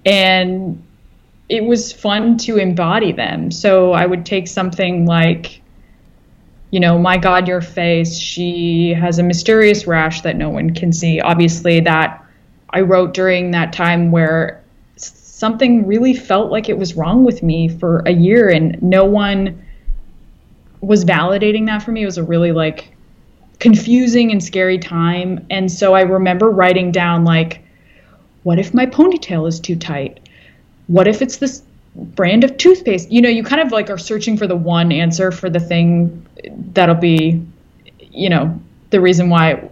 and 0.07 0.83
it 1.49 1.65
was 1.65 1.93
fun 1.93 2.39
to 2.39 2.57
embody 2.57 3.13
them. 3.13 3.51
So 3.51 3.93
I 3.93 4.07
would 4.07 4.25
take 4.25 4.49
something 4.49 5.07
like, 5.07 5.61
you 6.71 6.81
know, 6.81 6.99
my 6.99 7.19
God, 7.19 7.47
your 7.47 7.61
face. 7.61 8.17
She 8.17 8.95
has 8.95 9.19
a 9.19 9.23
mysterious 9.23 9.87
rash 9.87 10.23
that 10.23 10.37
no 10.37 10.49
one 10.49 10.75
can 10.75 10.93
see. 10.93 11.21
Obviously, 11.21 11.81
that 11.81 12.25
I 12.71 12.81
wrote 12.81 13.15
during 13.15 13.51
that 13.53 13.73
time 13.73 14.11
where 14.11 14.63
something 14.97 15.87
really 15.87 16.15
felt 16.15 16.51
like 16.51 16.69
it 16.69 16.79
was 16.79 16.97
wrong 16.97 17.25
with 17.25 17.43
me 17.43 17.69
for 17.69 17.99
a 18.07 18.13
year, 18.13 18.49
and 18.49 18.83
no 18.83 19.05
one 19.05 19.63
was 20.81 21.05
validating 21.05 21.67
that 21.67 21.83
for 21.83 21.93
me. 21.93 22.03
It 22.03 22.07
was 22.07 22.19
a 22.19 22.25
really 22.25 22.53
like 22.53 22.95
confusing 23.61 24.31
and 24.31 24.43
scary 24.43 24.79
time. 24.79 25.47
And 25.51 25.71
so 25.71 25.95
I 25.95 26.03
remember 26.03 26.51
writing 26.51 26.91
down 26.93 27.25
like 27.25 27.61
what 28.43 28.59
if 28.59 28.75
my 28.75 28.85
ponytail 28.85 29.49
is 29.49 29.59
too 29.59 29.77
tight? 29.77 30.21
What 30.87 31.09
if 31.09 31.23
it's 31.23 31.39
this 31.39 31.63
brand 31.95 32.45
of 32.45 32.57
toothpaste? 32.57 33.11
You 33.11 33.23
know, 33.23 33.29
you 33.29 33.43
kind 33.43 33.63
of 33.63 33.73
like 33.73 33.91
are 33.91 33.99
searching 33.99 34.37
for 34.37 34.47
the 34.47 34.57
one 34.57 34.93
answer 34.93 35.31
for 35.31 35.49
the 35.49 35.61
thing 35.61 36.27
that'll 36.73 36.95
be, 36.95 37.45
you 37.99 38.29
know, 38.29 38.61
the 38.91 39.01
reason 39.01 39.31
why 39.31 39.69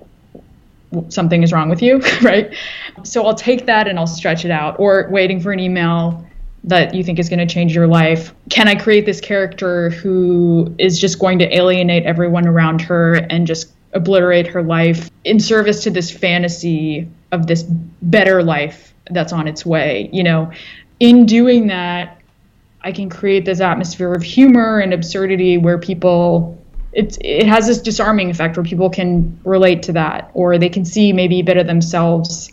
something 1.09 1.43
is 1.43 1.53
wrong 1.53 1.69
with 1.69 1.83
you, 1.83 1.99
right? 2.23 2.55
So 3.03 3.27
I'll 3.27 3.35
take 3.35 3.67
that 3.67 3.89
and 3.89 3.99
I'll 3.99 4.07
stretch 4.07 4.45
it 4.45 4.51
out 4.51 4.79
or 4.79 5.09
waiting 5.11 5.41
for 5.41 5.53
an 5.53 5.61
email 5.61 6.27
that 6.65 6.95
you 6.95 7.03
think 7.03 7.19
is 7.19 7.29
going 7.29 7.41
to 7.41 7.53
change 7.53 7.75
your 7.75 7.89
life. 7.89 8.33
Can 8.51 8.69
I 8.69 8.77
create 8.77 9.05
this 9.05 9.21
character 9.21 9.91
who 9.91 10.73
is 10.79 11.01
just 11.01 11.19
going 11.19 11.41
to 11.41 11.57
alienate 11.57 12.05
everyone 12.05 12.47
around 12.47 12.81
her 12.83 13.15
and 13.15 13.47
just 13.47 13.73
obliterate 13.93 14.47
her 14.47 14.63
life 14.63 15.11
in 15.25 15.39
service 15.39 15.83
to 15.85 15.91
this 15.91 16.11
fantasy 16.11 17.09
of 17.31 17.47
this 17.47 17.63
better 17.63 18.43
life 18.43 18.95
that's 19.11 19.33
on 19.33 19.49
its 19.49 19.67
way. 19.67 20.09
You 20.13 20.23
know, 20.23 20.53
in 21.01 21.27
doing 21.27 21.67
that, 21.69 22.21
I 22.83 22.93
can 22.93 23.09
create 23.09 23.45
this 23.45 23.61
atmosphere 23.61 24.13
of 24.13 24.23
humor 24.23 24.79
and 24.79 24.93
absurdity 24.93 25.57
where 25.57 25.79
people 25.79 26.59
it 26.93 27.17
it 27.21 27.47
has 27.47 27.67
this 27.67 27.81
disarming 27.81 28.31
effect 28.31 28.57
where 28.57 28.65
people 28.65 28.91
can 28.91 29.39
relate 29.45 29.83
to 29.85 29.93
that 29.93 30.31
or 30.35 30.59
they 30.59 30.69
can 30.69 30.85
see 30.85 31.13
maybe 31.13 31.41
a 31.41 31.43
bit 31.43 31.57
of 31.57 31.67
themselves 31.67 32.53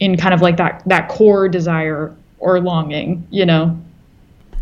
in 0.00 0.16
kind 0.16 0.32
of 0.32 0.40
like 0.40 0.56
that 0.56 0.82
that 0.86 1.08
core 1.08 1.48
desire 1.48 2.14
or 2.38 2.60
longing, 2.60 3.26
you 3.30 3.46
know. 3.46 3.78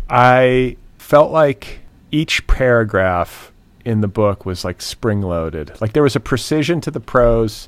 I 0.09 0.77
felt 0.97 1.31
like 1.31 1.79
each 2.11 2.45
paragraph 2.47 3.51
in 3.83 4.01
the 4.01 4.07
book 4.07 4.45
was 4.45 4.63
like 4.63 4.81
spring 4.81 5.21
loaded. 5.21 5.79
Like 5.81 5.93
there 5.93 6.03
was 6.03 6.15
a 6.15 6.19
precision 6.19 6.79
to 6.81 6.91
the 6.91 6.99
prose 6.99 7.67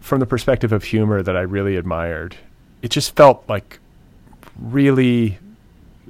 from 0.00 0.20
the 0.20 0.26
perspective 0.26 0.72
of 0.72 0.84
humor 0.84 1.22
that 1.22 1.36
I 1.36 1.40
really 1.40 1.76
admired. 1.76 2.36
It 2.82 2.90
just 2.90 3.16
felt 3.16 3.44
like 3.48 3.80
really 4.58 5.38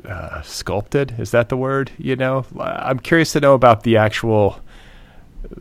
uh, 0.05 0.43
sculpted. 0.43 1.15
Is 1.19 1.31
that 1.33 1.49
the 1.49 1.57
word? 1.57 1.91
You 1.99 2.17
know, 2.17 2.47
I'm 2.59 2.99
curious 2.99 3.33
to 3.33 3.41
know 3.41 3.55
about 3.55 3.83
the 3.83 3.97
actual 3.97 4.61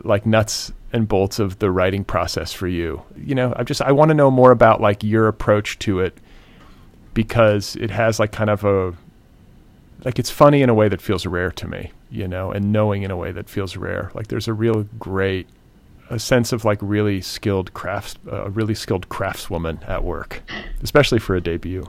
like 0.03 0.25
nuts 0.25 0.71
and 0.93 1.07
bolts 1.07 1.39
of 1.39 1.59
the 1.59 1.69
writing 1.69 2.03
process 2.03 2.53
for 2.53 2.67
you. 2.67 3.01
You 3.17 3.35
know, 3.35 3.53
I 3.55 3.63
just 3.63 3.81
I 3.81 3.91
want 3.91 4.09
to 4.09 4.15
know 4.15 4.31
more 4.31 4.51
about 4.51 4.81
like 4.81 5.03
your 5.03 5.27
approach 5.27 5.79
to 5.79 5.99
it 5.99 6.17
because 7.13 7.75
it 7.77 7.91
has 7.91 8.19
like 8.19 8.31
kind 8.31 8.49
of 8.49 8.63
a 8.63 8.93
like 10.05 10.19
it's 10.19 10.29
funny 10.29 10.61
in 10.61 10.69
a 10.69 10.73
way 10.73 10.87
that 10.87 11.01
feels 11.01 11.25
rare 11.25 11.51
to 11.51 11.67
me, 11.67 11.91
you 12.09 12.27
know, 12.27 12.51
and 12.51 12.71
knowing 12.71 13.03
in 13.03 13.11
a 13.11 13.17
way 13.17 13.31
that 13.31 13.49
feels 13.49 13.75
rare. 13.75 14.11
Like 14.13 14.27
there's 14.27 14.47
a 14.47 14.53
real 14.53 14.83
great 14.99 15.47
a 16.09 16.19
sense 16.19 16.53
of 16.53 16.63
like 16.63 16.79
really 16.81 17.21
skilled 17.21 17.73
crafts, 17.73 18.15
a 18.27 18.45
uh, 18.45 18.49
really 18.49 18.75
skilled 18.75 19.09
craftswoman 19.09 19.87
at 19.89 20.03
work, 20.03 20.41
especially 20.81 21.19
for 21.19 21.35
a 21.35 21.41
debut. 21.41 21.85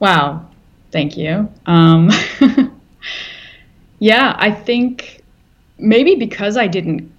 Wow, 0.00 0.46
thank 0.90 1.16
you. 1.16 1.48
Um, 1.66 2.10
yeah, 3.98 4.34
I 4.38 4.50
think 4.50 5.22
maybe 5.78 6.16
because 6.16 6.56
I 6.56 6.66
didn't 6.66 7.12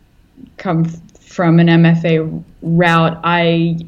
come 0.58 0.86
from 1.20 1.60
an 1.60 1.68
MFA 1.68 2.44
route, 2.62 3.20
I 3.24 3.80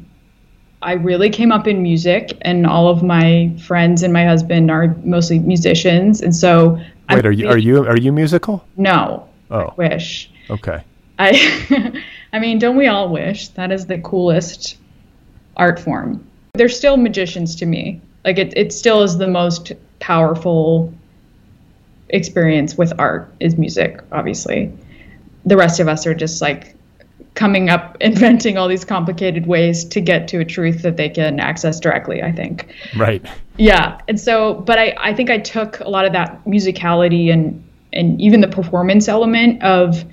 I 0.80 0.92
really 0.92 1.30
came 1.30 1.50
up 1.50 1.66
in 1.66 1.82
music, 1.82 2.36
and 2.42 2.66
all 2.66 2.88
of 2.88 3.02
my 3.02 3.54
friends 3.66 4.02
and 4.02 4.12
my 4.12 4.24
husband 4.24 4.70
are 4.70 4.94
mostly 5.04 5.38
musicians, 5.38 6.20
and 6.20 6.34
so. 6.34 6.78
Wait, 7.10 7.24
I, 7.24 7.28
are 7.28 7.32
you 7.32 7.48
are 7.48 7.58
you 7.58 7.86
are 7.86 7.98
you 7.98 8.12
musical? 8.12 8.64
No. 8.76 9.28
Oh. 9.50 9.68
I 9.68 9.74
wish. 9.76 10.30
Okay. 10.50 10.82
I, 11.18 12.02
I 12.32 12.38
mean, 12.38 12.58
don't 12.58 12.76
we 12.76 12.86
all 12.86 13.08
wish? 13.08 13.48
That 13.48 13.70
is 13.70 13.86
the 13.86 13.98
coolest 13.98 14.76
art 15.56 15.78
form. 15.78 16.26
They're 16.54 16.68
still 16.68 16.96
magicians 16.96 17.54
to 17.56 17.66
me. 17.66 18.00
Like 18.24 18.38
it, 18.38 18.56
it 18.56 18.72
still 18.72 19.02
is 19.02 19.18
the 19.18 19.26
most 19.26 19.72
powerful 20.00 20.92
experience 22.08 22.76
with 22.76 22.92
art 22.98 23.32
is 23.40 23.56
music. 23.56 24.00
Obviously, 24.12 24.72
the 25.44 25.56
rest 25.56 25.80
of 25.80 25.88
us 25.88 26.06
are 26.06 26.14
just 26.14 26.40
like 26.40 26.74
coming 27.34 27.68
up 27.68 27.96
inventing 28.00 28.56
all 28.56 28.68
these 28.68 28.84
complicated 28.84 29.46
ways 29.46 29.84
to 29.84 30.00
get 30.00 30.28
to 30.28 30.38
a 30.38 30.44
truth 30.44 30.82
that 30.82 30.96
they 30.96 31.08
can 31.08 31.40
access 31.40 31.80
directly 31.80 32.22
i 32.22 32.32
think. 32.32 32.72
Right. 32.96 33.24
Yeah 33.56 34.00
and 34.08 34.18
so 34.18 34.54
but 34.54 34.78
i 34.78 34.94
i 34.98 35.14
think 35.14 35.30
i 35.30 35.38
took 35.38 35.80
a 35.80 35.88
lot 35.88 36.04
of 36.04 36.12
that 36.12 36.44
musicality 36.44 37.32
and 37.32 37.62
and 37.92 38.20
even 38.20 38.40
the 38.40 38.48
performance 38.48 39.08
element 39.08 39.62
of 39.62 40.04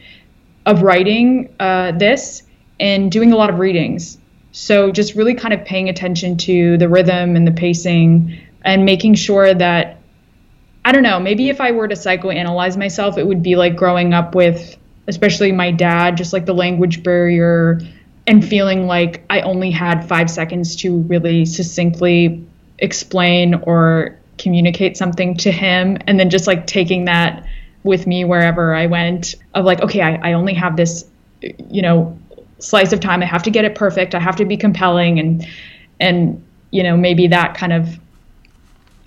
of 0.65 0.83
writing 0.83 1.53
uh, 1.59 1.91
this 1.93 2.43
and 2.79 3.11
doing 3.11 3.31
a 3.31 3.35
lot 3.35 3.49
of 3.49 3.57
readings 3.57 4.17
so 4.51 4.91
just 4.91 5.15
really 5.15 5.33
kind 5.33 5.53
of 5.53 5.63
paying 5.65 5.89
attention 5.89 6.37
to 6.37 6.77
the 6.77 6.89
rhythm 6.89 7.35
and 7.35 7.47
the 7.47 7.51
pacing 7.51 8.39
and 8.63 8.85
making 8.85 9.15
sure 9.15 9.53
that 9.53 9.97
i 10.85 10.91
don't 10.91 11.03
know 11.03 11.19
maybe 11.19 11.49
if 11.49 11.61
i 11.61 11.71
were 11.71 11.87
to 11.87 11.95
psychoanalyze 11.95 12.77
myself 12.77 13.17
it 13.17 13.25
would 13.25 13.41
be 13.41 13.55
like 13.55 13.75
growing 13.75 14.13
up 14.13 14.35
with 14.35 14.77
especially 15.07 15.51
my 15.51 15.71
dad, 15.71 16.17
just 16.17 16.33
like 16.33 16.45
the 16.45 16.53
language 16.53 17.03
barrier 17.03 17.81
and 18.27 18.47
feeling 18.47 18.87
like 18.87 19.23
I 19.29 19.41
only 19.41 19.71
had 19.71 20.07
five 20.07 20.29
seconds 20.29 20.75
to 20.77 20.99
really 21.01 21.45
succinctly 21.45 22.45
explain 22.79 23.55
or 23.55 24.17
communicate 24.37 24.97
something 24.97 25.37
to 25.37 25.51
him. 25.51 25.97
And 26.07 26.19
then 26.19 26.29
just 26.29 26.47
like 26.47 26.67
taking 26.67 27.05
that 27.05 27.45
with 27.83 28.05
me 28.05 28.25
wherever 28.25 28.73
I 28.73 28.85
went 28.85 29.35
of 29.53 29.65
like, 29.65 29.81
okay, 29.81 30.01
I, 30.01 30.29
I 30.29 30.33
only 30.33 30.53
have 30.53 30.77
this, 30.77 31.05
you 31.41 31.81
know, 31.81 32.17
slice 32.61 32.93
of 32.93 32.99
time. 32.99 33.21
I 33.21 33.25
have 33.25 33.43
to 33.43 33.51
get 33.51 33.65
it 33.65 33.75
perfect. 33.75 34.15
I 34.15 34.19
have 34.19 34.35
to 34.37 34.45
be 34.45 34.57
compelling 34.57 35.19
and, 35.19 35.45
and, 35.99 36.43
you 36.71 36.83
know, 36.83 36.95
maybe 36.95 37.27
that 37.27 37.55
kind 37.55 37.73
of 37.73 37.99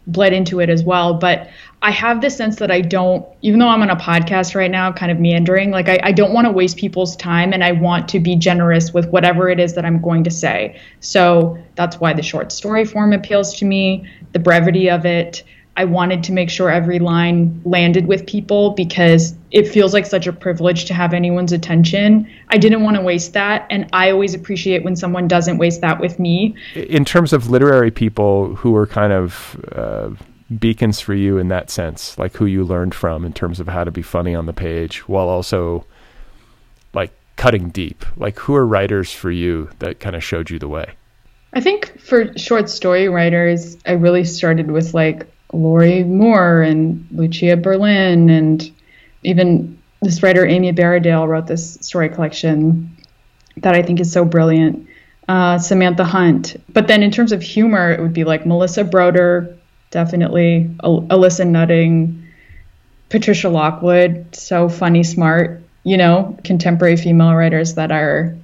bled 0.07 0.33
into 0.33 0.61
it 0.61 0.69
as 0.69 0.83
well. 0.83 1.15
But 1.15 1.49
I 1.83 1.91
have 1.91 2.21
this 2.21 2.37
sense 2.37 2.57
that 2.57 2.71
I 2.71 2.81
don't, 2.81 3.27
even 3.43 3.59
though 3.59 3.69
I'm 3.69 3.83
on 3.83 3.91
a 3.91 3.97
podcast 3.97 4.55
right 4.55 4.71
now, 4.71 4.93
kind 4.93 5.11
of 5.11 5.19
meandering, 5.19 5.71
like 5.71 5.89
I, 5.89 6.01
I 6.03 6.13
don't 6.13 6.33
want 6.33 6.47
to 6.47 6.53
waste 6.53 6.77
people's 6.77 7.17
time 7.17 7.53
and 7.53 7.65
I 7.65 7.73
want 7.73 8.09
to 8.11 8.21
be 8.21 8.37
generous 8.37 8.93
with 8.93 9.09
whatever 9.09 9.49
it 9.49 9.61
is 9.61 9.75
that 9.75 9.85
I'm 9.85 10.01
going 10.01 10.25
to 10.25 10.31
say. 10.31 10.81
So 11.01 11.59
that's 11.75 12.01
why 12.01 12.13
the 12.13 12.23
short 12.23 12.53
story 12.53 12.85
form 12.85 13.13
appeals 13.13 13.55
to 13.59 13.65
me, 13.65 14.09
the 14.33 14.39
brevity 14.39 14.91
of 14.91 15.05
it. 15.07 15.43
I 15.77 15.87
wanted 15.87 16.23
to 16.25 16.33
make 16.33 16.51
sure 16.51 16.71
every 16.71 17.01
line 17.01 17.61
landed 17.65 18.07
with 18.07 18.27
people 18.27 18.71
because 18.71 19.35
it 19.55 19.69
feels 19.69 19.95
like 19.95 20.05
such 20.05 20.27
a 20.27 20.33
privilege 20.33 20.85
to 20.87 20.95
have 20.95 21.15
anyone's 21.15 21.53
attention. 21.53 22.29
I 22.49 22.59
didn't 22.59 22.83
want 22.83 22.97
to 22.97 23.03
waste 23.03 23.33
that. 23.35 23.67
And 23.71 23.89
I 23.93 24.11
always 24.11 24.35
appreciate 24.35 24.83
when 24.83 24.97
someone 24.97 25.29
doesn't 25.29 25.59
waste 25.59 25.81
that 25.81 26.01
with 26.01 26.19
me. 26.19 26.57
In 26.75 27.05
terms 27.05 27.33
of 27.33 27.49
literary 27.49 27.93
people 27.93 28.57
who 28.57 28.75
are 28.77 28.87
kind 28.87 29.13
of, 29.13 29.65
uh 29.73 30.11
beacons 30.59 31.01
for 31.01 31.15
you 31.15 31.39
in 31.39 31.49
that 31.49 31.71
sense, 31.71 32.19
like 32.19 32.37
who 32.37 32.45
you 32.45 32.65
learned 32.65 32.95
from 32.95 33.25
in 33.25 33.33
terms 33.33 33.61
of 33.61 33.67
how 33.67 33.83
to 33.83 33.91
be 33.91 34.03
funny 34.03 34.35
on 34.35 34.45
the 34.45 34.53
page 34.53 35.09
while 35.09 35.29
also 35.29 35.87
like 36.93 37.13
cutting 37.37 37.71
deep? 37.71 38.05
Like 38.17 38.39
who 38.39 38.55
are 38.55 38.67
writers 38.67 39.13
for 39.13 39.31
you 39.31 39.71
that 39.79 40.01
kind 40.01 40.15
of 40.15 40.23
showed 40.23 40.51
you 40.51 40.59
the 40.59 40.69
way? 40.69 40.95
I 41.55 41.61
think 41.61 41.99
for 41.99 42.37
short 42.37 42.69
story 42.69 43.09
writers, 43.09 43.79
I 43.87 43.93
really 43.93 44.25
started 44.25 44.71
with 44.71 44.93
like 44.93 45.27
Lorrie 45.53 46.05
Moore 46.05 46.61
and 46.61 47.07
Lucia 47.11 47.57
Berlin 47.57 48.29
and 48.29 48.71
even 49.25 49.81
this 50.03 50.23
writer 50.23 50.47
Amie 50.47 50.73
Barrodale 50.73 51.27
wrote 51.27 51.47
this 51.47 51.75
story 51.81 52.09
collection 52.09 52.97
that 53.59 53.75
I 53.75 53.83
think 53.83 54.01
is 54.01 54.13
so 54.13 54.25
brilliant. 54.25 54.87
Uh, 55.29 55.59
Samantha 55.59 56.05
Hunt. 56.05 56.57
But 56.69 56.87
then 56.87 57.03
in 57.03 57.11
terms 57.11 57.33
of 57.33 57.43
humor, 57.43 57.91
it 57.91 58.01
would 58.01 58.13
be 58.13 58.25
like 58.25 58.45
Melissa 58.45 58.85
Broder, 58.85 59.57
definitely, 59.91 60.71
Al- 60.83 61.03
Alyssa 61.03 61.47
Nutting, 61.47 62.29
Patricia 63.09 63.49
Lockwood, 63.49 64.35
so 64.35 64.69
funny, 64.69 65.03
smart, 65.03 65.63
you 65.83 65.97
know, 65.97 66.37
contemporary 66.45 66.97
female 66.97 67.35
writers 67.35 67.75
that 67.75 67.91
are 67.91 68.37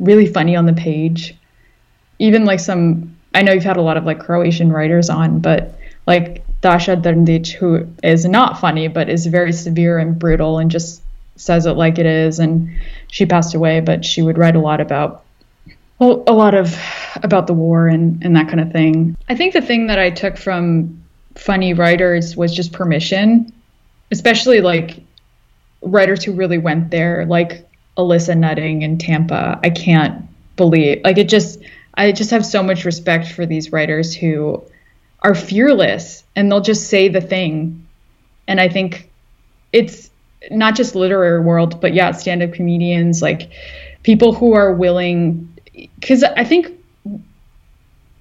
really 0.00 0.26
funny 0.26 0.56
on 0.56 0.66
the 0.66 0.72
page. 0.72 1.36
Even 2.18 2.44
like 2.44 2.58
some, 2.58 3.16
I 3.34 3.42
know 3.42 3.52
you've 3.52 3.64
had 3.64 3.76
a 3.76 3.82
lot 3.82 3.96
of 3.96 4.04
like 4.04 4.18
Croatian 4.18 4.72
writers 4.72 5.10
on, 5.10 5.38
but 5.38 5.78
like 6.06 6.43
Dasha 6.64 6.96
Drndic, 6.96 7.52
who 7.52 7.86
is 8.02 8.24
not 8.24 8.58
funny, 8.58 8.88
but 8.88 9.10
is 9.10 9.26
very 9.26 9.52
severe 9.52 9.98
and 9.98 10.18
brutal 10.18 10.58
and 10.58 10.70
just 10.70 11.02
says 11.36 11.66
it 11.66 11.72
like 11.72 11.98
it 11.98 12.06
is. 12.06 12.38
And 12.38 12.80
she 13.08 13.26
passed 13.26 13.54
away, 13.54 13.80
but 13.80 14.02
she 14.02 14.22
would 14.22 14.38
write 14.38 14.56
a 14.56 14.60
lot 14.60 14.80
about 14.80 15.24
a 16.00 16.32
lot 16.32 16.54
of 16.54 16.74
about 17.22 17.48
the 17.48 17.52
war 17.52 17.86
and, 17.86 18.24
and 18.24 18.34
that 18.34 18.48
kind 18.48 18.60
of 18.60 18.72
thing. 18.72 19.14
I 19.28 19.36
think 19.36 19.52
the 19.52 19.60
thing 19.60 19.88
that 19.88 19.98
I 19.98 20.08
took 20.08 20.38
from 20.38 21.04
funny 21.34 21.74
writers 21.74 22.34
was 22.34 22.54
just 22.54 22.72
permission, 22.72 23.52
especially 24.10 24.62
like 24.62 25.02
writers 25.82 26.24
who 26.24 26.32
really 26.32 26.56
went 26.56 26.90
there, 26.90 27.26
like 27.26 27.68
Alyssa 27.98 28.38
Nutting 28.38 28.80
in 28.80 28.96
Tampa. 28.96 29.60
I 29.62 29.68
can't 29.68 30.24
believe 30.56 31.02
like 31.04 31.18
it 31.18 31.28
just 31.28 31.60
I 31.92 32.10
just 32.10 32.30
have 32.30 32.46
so 32.46 32.62
much 32.62 32.86
respect 32.86 33.32
for 33.32 33.44
these 33.44 33.70
writers 33.70 34.14
who 34.14 34.64
are 35.22 35.34
fearless 35.34 36.24
and 36.36 36.50
they'll 36.50 36.60
just 36.60 36.88
say 36.88 37.08
the 37.08 37.20
thing. 37.20 37.86
And 38.46 38.60
I 38.60 38.68
think 38.68 39.10
it's 39.72 40.10
not 40.50 40.74
just 40.76 40.94
literary 40.94 41.40
world, 41.40 41.80
but 41.80 41.94
yeah, 41.94 42.12
stand-up 42.12 42.52
comedians, 42.52 43.22
like 43.22 43.50
people 44.02 44.32
who 44.32 44.52
are 44.54 44.72
willing 44.72 45.50
because 45.98 46.22
I 46.22 46.44
think 46.44 46.70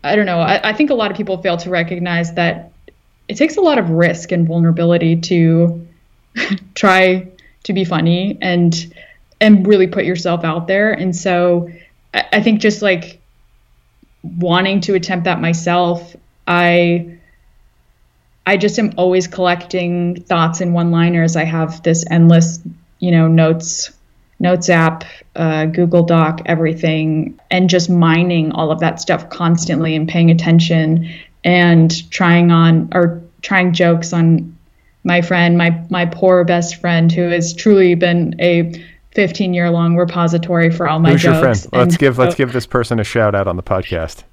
I 0.04 0.16
don't 0.16 0.26
know. 0.26 0.39
I, 0.39 0.70
I, 0.70 0.74
think 0.74 0.89
a 0.89 0.96
lot 0.96 1.12
of 1.12 1.18
people 1.18 1.41
fail 1.41 1.56
to 1.58 1.70
recognize 1.70 2.34
that 2.34 2.72
it 3.30 3.36
takes 3.36 3.56
a 3.56 3.62
lot 3.62 3.78
of 3.78 3.89
risk 3.89 4.32
and 4.34 4.46
vulnerability 4.46 5.16
to 5.22 5.88
try 6.76 7.30
to 7.64 7.74
be 7.74 7.86
funny 7.86 8.38
and 8.41 8.94
and 9.39 9.66
really 9.68 9.88
put 9.88 10.06
yourself 10.06 10.44
out 10.44 10.68
there. 10.68 10.91
And 10.91 11.16
so 11.16 11.70
I, 12.14 12.26
I 12.34 12.44
think 12.44 12.60
just 12.60 12.82
like 12.82 13.22
wanting 14.24 14.82
to 14.82 14.94
attempt 14.96 15.26
that 15.26 15.39
myself, 15.39 16.16
I 16.48 17.18
I 18.46 18.58
just 18.58 18.78
am 18.78 18.94
always 18.98 19.28
collecting 19.28 20.22
thoughts 20.24 20.60
and 20.60 20.74
one-liners. 20.74 21.38
I 21.38 21.46
have 21.46 21.82
this 21.84 22.04
endless, 22.10 22.60
you 23.00 23.12
know, 23.12 23.28
notes 23.28 23.91
Notes 24.44 24.70
app, 24.70 25.06
uh, 25.38 25.68
Google 25.68 26.04
Doc, 26.04 26.41
everything, 26.48 27.39
and 27.50 27.70
just 27.70 27.89
mining 27.89 28.52
all 28.52 28.72
of 28.72 28.82
that 28.82 29.00
stuff 29.00 29.30
constantly 29.30 29.96
and 29.96 30.06
paying 30.06 30.30
attention 30.32 31.10
and 31.46 32.12
trying 32.12 32.52
on 32.52 32.89
or 32.94 33.22
trying 33.41 33.72
jokes 33.72 34.12
on 34.12 34.58
my 35.06 35.22
friend, 35.22 35.58
my 35.58 35.82
my 35.89 36.06
poor 36.06 36.44
best 36.44 36.82
friend, 36.82 37.10
who 37.10 37.30
has 37.30 37.54
truly 37.54 37.96
been 37.96 38.36
a 38.41 38.74
15 39.12 39.54
year 39.54 39.70
long 39.70 39.96
repository 39.96 40.70
for 40.72 40.89
all 40.89 41.00
my 41.00 41.12
Who's 41.12 41.22
jokes. 41.22 41.34
your 41.34 41.54
friend? 41.54 41.68
Let's 41.72 41.96
give 41.96 42.18
let's 42.18 42.36
give 42.36 42.52
this 42.52 42.66
person 42.66 43.00
a 43.00 43.06
shout 43.06 43.36
out 43.36 43.48
on 43.48 43.56
the 43.56 43.64
podcast. 43.64 44.24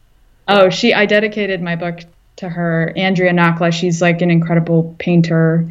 Oh, 0.51 0.69
she 0.69 0.93
I 0.93 1.07
dedicated 1.07 1.63
my 1.63 1.77
book 1.77 2.01
to 2.37 2.49
her, 2.49 2.93
Andrea 2.97 3.33
Nakla. 3.33 3.73
She's 3.73 4.03
like 4.03 4.21
an 4.21 4.31
incredible 4.31 4.97
painter. 4.99 5.69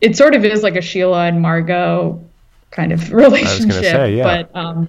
It 0.00 0.16
sort 0.16 0.36
of 0.36 0.44
is 0.44 0.62
like 0.62 0.76
a 0.76 0.80
Sheila 0.80 1.26
and 1.26 1.42
Margot 1.42 2.22
kind 2.70 2.92
of 2.92 3.12
relationship. 3.12 3.82
Say, 3.82 4.16
yeah. 4.16 4.22
But 4.22 4.56
um, 4.56 4.88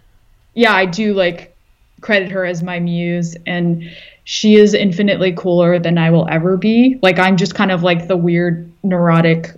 yeah, 0.53 0.73
I 0.73 0.85
do 0.85 1.15
like 1.15 1.55
credit 2.01 2.31
her 2.31 2.45
as 2.45 2.61
my 2.61 2.79
muse, 2.79 3.35
and 3.47 3.91
she 4.25 4.55
is 4.55 4.75
infinitely 4.75 5.33
cooler 5.33 5.79
than 5.79 5.97
I 5.97 6.11
will 6.11 6.27
ever 6.29 6.55
be. 6.55 6.99
Like 7.01 7.17
I'm 7.17 7.35
just 7.35 7.55
kind 7.55 7.71
of 7.71 7.81
like 7.81 8.07
the 8.07 8.17
weird 8.17 8.71
neurotic 8.83 9.51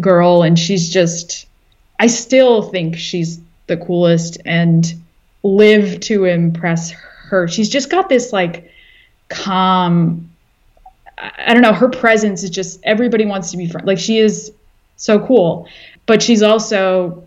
girl, 0.00 0.42
and 0.42 0.58
she's 0.58 0.88
just. 0.90 1.46
I 2.00 2.06
still 2.06 2.62
think 2.62 2.96
she's 2.96 3.40
the 3.66 3.76
coolest 3.76 4.38
and 4.46 4.90
live 5.42 6.00
to 6.00 6.24
impress 6.24 6.92
her. 6.92 7.46
She's 7.48 7.68
just 7.68 7.90
got 7.90 8.08
this 8.08 8.32
like 8.32 8.70
calm. 9.28 10.30
I 11.16 11.52
don't 11.52 11.62
know. 11.62 11.72
Her 11.72 11.88
presence 11.88 12.42
is 12.42 12.50
just 12.50 12.80
everybody 12.84 13.26
wants 13.26 13.50
to 13.50 13.56
be 13.56 13.68
friends. 13.68 13.86
Like 13.86 13.98
she 13.98 14.18
is 14.18 14.52
so 14.96 15.24
cool, 15.24 15.68
but 16.06 16.22
she's 16.22 16.42
also 16.42 17.24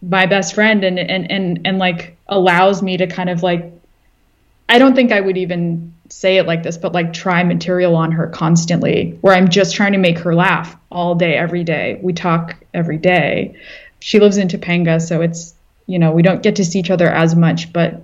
my 0.00 0.26
best 0.26 0.54
friend 0.54 0.84
and 0.84 0.98
and 0.98 1.30
and 1.30 1.60
and 1.66 1.78
like 1.78 2.16
allows 2.28 2.82
me 2.82 2.96
to 2.96 3.06
kind 3.06 3.28
of 3.28 3.42
like 3.42 3.72
I 4.68 4.78
don't 4.78 4.94
think 4.94 5.12
I 5.12 5.20
would 5.20 5.36
even 5.36 5.94
say 6.10 6.38
it 6.38 6.46
like 6.46 6.62
this, 6.62 6.76
but 6.76 6.92
like 6.92 7.12
try 7.12 7.42
material 7.42 7.96
on 7.96 8.12
her 8.12 8.26
constantly, 8.28 9.18
where 9.20 9.34
I'm 9.34 9.48
just 9.48 9.74
trying 9.74 9.92
to 9.92 9.98
make 9.98 10.18
her 10.18 10.34
laugh 10.34 10.76
all 10.90 11.14
day, 11.14 11.34
every 11.34 11.64
day. 11.64 11.98
We 12.02 12.12
talk 12.12 12.56
every 12.74 12.98
day. 12.98 13.56
She 14.00 14.20
lives 14.20 14.36
in 14.36 14.48
Topanga, 14.48 15.00
so 15.00 15.20
it's, 15.20 15.54
you 15.86 15.98
know, 15.98 16.12
we 16.12 16.22
don't 16.22 16.42
get 16.42 16.56
to 16.56 16.64
see 16.64 16.78
each 16.78 16.90
other 16.90 17.08
as 17.08 17.34
much, 17.34 17.72
but 17.72 18.02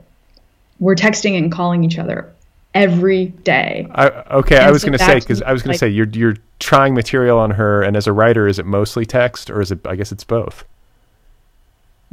we're 0.81 0.97
texting 0.97 1.37
and 1.39 1.53
calling 1.53 1.85
each 1.85 1.99
other 1.99 2.34
every 2.75 3.27
day. 3.27 3.87
I, 3.93 4.09
okay, 4.09 4.57
and 4.57 4.67
I 4.67 4.71
was 4.71 4.83
so 4.83 4.89
going 4.89 4.99
to 4.99 5.05
say, 5.05 5.21
because 5.21 5.41
I 5.43 5.53
was 5.53 5.63
going 5.63 5.71
like, 5.71 5.77
to 5.77 5.87
say, 5.87 5.89
you're, 5.89 6.09
you're 6.09 6.37
trying 6.59 6.95
material 6.95 7.39
on 7.39 7.53
her, 7.53 7.83
and 7.83 7.97
as 7.97 8.07
a 8.07 8.13
writer, 8.13 8.47
is 8.47 8.59
it 8.59 8.67
mostly 8.67 9.07
text, 9.07 9.51
or 9.51 9.61
is 9.61 9.71
it, 9.71 9.87
I 9.87 9.97
guess 9.97 10.13
it's 10.13 10.25
both? 10.25 10.65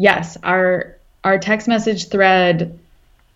yes, 0.01 0.37
our 0.43 0.97
our 1.23 1.37
text 1.37 1.67
message 1.67 2.09
thread 2.09 2.77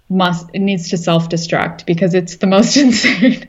must 0.09 0.49
it 0.53 0.59
needs 0.59 0.89
to 0.89 0.97
self-destruct 0.97 1.85
because 1.85 2.13
it's 2.13 2.37
the 2.37 2.47
most 2.47 2.77
insane. 2.85 3.47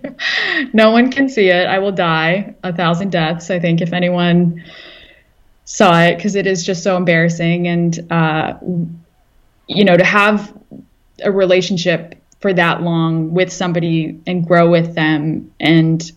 no 0.73 0.91
one 0.91 1.11
can 1.11 1.29
see 1.29 1.49
it. 1.49 1.67
I 1.67 1.79
will 1.79 1.93
die 1.93 2.55
a 2.63 2.73
thousand 2.73 3.11
deaths, 3.11 3.51
I 3.51 3.59
think, 3.59 3.81
if 3.81 3.93
anyone 3.93 4.65
saw 5.65 6.01
it, 6.03 6.17
because 6.17 6.35
it 6.35 6.47
is 6.47 6.65
just 6.65 6.83
so 6.83 6.97
embarrassing. 6.97 7.67
And 7.67 8.13
uh, 8.13 8.55
you 9.67 9.85
know, 9.85 9.97
to 9.97 10.05
have 10.05 10.53
a 11.23 11.33
relationship 11.33 12.15
for 12.41 12.53
that 12.53 12.83
long 12.83 13.33
with 13.33 13.53
somebody 13.53 14.21
and 14.27 14.47
grow 14.47 14.71
with 14.71 14.95
them 14.95 15.53
and 15.59 16.13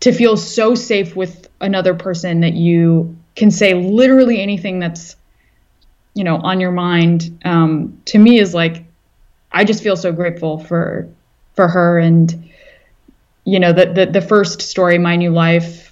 to 0.00 0.12
feel 0.12 0.36
so 0.36 0.74
safe 0.74 1.14
with 1.14 1.48
another 1.60 1.94
person 1.94 2.40
that 2.40 2.54
you 2.54 3.16
can 3.36 3.50
say 3.50 3.74
literally 3.74 4.40
anything 4.40 4.78
that's 4.78 5.16
you 6.14 6.24
know 6.24 6.36
on 6.36 6.60
your 6.60 6.72
mind 6.72 7.38
um, 7.44 8.00
to 8.06 8.18
me 8.18 8.38
is 8.38 8.52
like 8.52 8.84
I 9.50 9.64
just 9.64 9.82
feel 9.82 9.96
so 9.96 10.12
grateful 10.12 10.58
for 10.58 11.08
for 11.54 11.68
her 11.68 11.98
and 11.98 12.50
you 13.44 13.60
know 13.60 13.72
the, 13.72 13.86
the 13.86 14.06
the 14.06 14.20
first 14.20 14.62
story 14.62 14.98
my 14.98 15.16
new 15.16 15.30
life 15.30 15.91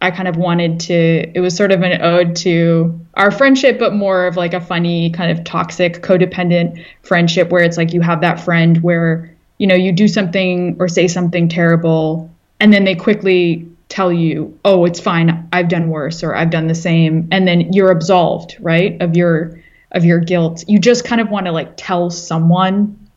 I 0.00 0.10
kind 0.10 0.28
of 0.28 0.36
wanted 0.36 0.80
to 0.80 1.30
it 1.34 1.40
was 1.40 1.54
sort 1.54 1.72
of 1.72 1.82
an 1.82 2.00
ode 2.00 2.36
to 2.36 3.00
our 3.14 3.30
friendship 3.30 3.78
but 3.78 3.94
more 3.94 4.26
of 4.26 4.36
like 4.36 4.54
a 4.54 4.60
funny 4.60 5.10
kind 5.10 5.30
of 5.30 5.44
toxic 5.44 6.02
codependent 6.02 6.84
friendship 7.02 7.50
where 7.50 7.62
it's 7.62 7.76
like 7.76 7.92
you 7.92 8.00
have 8.00 8.22
that 8.22 8.40
friend 8.40 8.82
where 8.82 9.34
you 9.58 9.66
know 9.66 9.74
you 9.74 9.92
do 9.92 10.08
something 10.08 10.76
or 10.78 10.88
say 10.88 11.06
something 11.06 11.48
terrible 11.48 12.30
and 12.60 12.72
then 12.72 12.84
they 12.84 12.94
quickly 12.94 13.70
tell 13.90 14.12
you, 14.12 14.58
oh, 14.64 14.86
it's 14.86 15.00
fine, 15.00 15.48
I've 15.52 15.68
done 15.68 15.90
worse 15.90 16.22
or 16.22 16.34
I've 16.34 16.50
done 16.50 16.68
the 16.68 16.74
same, 16.74 17.28
and 17.30 17.46
then 17.46 17.72
you're 17.72 17.90
absolved, 17.90 18.56
right, 18.60 19.00
of 19.02 19.16
your 19.16 19.60
of 19.92 20.04
your 20.04 20.20
guilt. 20.20 20.64
You 20.68 20.78
just 20.78 21.04
kind 21.04 21.20
of 21.20 21.30
want 21.30 21.46
to 21.46 21.52
like 21.52 21.76
tell 21.76 22.10
someone 22.10 23.10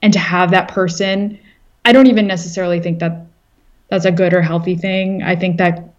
and 0.00 0.12
to 0.14 0.18
have 0.18 0.52
that 0.52 0.68
person. 0.68 1.38
I 1.84 1.92
don't 1.92 2.06
even 2.06 2.26
necessarily 2.26 2.80
think 2.80 3.00
that 3.00 3.26
that's 3.88 4.06
a 4.06 4.10
good 4.10 4.32
or 4.32 4.40
healthy 4.40 4.74
thing. 4.74 5.22
I 5.22 5.36
think 5.36 5.58
that 5.58 5.91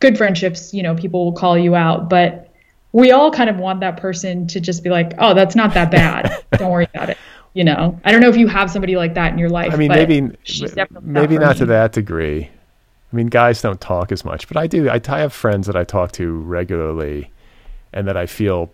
good 0.00 0.16
friendships, 0.16 0.72
you 0.72 0.82
know, 0.82 0.94
people 0.94 1.24
will 1.24 1.32
call 1.32 1.58
you 1.58 1.74
out, 1.74 2.08
but 2.08 2.48
we 2.92 3.10
all 3.10 3.30
kind 3.30 3.50
of 3.50 3.58
want 3.58 3.80
that 3.80 3.96
person 3.98 4.46
to 4.48 4.60
just 4.60 4.82
be 4.82 4.90
like, 4.90 5.12
"Oh, 5.18 5.34
that's 5.34 5.54
not 5.54 5.74
that 5.74 5.90
bad. 5.90 6.44
don't 6.52 6.70
worry 6.70 6.88
about 6.94 7.10
it." 7.10 7.18
You 7.54 7.64
know, 7.64 7.98
I 8.04 8.12
don't 8.12 8.20
know 8.20 8.28
if 8.28 8.36
you 8.36 8.46
have 8.46 8.70
somebody 8.70 8.96
like 8.96 9.14
that 9.14 9.32
in 9.32 9.38
your 9.38 9.50
life. 9.50 9.72
I 9.72 9.76
mean, 9.76 9.88
maybe 9.88 10.30
maybe 11.02 11.38
not 11.38 11.56
to 11.58 11.66
that 11.66 11.92
degree. 11.92 12.50
I 13.12 13.16
mean, 13.16 13.28
guys 13.28 13.62
don't 13.62 13.80
talk 13.80 14.12
as 14.12 14.24
much, 14.24 14.48
but 14.48 14.56
I 14.56 14.66
do. 14.66 14.88
I, 14.88 15.00
I 15.08 15.18
have 15.20 15.32
friends 15.32 15.66
that 15.66 15.76
I 15.76 15.84
talk 15.84 16.12
to 16.12 16.38
regularly, 16.40 17.30
and 17.92 18.06
that 18.06 18.16
I 18.16 18.26
feel 18.26 18.70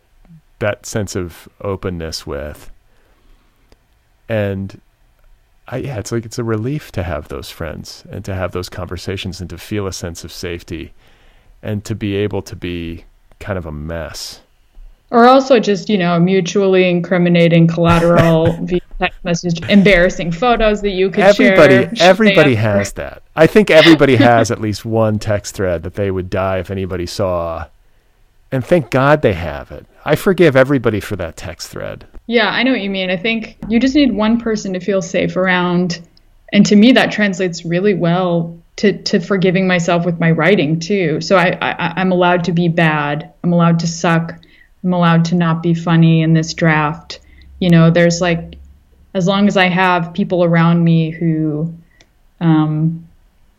that 0.59 0.87
sense 0.87 1.17
of 1.17 1.49
openness 1.61 2.27
with. 2.27 2.71
And 4.29 4.81
I, 5.69 5.79
yeah, 5.79 5.99
it's 5.99 6.13
like 6.13 6.25
it's 6.25 6.39
a 6.39 6.45
relief 6.45 6.93
to 6.93 7.03
have 7.03 7.29
those 7.29 7.51
friends 7.51 8.05
and 8.11 8.25
to 8.25 8.35
have 8.35 8.53
those 8.53 8.69
conversations 8.69 9.41
and 9.41 9.51
to 9.51 9.59
feel 9.59 9.87
a 9.87 9.93
sense 9.93 10.25
of 10.25 10.33
safety 10.33 10.93
and 11.65 11.85
to 11.87 11.95
be 11.95 12.15
able 12.15 12.43
to 12.43 12.55
be 12.55 13.05
kind 13.41 13.59
of 13.59 13.67
a 13.67 13.73
mess. 13.73 14.43
Or 15.11 15.27
also 15.27 15.59
just, 15.59 15.89
you 15.89 15.99
know, 15.99 16.19
mutually 16.21 16.89
incriminating 16.89 17.67
collateral 17.67 18.53
via 18.63 18.81
text 18.99 19.25
message, 19.25 19.69
embarrassing 19.69 20.31
photos 20.33 20.83
that 20.83 20.91
you 20.91 21.11
could 21.11 21.25
everybody, 21.25 21.97
share. 21.97 22.09
Everybody 22.09 22.55
has 22.57 22.93
that. 22.93 23.23
I 23.35 23.47
think 23.47 23.71
everybody 23.71 24.17
has 24.17 24.51
at 24.51 24.61
least 24.61 24.85
one 24.85 25.19
text 25.19 25.55
thread 25.55 25.83
that 25.83 25.95
they 25.95 26.11
would 26.11 26.31
die 26.31 26.59
if 26.59 26.71
anybody 26.71 27.07
saw. 27.07 27.67
And 28.53 28.65
thank 28.65 28.91
God 28.91 29.23
they 29.23 29.33
have 29.33 29.73
it. 29.73 29.87
I 30.05 30.17
forgive 30.17 30.55
everybody 30.55 31.01
for 31.01 31.17
that 31.17 31.37
text 31.37 31.69
thread. 31.69 32.07
Yeah, 32.27 32.49
I 32.49 32.63
know 32.63 32.73
what 32.73 32.81
you 32.81 32.91
mean. 32.91 33.11
I 33.11 33.17
think 33.17 33.57
you 33.69 33.81
just 33.81 33.95
need 33.95 34.13
one 34.13 34.39
person 34.39 34.73
to 34.75 34.81
feel 34.81 35.03
safe 35.03 35.37
around. 35.37 36.01
And 36.53 36.65
to 36.67 36.77
me, 36.77 36.93
that 36.93 37.11
translates 37.11 37.65
really 37.65 37.95
well 37.95 38.57
to, 38.77 39.03
to 39.05 39.21
forgiving 39.21 39.67
myself 39.67 40.05
with 40.05 40.19
my 40.19 40.31
writing 40.31 40.81
too. 40.81 41.21
So 41.21 41.37
I, 41.37 41.57
I 41.61 41.95
I'm 41.97 42.13
allowed 42.13 42.45
to 42.45 42.53
be 42.53 42.69
bad. 42.69 43.33
I'm 43.43 43.53
allowed 43.53 43.79
to 43.81 43.87
suck. 43.87 44.35
I'm 44.83 44.93
allowed 44.93 45.25
to 45.27 45.35
not 45.35 45.63
be 45.63 45.75
funny 45.75 46.23
in 46.23 46.35
this 46.35 46.55
draft. 46.55 47.21
You 47.61 47.71
know, 47.71 47.91
there's 47.91 48.21
like 48.21 48.57
as 49.15 49.27
long 49.27 49.47
as 49.47 49.57
I 49.57 49.67
have 49.67 50.13
people 50.13 50.43
around 50.43 50.83
me 50.83 51.11
who 51.11 51.73
um, 52.41 53.07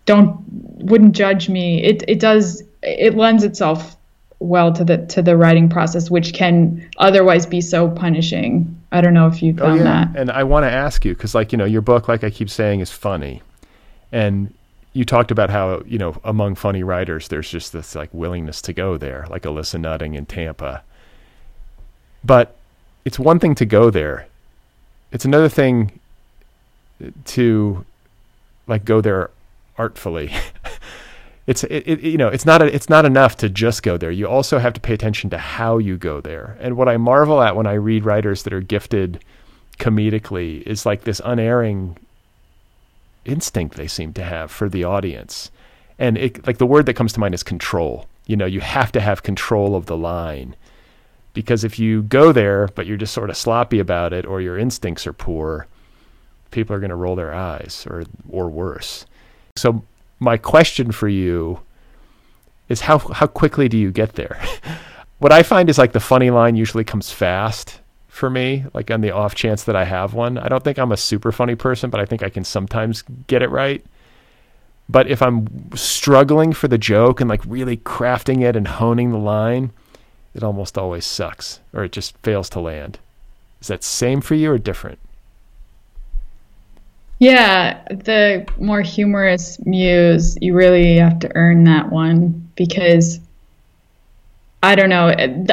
don't 0.06 0.44
wouldn't 0.50 1.16
judge 1.16 1.50
me, 1.50 1.84
it 1.84 2.04
it 2.08 2.20
does 2.20 2.62
it 2.84 3.16
lends 3.16 3.44
itself 3.44 3.96
well 4.40 4.74
to 4.74 4.84
the 4.84 5.06
to 5.08 5.22
the 5.22 5.38
writing 5.38 5.70
process, 5.70 6.12
which 6.12 6.34
can 6.34 6.90
otherwise 6.98 7.46
be 7.46 7.62
so 7.62 7.90
punishing. 7.90 8.80
I 8.92 9.02
don't 9.02 9.14
know 9.14 9.28
if 9.28 9.42
you 9.42 9.56
found 9.56 9.82
oh, 9.82 9.84
yeah. 9.84 10.06
that. 10.06 10.20
And 10.20 10.30
I 10.30 10.44
want 10.44 10.66
to 10.66 10.72
ask 10.72 11.06
you 11.06 11.14
because, 11.14 11.34
like 11.34 11.52
you 11.52 11.58
know, 11.58 11.66
your 11.66 11.82
book, 11.82 12.08
like 12.08 12.24
I 12.24 12.30
keep 12.30 12.50
saying, 12.50 12.82
is 12.82 12.92
funny, 12.92 13.42
and 14.12 14.54
you 14.96 15.04
talked 15.04 15.30
about 15.30 15.50
how 15.50 15.84
you 15.86 15.98
know 15.98 16.16
among 16.24 16.56
funny 16.56 16.82
writers 16.82 17.28
there's 17.28 17.50
just 17.50 17.74
this 17.74 17.96
like 17.96 18.10
willingness 18.14 18.62
to 18.62 18.72
go 18.72 18.98
there 18.98 19.28
like 19.30 19.44
alyssa 19.44 19.80
nutting 19.80 20.16
in 20.16 20.26
tampa. 20.26 20.84
But 22.24 22.56
it's 23.04 23.20
one 23.20 23.38
thing 23.38 23.54
to 23.56 23.66
go 23.66 23.92
there. 23.92 24.28
It's 25.12 25.26
another 25.26 25.50
thing 25.50 26.00
to 27.26 27.86
like 28.68 28.86
go 28.86 29.02
there 29.02 29.30
artfully. 29.78 30.32
It's 31.48 31.64
it, 31.66 31.84
it, 31.88 32.00
you 32.00 32.18
know 32.18 32.30
it's 32.30 32.48
not 32.48 32.64
a, 32.64 32.74
it's 32.74 32.90
not 32.90 33.06
enough 33.06 33.38
to 33.38 33.50
just 33.50 33.84
go 33.84 33.98
there. 33.98 34.10
You 34.10 34.28
also 34.28 34.58
have 34.58 34.74
to 34.74 34.82
pay 34.82 34.96
attention 34.96 35.30
to 35.30 35.38
how 35.38 35.78
you 35.78 35.96
go 35.96 36.20
there. 36.20 36.58
And 36.60 36.76
what 36.76 36.90
i 36.90 36.98
marvel 36.98 37.40
at 37.40 37.56
when 37.56 37.68
i 37.68 37.74
read 37.74 38.04
writers 38.04 38.42
that 38.44 38.52
are 38.54 38.62
gifted 38.62 39.24
comedically 39.78 40.64
is 40.64 40.88
like 40.88 41.04
this 41.04 41.22
unerring 41.24 41.98
instinct 43.26 43.76
they 43.76 43.88
seem 43.88 44.14
to 44.14 44.24
have 44.24 44.52
for 44.52 44.70
the 44.70 44.84
audience. 44.84 45.52
And 45.98 46.18
it, 46.18 46.46
like 46.46 46.58
the 46.58 46.66
word 46.66 46.86
that 46.86 46.96
comes 46.96 47.14
to 47.14 47.20
mind 47.20 47.34
is 47.34 47.44
control. 47.44 48.08
You 48.26 48.36
know, 48.36 48.46
you 48.46 48.60
have 48.60 48.92
to 48.94 49.02
have 49.02 49.24
control 49.24 49.76
of 49.76 49.86
the 49.86 49.98
line 49.98 50.56
because 51.34 51.64
if 51.64 51.78
you 51.78 52.02
go 52.04 52.32
there 52.32 52.68
but 52.70 52.86
you're 52.86 52.98
just 52.98 53.14
sort 53.14 53.30
of 53.30 53.38
sloppy 53.38 53.80
about 53.80 54.14
it 54.14 54.26
or 54.26 54.42
your 54.42 54.58
instincts 54.58 55.06
are 55.06 55.14
poor, 55.14 55.68
people 56.52 56.76
are 56.76 56.80
going 56.80 56.90
to 56.90 56.96
roll 56.96 57.16
their 57.16 57.34
eyes 57.34 57.86
or 57.90 58.04
or 58.30 58.50
worse. 58.50 59.06
So 59.56 59.84
my 60.20 60.38
question 60.38 60.92
for 60.92 61.08
you 61.08 61.60
is 62.70 62.82
how 62.82 62.98
how 62.98 63.28
quickly 63.28 63.70
do 63.70 63.78
you 63.78 63.92
get 63.92 64.14
there? 64.14 64.42
what 65.20 65.32
I 65.32 65.44
find 65.44 65.70
is 65.70 65.78
like 65.78 65.92
the 65.92 66.00
funny 66.00 66.32
line 66.32 66.56
usually 66.56 66.84
comes 66.84 67.12
fast 67.12 67.80
for 68.16 68.30
me, 68.30 68.64
like 68.74 68.90
on 68.90 69.02
the 69.02 69.12
off 69.12 69.36
chance 69.36 69.66
that 69.66 69.76
I 69.76 69.84
have 69.84 70.14
one. 70.14 70.38
I 70.38 70.48
don't 70.48 70.64
think 70.64 70.80
I'm 70.80 70.94
a 70.94 70.98
super 70.98 71.34
funny 71.34 71.56
person, 71.56 71.90
but 71.90 72.00
I 72.00 72.06
think 72.06 72.24
I 72.24 72.30
can 72.30 72.46
sometimes 72.46 73.04
get 73.28 73.44
it 73.44 73.50
right. 73.50 73.86
But 74.88 75.08
if 75.08 75.22
I'm 75.22 75.76
struggling 75.76 76.54
for 76.54 76.70
the 76.70 76.78
joke 76.78 77.20
and 77.20 77.30
like 77.30 77.42
really 77.46 77.76
crafting 77.78 78.42
it 78.42 78.56
and 78.56 78.68
honing 78.68 79.12
the 79.12 79.18
line, 79.18 79.72
it 80.34 80.44
almost 80.44 80.78
always 80.78 81.06
sucks 81.06 81.60
or 81.74 81.84
it 81.84 81.92
just 81.92 82.18
fails 82.20 82.50
to 82.52 82.62
land. 82.62 83.00
Is 83.60 83.68
that 83.68 83.84
same 83.84 84.22
for 84.22 84.36
you 84.36 84.52
or 84.52 84.58
different? 84.58 85.00
Yeah, 87.20 87.82
the 87.90 88.48
more 88.58 88.82
humorous 88.82 89.58
muse, 89.66 90.38
you 90.42 90.54
really 90.54 90.98
have 90.98 91.20
to 91.20 91.36
earn 91.36 91.66
that 91.66 91.92
one 91.92 92.50
because 92.56 93.20
I 94.66 94.74
don't 94.74 94.90
know. 94.90 95.10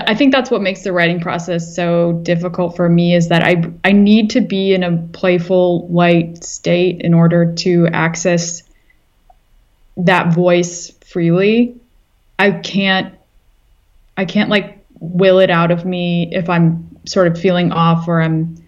I 0.06 0.14
think 0.14 0.32
that's 0.32 0.50
what 0.50 0.62
makes 0.62 0.84
the 0.84 0.92
writing 0.92 1.20
process 1.20 1.76
so 1.76 2.14
difficult 2.22 2.76
for 2.76 2.88
me 2.88 3.14
is 3.14 3.28
that 3.28 3.42
I 3.42 3.62
I 3.84 3.92
need 3.92 4.30
to 4.30 4.40
be 4.40 4.72
in 4.72 4.82
a 4.82 4.96
playful, 5.12 5.86
light 5.88 6.42
state 6.42 7.02
in 7.02 7.12
order 7.12 7.52
to 7.56 7.88
access 7.88 8.62
that 9.98 10.32
voice 10.32 10.92
freely. 11.04 11.76
I 12.38 12.52
can't 12.52 13.14
I 14.16 14.24
can't 14.24 14.48
like 14.48 14.82
will 14.98 15.40
it 15.40 15.50
out 15.50 15.72
of 15.72 15.84
me 15.84 16.34
if 16.34 16.48
I'm 16.48 16.96
sort 17.04 17.26
of 17.26 17.38
feeling 17.38 17.70
off 17.70 18.08
or 18.08 18.22
I'm 18.22 18.64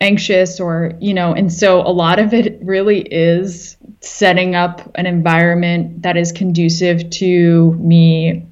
anxious 0.00 0.58
or 0.58 0.92
you 1.00 1.12
know 1.12 1.34
and 1.34 1.52
so 1.52 1.82
a 1.82 1.92
lot 1.92 2.18
of 2.18 2.32
it 2.32 2.58
really 2.62 3.00
is 3.00 3.76
setting 4.00 4.54
up 4.54 4.90
an 4.94 5.04
environment 5.04 6.00
that 6.00 6.16
is 6.16 6.32
conducive 6.32 7.10
to 7.10 7.72
me 7.72 8.46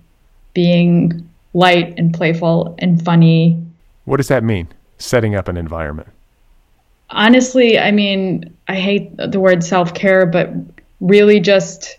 being 0.55 1.29
light 1.55 1.95
and 1.97 2.13
playful 2.15 2.75
and 2.79 3.05
funny. 3.05 3.63
What 4.05 4.19
does 4.19 4.29
that 4.29 4.45
mean? 4.45 4.69
Setting 4.99 5.35
up 5.35 5.49
an 5.49 5.57
environment. 5.57 6.09
Honestly, 7.11 7.79
I 7.79 7.91
mean, 7.91 8.55
I 8.69 8.75
hate 8.75 9.17
the 9.17 9.41
word 9.41 9.65
self 9.65 9.95
care, 9.95 10.27
but 10.27 10.51
really 11.01 11.41
just 11.41 11.99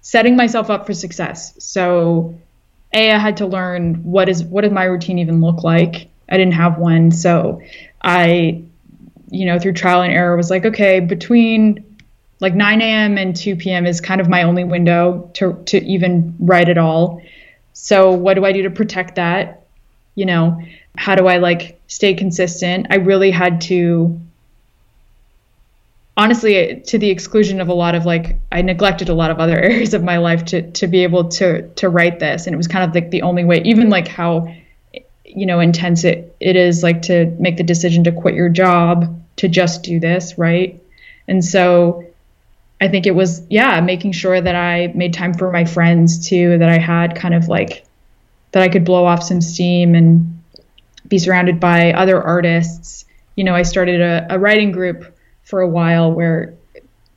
setting 0.00 0.36
myself 0.36 0.70
up 0.70 0.86
for 0.86 0.92
success. 0.92 1.54
So, 1.58 2.38
a 2.92 3.12
I 3.12 3.18
had 3.18 3.36
to 3.38 3.46
learn 3.46 3.94
what 4.04 4.28
is 4.28 4.44
what 4.44 4.62
does 4.62 4.72
my 4.72 4.84
routine 4.84 5.18
even 5.18 5.40
look 5.40 5.62
like. 5.62 6.08
I 6.28 6.36
didn't 6.36 6.54
have 6.54 6.78
one, 6.78 7.10
so 7.10 7.60
I, 8.02 8.62
you 9.30 9.46
know, 9.46 9.58
through 9.58 9.72
trial 9.74 10.02
and 10.02 10.12
error, 10.12 10.36
was 10.36 10.50
like, 10.50 10.64
okay, 10.64 11.00
between 11.00 11.84
like 12.40 12.54
9 12.54 12.82
a.m. 12.82 13.16
and 13.16 13.34
2 13.34 13.56
p.m. 13.56 13.86
is 13.86 14.00
kind 14.00 14.20
of 14.20 14.28
my 14.28 14.42
only 14.42 14.64
window 14.64 15.30
to 15.34 15.54
to 15.66 15.82
even 15.84 16.34
write 16.38 16.68
at 16.68 16.78
all. 16.78 17.22
So 17.74 18.12
what 18.12 18.34
do 18.34 18.44
I 18.44 18.52
do 18.52 18.62
to 18.62 18.70
protect 18.70 19.16
that? 19.16 19.66
You 20.14 20.26
know, 20.26 20.62
how 20.96 21.14
do 21.14 21.26
I 21.26 21.36
like 21.38 21.80
stay 21.86 22.14
consistent? 22.14 22.86
I 22.90 22.96
really 22.96 23.30
had 23.30 23.60
to 23.62 24.18
honestly 26.16 26.80
to 26.86 26.96
the 26.98 27.10
exclusion 27.10 27.60
of 27.60 27.68
a 27.68 27.74
lot 27.74 27.94
of 27.94 28.06
like 28.06 28.36
I 28.50 28.62
neglected 28.62 29.08
a 29.08 29.14
lot 29.14 29.30
of 29.30 29.38
other 29.38 29.58
areas 29.60 29.92
of 29.92 30.02
my 30.02 30.16
life 30.18 30.46
to 30.46 30.70
to 30.70 30.86
be 30.86 31.02
able 31.02 31.28
to 31.30 31.68
to 31.70 31.88
write 31.88 32.20
this 32.20 32.46
and 32.46 32.54
it 32.54 32.56
was 32.56 32.68
kind 32.68 32.88
of 32.88 32.94
like 32.94 33.10
the 33.10 33.22
only 33.22 33.44
way 33.44 33.60
even 33.64 33.90
like 33.90 34.06
how 34.06 34.54
you 35.24 35.44
know 35.44 35.58
intense 35.58 36.04
it 36.04 36.36
it 36.38 36.54
is 36.54 36.84
like 36.84 37.02
to 37.02 37.26
make 37.40 37.56
the 37.56 37.64
decision 37.64 38.04
to 38.04 38.12
quit 38.12 38.36
your 38.36 38.48
job 38.48 39.20
to 39.36 39.48
just 39.48 39.82
do 39.82 40.00
this, 40.00 40.38
right? 40.38 40.80
And 41.26 41.44
so 41.44 42.04
I 42.84 42.88
think 42.88 43.06
it 43.06 43.14
was, 43.14 43.42
yeah, 43.48 43.80
making 43.80 44.12
sure 44.12 44.38
that 44.38 44.54
I 44.54 44.92
made 44.94 45.14
time 45.14 45.32
for 45.32 45.50
my 45.50 45.64
friends 45.64 46.28
too, 46.28 46.58
that 46.58 46.68
I 46.68 46.76
had 46.76 47.16
kind 47.16 47.32
of 47.32 47.48
like, 47.48 47.86
that 48.52 48.62
I 48.62 48.68
could 48.68 48.84
blow 48.84 49.06
off 49.06 49.22
some 49.22 49.40
steam 49.40 49.94
and 49.94 50.42
be 51.08 51.18
surrounded 51.18 51.58
by 51.58 51.94
other 51.94 52.22
artists. 52.22 53.06
You 53.36 53.44
know, 53.44 53.54
I 53.54 53.62
started 53.62 54.02
a, 54.02 54.26
a 54.34 54.38
writing 54.38 54.70
group 54.70 55.16
for 55.44 55.62
a 55.62 55.68
while 55.68 56.12
where 56.12 56.56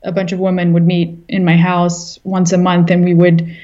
a 0.02 0.10
bunch 0.10 0.32
of 0.32 0.38
women 0.38 0.72
would 0.72 0.86
meet 0.86 1.18
in 1.28 1.44
my 1.44 1.58
house 1.58 2.18
once 2.24 2.54
a 2.54 2.58
month 2.58 2.90
and 2.90 3.04
we 3.04 3.12
would, 3.12 3.54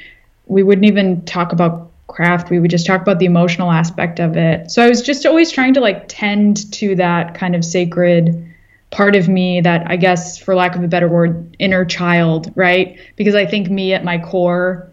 we 0.45 0.63
wouldn't 0.63 0.87
even 0.87 1.25
talk 1.25 1.53
about 1.53 1.91
craft. 2.07 2.51
We 2.51 2.59
would 2.59 2.71
just 2.71 2.85
talk 2.85 3.01
about 3.01 3.19
the 3.19 3.25
emotional 3.25 3.71
aspect 3.71 4.21
of 4.21 4.37
it. 4.37 4.71
So 4.71 4.85
I 4.85 4.91
was 4.91 5.01
just 5.01 5.25
always 5.25 5.51
trying 5.51 5.73
to 5.73 5.81
like 5.81 6.05
tend 6.09 6.71
to 6.75 6.97
that 6.97 7.35
kind 7.35 7.57
of 7.57 7.65
sacred 7.65 8.54
part 8.95 9.16
of 9.16 9.28
me 9.28 9.61
that 9.61 9.90
I 9.90 9.97
guess, 9.97 10.38
for 10.38 10.55
lack 10.55 10.76
of 10.76 10.84
a 10.84 10.86
better 10.86 11.09
word, 11.09 11.57
inner 11.59 11.84
child, 11.84 12.53
right? 12.55 12.97
Because 13.16 13.34
I 13.34 13.45
think 13.45 13.68
me 13.68 13.92
at 13.92 14.05
my 14.05 14.18
core 14.18 14.88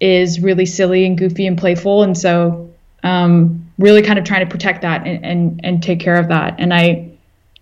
is 0.00 0.40
really 0.40 0.66
silly 0.66 1.06
and 1.06 1.16
goofy 1.16 1.46
and 1.46 1.56
playful. 1.56 2.02
And 2.02 2.18
so, 2.18 2.74
um, 3.04 3.70
really 3.78 4.02
kind 4.02 4.18
of 4.18 4.24
trying 4.24 4.44
to 4.44 4.50
protect 4.50 4.82
that 4.82 5.06
and, 5.06 5.24
and, 5.24 5.60
and 5.62 5.82
take 5.82 6.00
care 6.00 6.16
of 6.16 6.26
that. 6.28 6.56
And 6.58 6.74
I, 6.74 7.12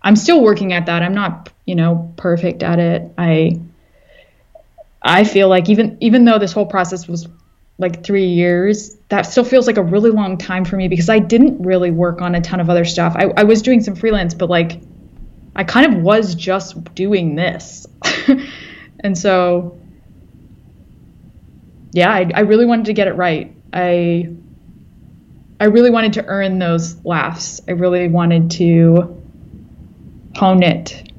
I'm 0.01 0.17
still 0.17 0.41
working 0.41 0.73
at 0.73 0.87
that. 0.87 1.03
I'm 1.03 1.15
not, 1.15 1.53
you 1.67 1.75
know, 1.75 2.15
perfect 2.17 2.63
at 2.63 2.79
it. 2.79 3.13
I, 3.19 3.61
I 5.03 5.25
feel 5.25 5.51
like 5.51 5.69
even, 5.69 5.99
even 6.01 6.25
though 6.25 6.39
this 6.39 6.53
whole 6.53 6.67
process 6.67 7.07
was 7.07 7.29
like 7.77 8.03
three 8.03 8.29
years, 8.29 8.97
that 9.11 9.23
still 9.23 9.45
feels 9.45 9.67
like 9.67 9.77
a 9.77 9.83
really 9.83 10.11
long 10.11 10.39
time 10.39 10.65
for 10.65 10.77
me 10.77 10.89
because 10.89 11.11
I 11.11 11.19
didn't 11.19 11.63
really 11.63 11.91
work 11.91 12.23
on 12.23 12.35
a 12.35 12.41
ton 12.41 12.59
of 12.59 12.71
other 12.71 12.87
stuff. 12.87 13.15
I, 13.17 13.27
I 13.37 13.45
was 13.45 13.61
doing 13.61 13.83
some 13.83 13.95
freelance, 13.95 14.33
but 14.33 14.49
like 14.49 14.81
I 15.59 15.65
kind 15.65 15.93
of 15.93 16.01
was 16.01 16.37
just 16.37 16.95
doing 16.95 17.35
this. 17.35 17.85
and 19.01 19.19
so, 19.19 19.77
yeah, 21.93 22.11
I, 22.11 22.31
I 22.33 22.41
really 22.41 22.65
wanted 22.65 22.87
to 22.87 22.93
get 22.93 23.09
it 23.09 23.15
right. 23.15 23.55
I 23.73 24.31
I 25.61 25.65
really 25.65 25.91
wanted 25.91 26.13
to 26.13 26.25
earn 26.27 26.61
those 26.61 27.05
laughs. 27.05 27.61
I 27.67 27.73
really 27.73 28.07
wanted 28.07 28.53
to 28.53 29.21
hone 30.37 30.63
it. 30.63 31.11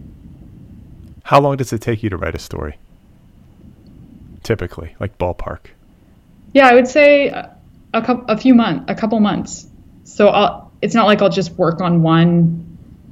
How 1.23 1.41
long 1.41 1.57
does 1.57 1.73
it 1.73 1.81
take 1.81 2.01
you 2.01 2.09
to 2.09 2.15
write 2.15 2.35
a 2.35 2.39
story? 2.39 2.77
Typically, 4.43 4.95
like 5.01 5.17
ballpark. 5.17 5.71
Yeah, 6.53 6.69
I 6.69 6.75
would 6.75 6.87
say 6.87 7.27
a, 7.27 7.55
a, 7.93 8.01
couple, 8.01 8.25
a 8.29 8.37
few 8.37 8.55
months, 8.55 8.85
a 8.87 8.95
couple 8.95 9.19
months. 9.19 9.67
So 10.05 10.29
I'll, 10.29 10.71
it's 10.81 10.95
not 10.95 11.05
like 11.05 11.21
I'll 11.21 11.29
just 11.29 11.51
work 11.51 11.81
on 11.81 12.01
one, 12.01 12.68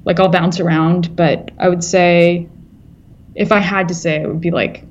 like 0.07 0.21
I'll 0.21 0.29
bounce 0.29 0.61
around, 0.61 1.17
but 1.17 1.51
I 1.59 1.67
would 1.67 1.83
say 1.83 2.47
if 3.35 3.51
I 3.51 3.59
had 3.59 3.89
to 3.89 3.93
say, 3.93 4.21
it 4.21 4.27
would 4.27 4.39
be 4.39 4.51
like 4.51 4.85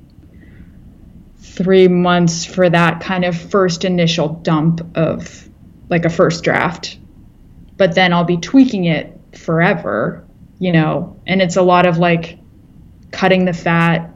three 1.39 1.87
months 1.87 2.45
for 2.45 2.69
that 2.69 3.01
kind 3.01 3.25
of 3.25 3.35
first 3.35 3.83
initial 3.83 4.29
dump 4.29 4.79
of 4.95 5.49
like 5.89 6.05
a 6.05 6.09
first 6.11 6.43
draft. 6.43 6.99
But 7.77 7.95
then 7.95 8.13
I'll 8.13 8.25
be 8.25 8.37
tweaking 8.37 8.85
it 8.85 9.19
forever, 9.35 10.23
you 10.59 10.71
know, 10.71 11.19
and 11.25 11.41
it's 11.41 11.55
a 11.55 11.63
lot 11.63 11.87
of 11.87 11.97
like 11.97 12.37
cutting 13.09 13.45
the 13.45 13.53
fat. 13.53 14.11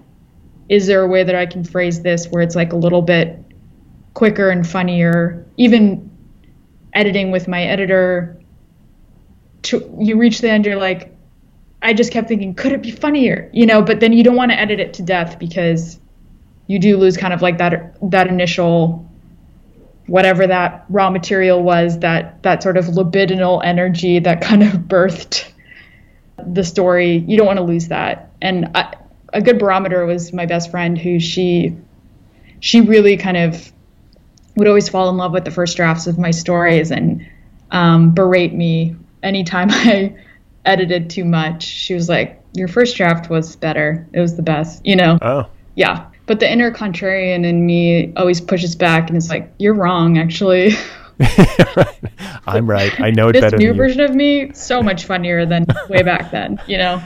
Is 0.70 0.86
there 0.86 1.02
a 1.02 1.08
way 1.08 1.24
that 1.24 1.36
I 1.36 1.47
can 1.47 1.64
phrase 1.64 2.04
this 2.04 2.28
where 2.28 2.43
it's 2.43 2.56
like 2.56 2.74
a 2.74 2.78
little 2.78 3.02
bit 3.02 3.39
quicker 4.14 4.52
and 4.52 4.68
funnier? 4.68 5.47
Even 5.58 6.12
editing 6.93 7.32
with 7.32 7.47
my 7.47 7.64
editor, 7.64 8.39
to, 9.64 9.97
you 9.99 10.18
reach 10.18 10.39
the 10.39 10.49
end, 10.49 10.66
you're 10.66 10.76
like, 10.76 11.16
I 11.82 11.93
just 11.93 12.12
kept 12.12 12.28
thinking, 12.28 12.53
could 12.53 12.72
it 12.72 12.82
be 12.82 12.91
funnier? 12.91 13.49
You 13.53 13.66
know, 13.66 13.82
but 13.82 13.99
then 13.99 14.14
you 14.14 14.24
don't 14.24 14.36
want 14.36 14.51
to 14.51 14.59
edit 14.59 14.80
it 14.80 14.93
to 14.95 15.03
death 15.03 15.39
because 15.39 15.99
you 16.68 16.80
do 16.80 16.97
lose 16.97 17.18
kind 17.18 17.34
of 17.34 17.41
like 17.41 17.57
that 17.57 17.97
that 18.12 18.28
initial 18.28 19.05
whatever 20.07 20.47
that 20.47 20.86
raw 20.89 21.09
material 21.09 21.62
was 21.62 21.99
that 21.99 22.41
that 22.43 22.64
sort 22.64 22.78
of 22.78 22.86
libidinal 22.86 23.62
energy 23.64 24.20
that 24.20 24.41
kind 24.49 24.64
of 24.64 24.74
birthed 24.74 25.51
the 26.45 26.64
story 26.64 27.18
you 27.28 27.38
don't 27.38 27.45
want 27.45 27.57
to 27.57 27.64
lose 27.64 27.89
that 27.89 28.32
and 28.41 28.70
I, 28.74 28.95
a 29.34 29.41
good 29.41 29.59
barometer 29.59 30.05
was 30.05 30.34
my 30.34 30.45
best 30.45 30.72
friend 30.72 30.97
who 30.97 31.20
she 31.20 31.76
she 32.62 32.82
really 32.82 33.18
kind 33.18 33.38
of 33.38 33.72
would 34.55 34.68
always 34.68 34.88
fall 34.88 35.09
in 35.09 35.18
love 35.18 35.34
with 35.34 35.45
the 35.45 35.51
first 35.51 35.78
drafts 35.78 36.07
of 36.07 36.18
my 36.18 36.32
stories 36.32 36.91
and 36.91 37.28
um, 37.72 38.14
berate 38.14 38.53
me 38.53 38.95
anytime 39.24 39.67
i 39.72 40.15
edited 40.65 41.09
too 41.09 41.26
much 41.26 41.63
she 41.63 41.93
was 41.93 42.07
like 42.07 42.41
your 42.53 42.67
first 42.67 42.97
draft 42.97 43.30
was 43.30 43.55
better. 43.55 44.07
It 44.13 44.19
was 44.19 44.36
the 44.36 44.41
best 44.41 44.86
you 44.86 44.95
know? 44.95 45.17
Oh. 45.22 45.47
Yeah. 45.76 46.07
But 46.26 46.39
the 46.39 46.51
inner 46.51 46.72
contrarian 46.72 47.45
in 47.45 47.65
me 47.65 48.13
always 48.15 48.39
pushes 48.39 48.76
back 48.76 49.07
and 49.07 49.17
it's 49.17 49.30
like 49.30 49.51
you're 49.57 49.74
wrong 49.74 50.17
actually. 50.17 50.74
I'm 52.47 52.67
right. 52.69 52.99
I 52.99 53.11
know 53.11 53.30
it 53.30 53.34
this 53.34 53.41
better 53.41 53.57
new 53.57 53.67
than 53.67 53.76
you. 53.76 53.82
version 53.82 54.01
of 54.01 54.15
me 54.15 54.51
so 54.53 54.82
much 54.82 55.05
funnier 55.05 55.45
than 55.45 55.65
way 55.89 56.01
back 56.03 56.32
then 56.32 56.59
you 56.67 56.78
know? 56.78 57.01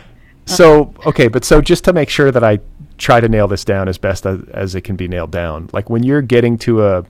So 0.45 0.93
okay, 1.05 1.27
but 1.27 1.43
so 1.43 1.61
just 1.61 1.83
to 1.85 1.93
make 1.93 2.09
sure 2.09 2.31
that 2.31 2.43
I 2.43 2.59
try 2.97 3.19
to 3.19 3.27
nail 3.27 3.47
this 3.47 3.65
down 3.65 3.89
as 3.89 3.97
best 3.97 4.25
as, 4.25 4.39
as 4.53 4.75
it 4.75 4.81
can 4.81 4.95
be 4.95 5.07
nailed 5.07 5.31
down, 5.31 5.69
like 5.73 5.89
when 5.89 6.03
you're 6.03 6.21
getting 6.21 6.57
to 6.59 6.85
a, 6.85 7.05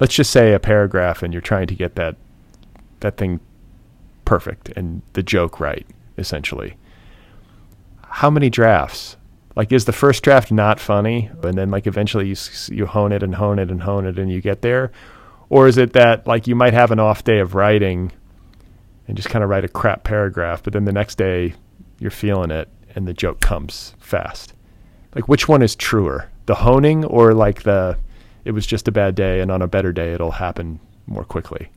let's 0.00 0.12
just 0.12 0.30
say 0.32 0.52
a 0.52 0.58
paragraph, 0.58 1.22
and 1.22 1.32
you're 1.32 1.40
trying 1.40 1.68
to 1.68 1.74
get 1.74 1.94
that 1.94 2.16
that 2.98 3.16
thing 3.16 3.38
perfect 4.30 4.68
and 4.76 5.02
the 5.14 5.24
joke 5.24 5.58
right, 5.58 5.84
essentially. 6.16 6.76
How 8.04 8.30
many 8.30 8.48
drafts? 8.48 9.16
Like, 9.56 9.72
is 9.72 9.86
the 9.86 9.92
first 9.92 10.22
draft 10.22 10.52
not 10.52 10.78
funny, 10.78 11.28
and 11.42 11.58
then 11.58 11.72
like 11.72 11.88
eventually 11.88 12.28
you 12.28 12.36
you 12.68 12.86
hone 12.86 13.10
it 13.10 13.24
and 13.24 13.34
hone 13.34 13.58
it 13.58 13.72
and 13.72 13.82
hone 13.82 14.06
it, 14.06 14.20
and 14.20 14.30
you 14.30 14.40
get 14.40 14.62
there, 14.62 14.92
or 15.48 15.66
is 15.66 15.78
it 15.78 15.94
that 15.94 16.28
like 16.28 16.46
you 16.46 16.54
might 16.54 16.74
have 16.74 16.92
an 16.92 17.00
off 17.00 17.24
day 17.24 17.40
of 17.40 17.56
writing, 17.56 18.12
and 19.08 19.16
just 19.16 19.28
kind 19.28 19.42
of 19.42 19.50
write 19.50 19.64
a 19.64 19.68
crap 19.80 20.04
paragraph, 20.04 20.62
but 20.62 20.74
then 20.74 20.84
the 20.84 20.92
next 20.92 21.18
day 21.18 21.54
you're 21.98 22.12
feeling 22.12 22.52
it 22.52 22.68
and 22.94 23.08
the 23.08 23.12
joke 23.12 23.40
comes 23.40 23.96
fast. 23.98 24.54
Like 25.16 25.26
which 25.26 25.48
one 25.48 25.60
is 25.60 25.74
truer? 25.74 26.30
The 26.46 26.54
honing 26.54 27.04
or 27.04 27.34
like 27.34 27.64
the 27.64 27.98
it 28.44 28.52
was 28.52 28.64
just 28.64 28.86
a 28.86 28.92
bad 28.92 29.16
day 29.16 29.40
and 29.40 29.50
on 29.50 29.60
a 29.60 29.66
better 29.66 29.92
day 29.92 30.12
it'll 30.12 30.38
happen 30.38 30.78
more 31.08 31.24
quickly. 31.24 31.68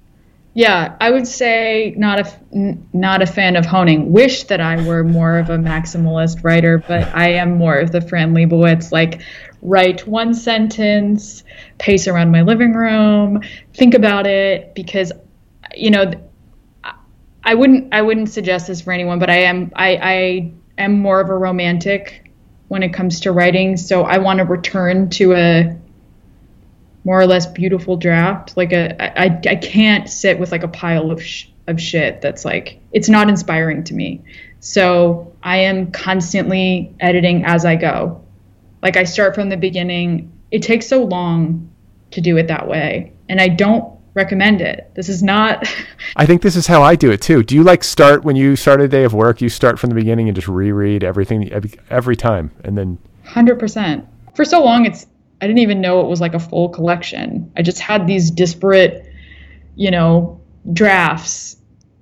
Yeah, 0.55 0.95
I 1.01 1.09
would 1.09 1.25
say 1.25 1.95
not 1.97 2.19
a 2.19 2.31
n- 2.53 2.87
not 2.93 3.23
a 3.23 3.25
fan 3.25 3.55
of 3.55 3.65
honing. 3.65 4.11
Wish 4.11 4.43
that 4.45 4.61
I 4.61 4.85
were 4.85 5.03
more 5.03 5.39
of 5.39 5.49
a 5.49 5.57
maximalist 5.57 6.43
writer, 6.43 6.77
but 6.77 7.07
I 7.15 7.29
am 7.33 7.57
more 7.57 7.75
of 7.79 7.91
the 7.91 8.01
Fran 8.01 8.33
Lebowitz. 8.35 8.91
Like, 8.91 9.21
write 9.63 10.05
one 10.05 10.33
sentence, 10.35 11.43
pace 11.79 12.07
around 12.07 12.31
my 12.31 12.43
living 12.43 12.73
room, 12.73 13.41
think 13.73 13.95
about 13.95 14.27
it, 14.27 14.75
because, 14.75 15.11
you 15.75 15.89
know, 15.89 16.11
I 17.43 17.55
wouldn't 17.55 17.93
I 17.93 18.01
wouldn't 18.03 18.29
suggest 18.29 18.67
this 18.67 18.81
for 18.81 18.93
anyone, 18.93 19.17
but 19.19 19.29
I 19.31 19.39
am 19.43 19.71
I 19.75 19.95
I 19.97 20.51
am 20.77 20.99
more 20.99 21.19
of 21.19 21.29
a 21.29 21.37
romantic 21.37 22.31
when 22.67 22.83
it 22.83 22.93
comes 22.93 23.21
to 23.21 23.31
writing, 23.31 23.75
so 23.75 24.03
I 24.03 24.19
want 24.19 24.37
to 24.37 24.45
return 24.45 25.09
to 25.11 25.33
a 25.33 25.75
more 27.03 27.19
or 27.19 27.27
less 27.27 27.45
beautiful 27.45 27.97
draft. 27.97 28.55
Like 28.55 28.71
a, 28.71 29.19
I, 29.19 29.39
I 29.47 29.55
can't 29.55 30.09
sit 30.09 30.39
with 30.39 30.51
like 30.51 30.63
a 30.63 30.67
pile 30.67 31.11
of 31.11 31.21
sh- 31.23 31.47
of 31.67 31.79
shit 31.79 32.21
that's 32.21 32.43
like 32.43 32.79
it's 32.91 33.09
not 33.09 33.29
inspiring 33.29 33.83
to 33.85 33.93
me. 33.93 34.21
So 34.59 35.33
I 35.43 35.57
am 35.57 35.91
constantly 35.91 36.93
editing 36.99 37.45
as 37.45 37.65
I 37.65 37.75
go. 37.75 38.23
Like 38.81 38.97
I 38.97 39.03
start 39.03 39.35
from 39.35 39.49
the 39.49 39.57
beginning. 39.57 40.31
It 40.51 40.61
takes 40.61 40.87
so 40.87 41.03
long 41.03 41.69
to 42.11 42.21
do 42.21 42.37
it 42.37 42.47
that 42.47 42.67
way, 42.67 43.13
and 43.27 43.41
I 43.41 43.47
don't 43.47 43.93
recommend 44.13 44.61
it. 44.61 44.91
This 44.95 45.09
is 45.09 45.23
not. 45.23 45.67
I 46.15 46.25
think 46.25 46.41
this 46.41 46.55
is 46.55 46.67
how 46.67 46.83
I 46.83 46.95
do 46.95 47.11
it 47.11 47.21
too. 47.21 47.43
Do 47.43 47.55
you 47.55 47.63
like 47.63 47.83
start 47.83 48.23
when 48.23 48.35
you 48.35 48.55
start 48.55 48.81
a 48.81 48.87
day 48.87 49.03
of 49.03 49.13
work, 49.13 49.41
you 49.41 49.49
start 49.49 49.79
from 49.79 49.89
the 49.89 49.95
beginning 49.95 50.27
and 50.29 50.35
just 50.35 50.47
reread 50.47 51.03
everything 51.03 51.51
every, 51.51 51.71
every 51.89 52.15
time 52.15 52.51
and 52.63 52.77
then 52.77 52.99
Hundred 53.25 53.59
percent. 53.59 54.05
For 54.35 54.45
so 54.45 54.63
long, 54.63 54.85
it's 54.85 55.05
I 55.43 55.47
didn't 55.47 55.59
even 55.59 55.81
know 55.81 55.99
it 55.99 56.07
was 56.07 56.21
like 56.21 56.35
a 56.35 56.39
full 56.39 56.69
collection. 56.69 57.51
I 57.57 57.63
just 57.63 57.81
had 57.81 58.07
these 58.07 58.31
disparate, 58.31 59.05
you 59.75 59.91
know, 59.91 60.39
drafts 60.71 61.57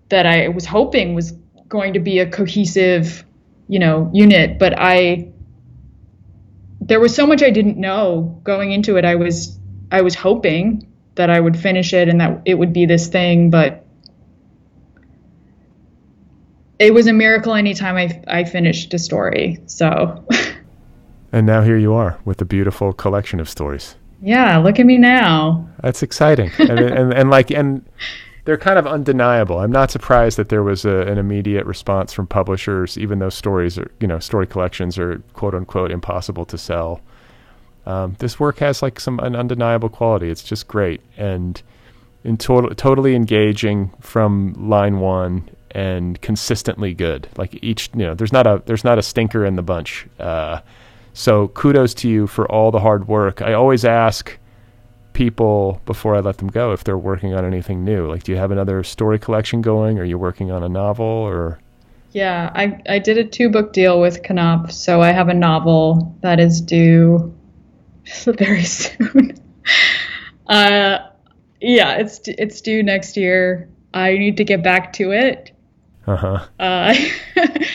that 0.10 0.28
I 0.28 0.50
was 0.50 0.64
hoping 0.64 1.16
was 1.16 1.32
going 1.68 1.94
to 1.94 2.00
be 2.00 2.20
a 2.20 2.30
cohesive, 2.30 3.26
you 3.68 3.80
know, 3.80 4.12
unit. 4.14 4.60
But 4.60 4.76
I, 4.78 5.30
there 6.82 7.00
was 7.00 7.16
so 7.16 7.26
much 7.26 7.42
I 7.42 7.50
didn't 7.50 7.78
know 7.78 8.40
going 8.44 8.74
into 8.74 8.98
it. 8.98 9.06
I 9.06 9.16
was 9.16 9.58
I 9.92 10.02
was 10.02 10.14
hoping 10.14 10.88
that 11.16 11.32
I 11.32 11.40
would 11.40 11.58
finish 11.58 11.94
it 11.94 12.10
and 12.10 12.22
that 12.22 12.44
it 12.46 12.54
would 12.54 12.74
be 12.74 12.86
this 12.86 13.08
thing, 13.08 13.50
but 13.50 13.88
it 16.78 16.94
was 16.94 17.08
a 17.08 17.14
miracle 17.14 17.56
anytime 17.56 17.96
I 17.96 18.22
I 18.28 18.44
finished 18.44 18.94
a 18.94 19.00
story. 19.00 19.62
So. 19.66 20.28
and 21.32 21.46
now 21.46 21.62
here 21.62 21.78
you 21.78 21.94
are 21.94 22.20
with 22.26 22.42
a 22.42 22.46
beautiful 22.46 22.94
collection 22.94 23.40
of 23.40 23.50
stories. 23.50 23.96
Yeah, 24.22 24.58
look 24.58 24.80
at 24.80 24.86
me 24.86 24.98
now. 24.98 25.68
That's 25.82 26.04
exciting, 26.04 26.52
and, 26.60 26.80
and 26.80 27.14
and 27.14 27.30
like 27.30 27.52
and 27.52 27.86
they're 28.46 28.58
kind 28.58 28.80
of 28.80 28.88
undeniable. 28.88 29.60
I'm 29.60 29.72
not 29.72 29.92
surprised 29.92 30.38
that 30.38 30.50
there 30.50 30.64
was 30.64 30.86
a, 30.86 31.02
an 31.02 31.18
immediate 31.18 31.66
response 31.66 32.14
from 32.14 32.28
publishers, 32.28 32.98
even 32.98 33.20
though 33.20 33.30
stories 33.30 33.78
are 33.78 33.92
you 34.00 34.08
know 34.08 34.20
story 34.20 34.48
collections 34.48 34.98
are 34.98 35.20
quote 35.34 35.56
unquote 35.56 35.92
impossible 35.92 36.46
to 36.46 36.58
sell. 36.58 37.02
Um, 37.86 38.16
this 38.20 38.40
work 38.40 38.60
has 38.60 38.82
like 38.82 39.00
some 39.00 39.20
an 39.20 39.36
undeniable 39.36 39.90
quality. 39.90 40.30
It's 40.30 40.44
just 40.44 40.68
great 40.68 41.02
and 41.18 41.62
in 42.24 42.38
total 42.38 42.74
totally 42.76 43.16
engaging 43.16 43.92
from 44.00 44.54
line 44.54 45.00
one 45.00 45.50
and 45.72 46.22
consistently 46.22 46.94
good. 46.94 47.28
Like 47.38 47.58
each 47.64 47.90
you 47.96 48.06
know 48.06 48.14
there's 48.14 48.34
not 48.34 48.46
a 48.46 48.62
there's 48.66 48.84
not 48.84 49.00
a 49.00 49.02
stinker 49.02 49.46
in 49.46 49.56
the 49.56 49.64
bunch. 49.64 50.08
Uh, 50.20 50.62
so 51.14 51.50
kudos 51.50 51.94
to 51.96 52.10
you 52.10 52.28
for 52.28 52.50
all 52.52 52.72
the 52.72 52.80
hard 52.80 53.08
work. 53.08 53.42
I 53.42 53.54
always 53.54 53.86
ask 53.86 54.38
people 55.14 55.82
before 55.86 56.16
I 56.16 56.20
let 56.20 56.38
them 56.38 56.48
go 56.48 56.72
if 56.72 56.84
they're 56.84 56.98
working 56.98 57.34
on 57.34 57.46
anything 57.46 57.84
new. 57.84 58.08
Like, 58.08 58.24
do 58.24 58.32
you 58.32 58.38
have 58.38 58.52
another 58.52 58.84
story 58.84 59.20
collection 59.20 59.62
going? 59.62 60.00
Are 60.00 60.06
you 60.06 60.18
working 60.18 60.52
on 60.52 60.64
a 60.64 60.70
novel 60.70 61.06
or? 61.06 61.60
Yeah, 62.12 62.52
I, 62.54 62.82
I 62.90 63.00
did 63.00 63.18
a 63.18 63.24
two 63.24 63.50
book 63.50 63.74
deal 63.74 64.02
with 64.02 64.22
Knopf, 64.22 64.72
so 64.72 65.02
I 65.02 65.12
have 65.12 65.30
a 65.30 65.34
novel 65.34 66.16
that 66.22 66.40
is 66.40 66.60
due 66.60 67.34
very 68.26 68.64
soon. 68.64 69.38
uh, 70.48 70.98
yeah, 71.62 71.96
it's 71.96 72.22
it's 72.26 72.60
due 72.62 72.84
next 72.84 73.16
year. 73.16 73.70
I 73.94 74.18
need 74.18 74.38
to 74.38 74.44
get 74.44 74.64
back 74.64 74.94
to 74.94 75.12
it. 75.12 75.52
Uh-huh. 76.08 76.46
Uh 76.60 76.96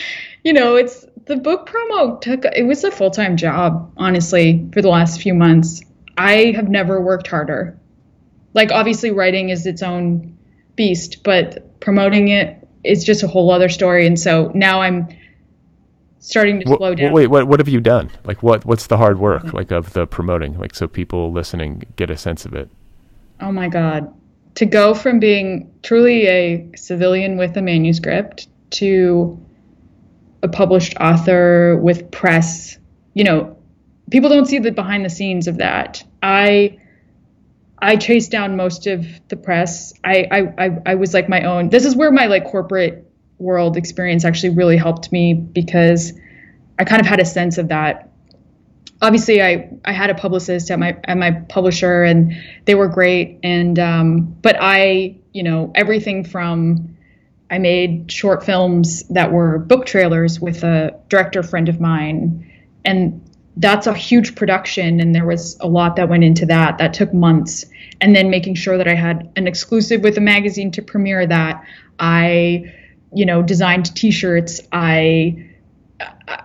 You 0.43 0.53
know, 0.53 0.75
it's 0.75 1.05
the 1.27 1.35
book 1.37 1.69
promo 1.69 2.19
took 2.19 2.45
it 2.45 2.63
was 2.63 2.83
a 2.83 2.91
full 2.91 3.11
time 3.11 3.37
job, 3.37 3.91
honestly, 3.97 4.67
for 4.73 4.81
the 4.81 4.89
last 4.89 5.21
few 5.21 5.33
months. 5.33 5.81
I 6.17 6.53
have 6.55 6.69
never 6.69 6.99
worked 6.99 7.27
harder. 7.27 7.77
Like 8.53 8.71
obviously 8.71 9.11
writing 9.11 9.49
is 9.49 9.65
its 9.67 9.83
own 9.83 10.37
beast, 10.75 11.23
but 11.23 11.79
promoting 11.79 12.29
it 12.29 12.67
is 12.83 13.03
just 13.03 13.23
a 13.23 13.27
whole 13.27 13.51
other 13.51 13.69
story. 13.69 14.07
And 14.07 14.19
so 14.19 14.51
now 14.55 14.81
I'm 14.81 15.07
starting 16.19 16.61
to 16.61 16.69
Wh- 16.69 16.77
slow 16.77 16.95
down. 16.95 17.13
Wait, 17.13 17.27
what 17.27 17.47
what 17.47 17.59
have 17.59 17.69
you 17.69 17.81
done? 17.81 18.09
Like, 18.23 18.41
what 18.41 18.65
what's 18.65 18.87
the 18.87 18.97
hard 18.97 19.19
work 19.19 19.53
like 19.53 19.71
of 19.71 19.93
the 19.93 20.07
promoting? 20.07 20.57
Like, 20.57 20.73
so 20.73 20.87
people 20.87 21.31
listening 21.31 21.83
get 21.97 22.09
a 22.09 22.17
sense 22.17 22.45
of 22.45 22.53
it. 22.53 22.69
Oh 23.41 23.51
my 23.51 23.67
God. 23.67 24.13
To 24.55 24.65
go 24.65 24.95
from 24.95 25.19
being 25.19 25.71
truly 25.83 26.25
a 26.25 26.71
civilian 26.75 27.37
with 27.37 27.55
a 27.57 27.61
manuscript 27.61 28.47
to 28.71 29.39
a 30.43 30.47
published 30.47 30.95
author 30.99 31.77
with 31.77 32.11
press, 32.11 32.77
you 33.13 33.23
know, 33.23 33.57
people 34.11 34.29
don't 34.29 34.45
see 34.45 34.59
the 34.59 34.71
behind 34.71 35.03
the 35.03 35.09
scenes 35.09 35.47
of 35.47 35.57
that. 35.57 36.03
I 36.21 36.77
I 37.79 37.95
chased 37.95 38.31
down 38.31 38.55
most 38.55 38.87
of 38.87 39.05
the 39.29 39.35
press. 39.35 39.93
I, 40.03 40.27
I, 40.31 40.65
I, 40.65 40.77
I 40.87 40.95
was 40.95 41.13
like 41.13 41.29
my 41.29 41.43
own. 41.43 41.69
This 41.69 41.85
is 41.85 41.95
where 41.95 42.11
my 42.11 42.25
like 42.25 42.45
corporate 42.45 43.05
world 43.37 43.77
experience 43.77 44.25
actually 44.25 44.49
really 44.49 44.77
helped 44.77 45.11
me 45.11 45.35
because 45.35 46.13
I 46.79 46.85
kind 46.85 46.99
of 46.99 47.05
had 47.05 47.19
a 47.19 47.25
sense 47.25 47.59
of 47.59 47.67
that. 47.67 48.09
Obviously, 48.99 49.43
I, 49.43 49.69
I 49.85 49.91
had 49.91 50.09
a 50.09 50.15
publicist 50.15 50.71
at 50.71 50.79
my 50.79 50.97
at 51.03 51.17
my 51.17 51.31
publisher, 51.31 52.03
and 52.03 52.33
they 52.65 52.73
were 52.73 52.87
great. 52.87 53.39
And 53.43 53.77
um, 53.77 54.35
but 54.41 54.57
I, 54.59 55.17
you 55.33 55.43
know, 55.43 55.71
everything 55.75 56.23
from 56.23 56.96
I 57.49 57.59
made 57.59 58.11
short 58.11 58.43
films 58.43 59.03
that 59.09 59.31
were 59.31 59.57
book 59.57 59.85
trailers 59.85 60.39
with 60.39 60.63
a 60.63 60.99
director 61.09 61.43
friend 61.43 61.69
of 61.69 61.79
mine, 61.79 62.51
and 62.83 63.21
that's 63.57 63.87
a 63.87 63.93
huge 63.93 64.35
production 64.35 64.99
and 64.99 65.13
there 65.15 65.25
was 65.25 65.57
a 65.59 65.67
lot 65.67 65.95
that 65.95 66.07
went 66.07 66.23
into 66.23 66.45
that 66.45 66.77
that 66.77 66.93
took 66.93 67.13
months. 67.13 67.65
And 67.99 68.15
then 68.15 68.29
making 68.29 68.53
sure 68.55 68.77
that 68.77 68.87
i 68.87 68.93
had 68.93 69.31
an 69.35 69.47
exclusive 69.47 70.01
with 70.01 70.17
a 70.17 70.21
magazine 70.21 70.71
to 70.71 70.81
premiere 70.81 71.25
that 71.25 71.63
i 71.99 72.71
you 73.13 73.25
know 73.25 73.41
designed 73.41 73.95
t-shirts. 73.95 74.61
I 74.71 75.49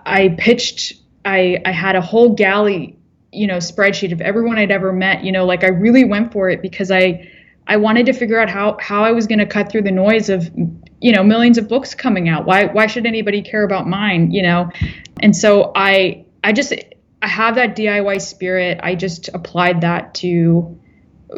i 0.05 0.35
pitched 0.39 0.93
i 1.23 1.61
i 1.65 1.71
had 1.71 1.95
a 1.95 2.01
whole 2.01 2.33
galley 2.33 2.97
you 3.31 3.45
know 3.45 3.57
spreadsheet 3.57 4.11
of 4.11 4.21
everyone 4.21 4.57
i'd 4.57 4.71
ever 4.71 4.91
met. 4.91 5.23
You 5.23 5.31
know 5.31 5.45
like 5.45 5.63
i 5.63 5.69
really 5.69 6.03
went 6.03 6.33
for 6.33 6.49
it 6.49 6.61
because 6.63 6.89
i 6.89 7.29
i 7.67 7.77
wanted 7.77 8.07
to 8.07 8.13
figure 8.13 8.39
out 8.39 8.49
how 8.49 8.77
how 8.79 9.03
i 9.03 9.11
was 9.11 9.27
going 9.27 9.39
to 9.39 9.45
cut 9.45 9.71
through 9.71 9.83
the 9.83 9.91
noise 9.91 10.29
of 10.29 10.49
you 11.03 11.11
know 11.11 11.21
millions 11.21 11.57
of 11.57 11.67
books 11.67 11.93
coming 11.93 12.29
out. 12.29 12.45
Why 12.45 12.65
why 12.65 12.87
should 12.87 13.05
anybody 13.05 13.41
care 13.41 13.63
about 13.63 13.87
mine 13.87 14.31
you 14.31 14.41
know? 14.41 14.71
And 15.21 15.35
so 15.35 15.71
i 15.75 16.25
i 16.43 16.53
just 16.53 16.73
I 17.21 17.27
have 17.27 17.55
that 17.55 17.75
DIY 17.77 18.21
spirit. 18.21 18.79
I 18.83 18.95
just 18.95 19.29
applied 19.33 19.81
that 19.81 20.13
to 20.15 20.79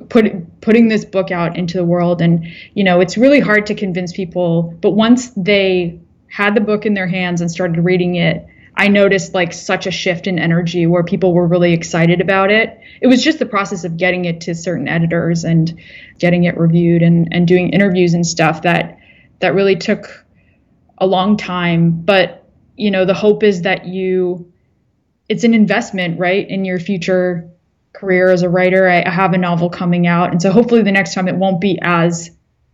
put 0.09 0.61
putting 0.61 0.88
this 0.88 1.03
book 1.03 1.32
out 1.32 1.57
into 1.57 1.78
the 1.78 1.84
world. 1.84 2.22
And 2.22 2.45
you 2.76 2.84
know 2.84 3.01
it's 3.01 3.18
really 3.18 3.39
hard 3.39 3.66
to 3.66 3.76
convince 3.76 4.13
people 4.13 4.78
but 4.82 4.91
once 4.91 5.32
they 5.32 5.99
had 6.28 6.53
the 6.53 6.61
book 6.61 6.86
in 6.86 6.93
their 6.93 7.07
hands 7.07 7.41
and 7.41 7.49
started 7.49 7.80
reading 7.86 8.16
it 8.16 8.45
i 8.76 8.89
noticed 8.89 9.34
like 9.34 9.53
such 9.53 9.88
a 9.88 9.91
shift 9.91 10.28
in 10.28 10.38
energy 10.38 10.86
where 10.86 11.03
people 11.03 11.34
were 11.34 11.47
really 11.47 11.72
excited 11.72 12.20
about 12.20 12.51
it. 12.51 12.78
It 12.99 13.07
was 13.07 13.24
just 13.24 13.39
the 13.39 13.45
process 13.45 13.86
of 13.86 13.95
getting 13.95 14.26
it 14.26 14.41
to 14.41 14.55
certain 14.55 14.88
editors 14.89 15.45
and 15.45 15.80
getting 16.20 16.43
it 16.43 16.57
reviewed 16.57 17.01
and 17.01 17.30
and 17.32 17.47
doing 17.47 17.70
interviews 17.70 18.13
and 18.13 18.26
stuff 18.26 18.63
that 18.63 18.99
that 19.39 19.53
really 19.53 19.75
took 19.75 20.25
a 20.97 21.05
long 21.05 21.38
time 21.38 22.01
but 22.01 22.47
you 22.75 22.91
know 22.91 23.05
the 23.05 23.13
hope 23.13 23.43
is 23.43 23.63
that 23.63 23.86
you 23.86 24.51
it's 25.27 25.43
an 25.43 25.53
investment, 25.53 26.19
right, 26.19 26.47
in 26.47 26.65
your 26.65 26.79
future 26.79 27.49
career 27.93 28.29
as 28.29 28.43
a 28.43 28.49
writer. 28.49 28.88
I, 28.88 29.03
I 29.03 29.09
have 29.09 29.33
a 29.33 29.38
novel 29.38 29.69
coming 29.69 30.07
out, 30.07 30.31
and 30.31 30.41
so 30.41 30.51
hopefully 30.51 30.83
the 30.83 30.91
next 30.91 31.13
time 31.13 31.27
it 31.27 31.36
won't 31.36 31.61
be 31.61 31.79
as 31.81 32.29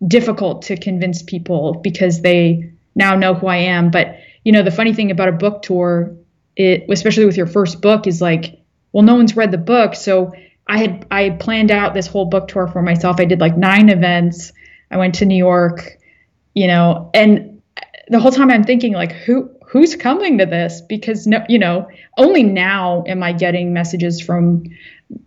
difficult 0.05 0.63
to 0.63 0.77
convince 0.77 1.21
people 1.21 1.79
because 1.83 2.21
they 2.21 2.71
now 2.95 3.15
know 3.15 3.33
who 3.33 3.47
I 3.47 3.57
am. 3.57 3.91
But 3.91 4.17
you 4.43 4.51
know, 4.51 4.63
the 4.63 4.71
funny 4.71 4.93
thing 4.93 5.11
about 5.11 5.29
a 5.29 5.33
book 5.33 5.61
tour, 5.61 6.15
it 6.55 6.85
especially 6.89 7.25
with 7.25 7.37
your 7.37 7.47
first 7.47 7.81
book, 7.81 8.07
is 8.07 8.21
like, 8.21 8.59
well, 8.91 9.03
no 9.03 9.15
one's 9.15 9.35
read 9.35 9.51
the 9.51 9.57
book, 9.57 9.95
so 9.95 10.33
I 10.67 10.79
had 10.79 11.07
I 11.09 11.29
planned 11.29 11.71
out 11.71 11.93
this 11.93 12.07
whole 12.07 12.25
book 12.25 12.47
tour 12.47 12.67
for 12.67 12.81
myself. 12.81 13.17
I 13.19 13.25
did 13.25 13.39
like 13.39 13.55
nine 13.55 13.89
events. 13.89 14.51
I 14.89 14.97
went 14.97 15.15
to 15.15 15.25
New 15.25 15.37
York, 15.37 15.97
you 16.53 16.67
know, 16.67 17.09
and 17.13 17.61
the 18.09 18.19
whole 18.19 18.31
time 18.31 18.51
I'm 18.51 18.63
thinking 18.63 18.93
like, 18.93 19.11
who 19.11 19.49
who's 19.67 19.95
coming 19.95 20.37
to 20.37 20.45
this? 20.45 20.81
Because 20.81 21.25
no 21.27 21.43
you 21.47 21.57
know 21.57 21.87
only 22.17 22.43
now 22.43 23.03
am 23.07 23.23
i 23.23 23.31
getting 23.31 23.73
messages 23.73 24.19
from 24.19 24.63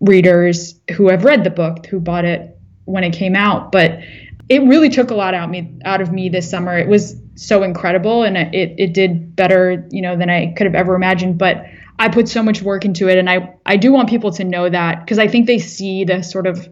readers 0.00 0.78
who 0.94 1.08
have 1.08 1.24
read 1.24 1.44
the 1.44 1.50
book 1.50 1.86
who 1.86 1.98
bought 1.98 2.24
it 2.24 2.56
when 2.84 3.04
it 3.04 3.12
came 3.12 3.34
out. 3.34 3.72
But 3.72 4.00
it 4.48 4.62
really 4.62 4.90
took 4.90 5.10
a 5.10 5.14
lot 5.14 5.34
out 5.34 5.50
me 5.50 5.72
out 5.84 6.00
of 6.00 6.12
me 6.12 6.28
this 6.28 6.48
summer. 6.48 6.76
It 6.76 6.88
was 6.88 7.16
so 7.36 7.62
incredible 7.62 8.22
and 8.22 8.36
it 8.36 8.74
it 8.78 8.92
did 8.92 9.34
better 9.34 9.86
you 9.90 10.00
know 10.00 10.16
than 10.16 10.30
i 10.30 10.52
could 10.56 10.66
have 10.66 10.74
ever 10.74 10.94
imagined. 10.94 11.38
But 11.38 11.64
i 11.98 12.08
put 12.08 12.28
so 12.28 12.42
much 12.42 12.60
work 12.60 12.84
into 12.84 13.08
it 13.08 13.18
and 13.18 13.30
i 13.30 13.54
i 13.64 13.76
do 13.76 13.92
want 13.92 14.08
people 14.08 14.32
to 14.32 14.44
know 14.44 14.68
that 14.68 15.00
because 15.00 15.18
i 15.18 15.28
think 15.28 15.46
they 15.46 15.58
see 15.58 16.04
the 16.04 16.22
sort 16.22 16.46
of 16.46 16.68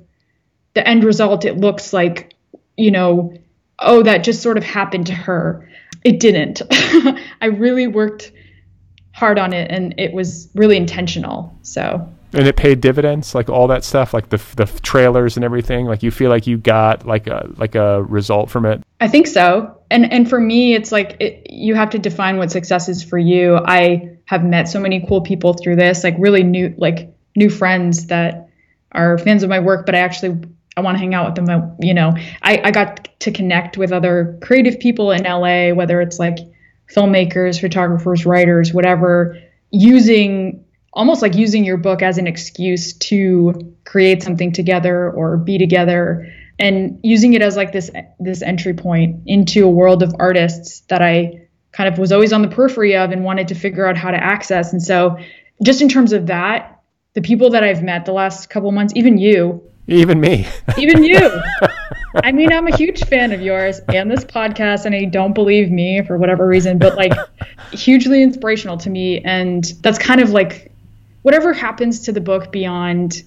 the 0.74 0.86
end 0.86 1.04
result 1.04 1.44
it 1.44 1.56
looks 1.56 1.92
like 1.92 2.34
you 2.76 2.90
know 2.90 3.32
oh 3.78 4.02
that 4.02 4.24
just 4.24 4.42
sort 4.42 4.56
of 4.56 4.64
happened 4.64 5.06
to 5.06 5.14
her 5.14 5.68
it 6.04 6.20
didn't. 6.20 6.62
I 7.40 7.46
really 7.46 7.86
worked 7.86 8.32
hard 9.12 9.38
on 9.38 9.52
it 9.52 9.70
and 9.70 9.94
it 9.98 10.12
was 10.12 10.48
really 10.54 10.76
intentional. 10.76 11.56
So 11.62 12.08
and 12.34 12.46
it 12.46 12.56
paid 12.56 12.80
dividends, 12.80 13.34
like 13.34 13.50
all 13.50 13.66
that 13.68 13.84
stuff, 13.84 14.14
like 14.14 14.30
the 14.30 14.40
the 14.56 14.66
trailers 14.82 15.36
and 15.36 15.44
everything. 15.44 15.86
Like 15.86 16.02
you 16.02 16.10
feel 16.10 16.30
like 16.30 16.46
you 16.46 16.56
got 16.56 17.06
like 17.06 17.26
a 17.26 17.48
like 17.56 17.74
a 17.74 18.02
result 18.04 18.50
from 18.50 18.64
it. 18.64 18.82
I 19.00 19.08
think 19.08 19.26
so. 19.26 19.78
And 19.90 20.10
and 20.10 20.28
for 20.28 20.40
me, 20.40 20.74
it's 20.74 20.90
like 20.90 21.16
it, 21.20 21.50
you 21.50 21.74
have 21.74 21.90
to 21.90 21.98
define 21.98 22.38
what 22.38 22.50
success 22.50 22.88
is 22.88 23.04
for 23.04 23.18
you. 23.18 23.56
I 23.56 24.16
have 24.24 24.44
met 24.44 24.68
so 24.68 24.80
many 24.80 25.04
cool 25.06 25.20
people 25.20 25.52
through 25.52 25.76
this, 25.76 26.02
like 26.02 26.16
really 26.18 26.42
new 26.42 26.74
like 26.78 27.14
new 27.36 27.50
friends 27.50 28.06
that 28.06 28.48
are 28.92 29.18
fans 29.18 29.42
of 29.42 29.50
my 29.50 29.60
work, 29.60 29.86
but 29.86 29.94
I 29.94 29.98
actually 29.98 30.42
I 30.76 30.80
want 30.80 30.96
to 30.96 30.98
hang 30.98 31.14
out 31.14 31.26
with 31.26 31.46
them. 31.46 31.76
You 31.80 31.94
know, 31.94 32.12
I, 32.42 32.60
I 32.64 32.70
got 32.70 33.08
to 33.20 33.30
connect 33.30 33.76
with 33.76 33.92
other 33.92 34.38
creative 34.42 34.80
people 34.80 35.10
in 35.10 35.24
LA, 35.24 35.74
whether 35.74 36.00
it's 36.00 36.18
like 36.18 36.38
filmmakers, 36.94 37.60
photographers, 37.60 38.24
writers, 38.24 38.72
whatever, 38.72 39.38
using 39.70 40.64
almost 40.94 41.22
like 41.22 41.34
using 41.34 41.64
your 41.64 41.78
book 41.78 42.02
as 42.02 42.18
an 42.18 42.26
excuse 42.26 42.92
to 42.94 43.74
create 43.84 44.22
something 44.22 44.52
together 44.52 45.10
or 45.10 45.38
be 45.38 45.56
together 45.56 46.30
and 46.58 47.00
using 47.02 47.32
it 47.32 47.40
as 47.42 47.56
like 47.56 47.72
this 47.72 47.90
this 48.20 48.42
entry 48.42 48.74
point 48.74 49.22
into 49.26 49.64
a 49.64 49.70
world 49.70 50.02
of 50.02 50.14
artists 50.18 50.80
that 50.88 51.00
I 51.00 51.48
kind 51.72 51.92
of 51.92 51.98
was 51.98 52.12
always 52.12 52.32
on 52.32 52.42
the 52.42 52.48
periphery 52.48 52.94
of 52.96 53.10
and 53.10 53.24
wanted 53.24 53.48
to 53.48 53.54
figure 53.54 53.86
out 53.86 53.96
how 53.96 54.10
to 54.10 54.22
access. 54.22 54.72
And 54.72 54.82
so 54.82 55.16
just 55.62 55.80
in 55.80 55.88
terms 55.88 56.12
of 56.12 56.26
that, 56.26 56.82
the 57.14 57.22
people 57.22 57.50
that 57.50 57.64
I've 57.64 57.82
met 57.82 58.04
the 58.04 58.12
last 58.12 58.50
couple 58.50 58.70
months, 58.72 58.92
even 58.94 59.16
you, 59.16 59.62
even 59.86 60.20
me. 60.20 60.46
Even 60.78 61.02
you. 61.04 61.18
I 62.22 62.32
mean, 62.32 62.52
I'm 62.52 62.66
a 62.66 62.76
huge 62.76 63.04
fan 63.04 63.32
of 63.32 63.40
yours 63.40 63.80
and 63.88 64.10
this 64.10 64.24
podcast, 64.24 64.84
and 64.84 64.94
you 64.94 65.10
don't 65.10 65.32
believe 65.32 65.70
me 65.70 66.02
for 66.02 66.18
whatever 66.18 66.46
reason, 66.46 66.78
but 66.78 66.96
like 66.96 67.12
hugely 67.72 68.22
inspirational 68.22 68.76
to 68.78 68.90
me. 68.90 69.20
And 69.20 69.64
that's 69.80 69.98
kind 69.98 70.20
of 70.20 70.30
like 70.30 70.70
whatever 71.22 71.52
happens 71.52 72.00
to 72.00 72.12
the 72.12 72.20
book 72.20 72.52
beyond, 72.52 73.22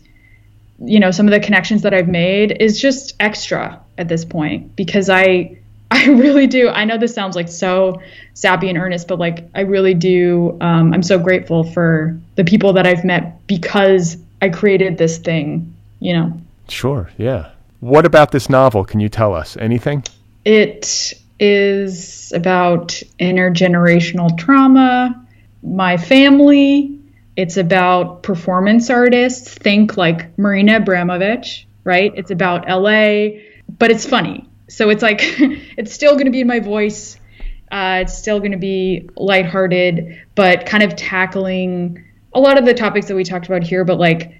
you 0.80 1.00
know, 1.00 1.12
some 1.12 1.28
of 1.28 1.32
the 1.32 1.40
connections 1.40 1.82
that 1.82 1.94
I've 1.94 2.08
made 2.08 2.62
is 2.62 2.80
just 2.80 3.16
extra 3.20 3.82
at 3.98 4.08
this 4.08 4.26
point 4.26 4.76
because 4.76 5.10
I. 5.10 5.58
I 5.92 6.08
really 6.08 6.48
do. 6.48 6.68
I 6.70 6.84
know 6.84 6.98
this 6.98 7.14
sounds 7.14 7.36
like 7.36 7.48
so 7.48 8.02
sappy 8.34 8.70
and 8.70 8.78
earnest, 8.78 9.08
but 9.08 9.20
like 9.20 9.48
I 9.54 9.62
really 9.62 9.94
do. 9.94 10.58
Um, 10.60 10.92
I'm 10.92 11.04
so 11.04 11.20
grateful 11.20 11.64
for 11.64 12.20
the 12.36 12.44
people 12.44 12.74
that 12.74 12.88
I've 12.88 13.06
met 13.06 13.46
because 13.46 14.18
I 14.42 14.50
created 14.50 14.98
this 14.98 15.20
thing, 15.20 15.74
you 16.00 16.14
know. 16.14 16.42
Sure, 16.68 17.10
yeah. 17.18 17.52
What 17.80 18.06
about 18.06 18.32
this 18.32 18.50
novel? 18.50 18.84
Can 18.84 19.00
you 19.00 19.10
tell 19.10 19.34
us 19.34 19.58
anything? 19.58 20.04
It 20.44 21.14
is 21.40 22.32
about 22.34 23.02
intergenerational 23.20 24.38
trauma, 24.38 25.28
my 25.62 25.98
family. 25.98 27.00
It's 27.36 27.58
about 27.58 28.24
performance 28.24 28.90
artists. 28.90 29.54
Think 29.54 29.98
like 29.98 30.38
Marina 30.38 30.80
Abramović, 30.80 31.66
right? 31.84 32.12
It's 32.16 32.32
about 32.32 32.68
LA, 32.68 33.42
but 33.78 33.92
it's 33.92 34.06
funny. 34.06 34.50
So 34.68 34.90
it's 34.90 35.04
like, 35.04 35.20
it's 35.78 35.94
still 35.94 36.14
going 36.14 36.26
to 36.26 36.32
be 36.32 36.42
in 36.42 36.48
my 36.48 36.60
voice. 36.60 37.20
Uh, 37.72 38.00
it's 38.04 38.18
still 38.18 38.40
going 38.40 38.52
to 38.54 38.58
be 38.58 39.10
lighthearted, 39.18 40.22
but 40.36 40.66
kind 40.66 40.84
of 40.84 40.96
tackling 40.96 42.06
a 42.34 42.40
lot 42.40 42.58
of 42.58 42.66
the 42.66 42.74
topics 42.74 43.08
that 43.08 43.16
we 43.16 43.24
talked 43.24 43.48
about 43.48 43.64
here, 43.64 43.84
but 43.84 43.98
like 43.98 44.40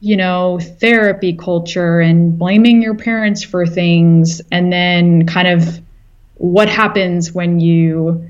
you 0.00 0.16
know, 0.16 0.58
therapy 0.60 1.32
culture 1.32 2.00
and 2.00 2.38
blaming 2.38 2.82
your 2.82 2.94
parents 2.94 3.42
for 3.42 3.66
things, 3.66 4.40
and 4.52 4.72
then 4.72 5.26
kind 5.26 5.48
of 5.48 5.80
what 6.34 6.68
happens 6.68 7.32
when 7.32 7.60
you 7.60 8.28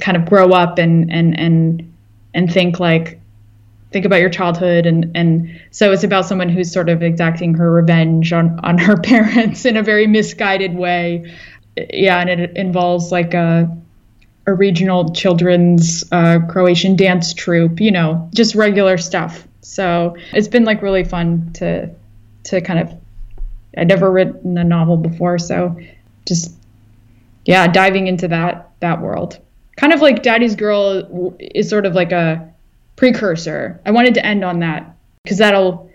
kind 0.00 0.16
of 0.16 0.26
grow 0.26 0.50
up 0.50 0.78
and 0.78 1.10
and 1.10 1.38
and 1.38 1.94
and 2.34 2.52
think 2.52 2.78
like 2.78 3.20
think 3.92 4.04
about 4.04 4.20
your 4.20 4.28
childhood 4.28 4.84
and 4.84 5.10
and 5.14 5.60
so 5.70 5.92
it's 5.92 6.04
about 6.04 6.26
someone 6.26 6.48
who's 6.48 6.70
sort 6.70 6.88
of 6.88 7.02
exacting 7.02 7.54
her 7.54 7.72
revenge 7.72 8.32
on 8.32 8.60
on 8.62 8.76
her 8.76 8.96
parents 9.02 9.64
in 9.64 9.76
a 9.76 9.82
very 9.82 10.06
misguided 10.06 10.74
way. 10.74 11.34
Yeah 11.76 12.20
and 12.20 12.28
it 12.28 12.56
involves 12.56 13.12
like 13.12 13.32
a 13.34 13.74
a 14.46 14.54
regional 14.54 15.12
children's 15.12 16.04
uh, 16.12 16.38
croatian 16.48 16.94
dance 16.96 17.34
troupe 17.34 17.80
you 17.80 17.90
know 17.90 18.28
just 18.34 18.54
regular 18.54 18.96
stuff 18.96 19.46
so 19.66 20.16
it's 20.32 20.46
been 20.46 20.64
like 20.64 20.80
really 20.80 21.04
fun 21.04 21.50
to 21.54 21.90
to 22.44 22.60
kind 22.60 22.78
of 22.78 22.94
I'd 23.76 23.88
never 23.88 24.10
written 24.10 24.56
a 24.56 24.64
novel 24.64 24.96
before, 24.96 25.38
so 25.38 25.78
just 26.24 26.54
yeah, 27.44 27.66
diving 27.66 28.06
into 28.06 28.28
that 28.28 28.70
that 28.80 29.02
world. 29.02 29.38
kind 29.76 29.92
of 29.92 30.00
like 30.00 30.22
Daddy's 30.22 30.54
Girl 30.54 31.36
is 31.40 31.68
sort 31.68 31.84
of 31.84 31.94
like 31.94 32.12
a 32.12 32.48
precursor. 32.94 33.80
I 33.84 33.90
wanted 33.90 34.14
to 34.14 34.24
end 34.24 34.44
on 34.44 34.60
that 34.60 34.96
because 35.24 35.38
that'll 35.38 35.90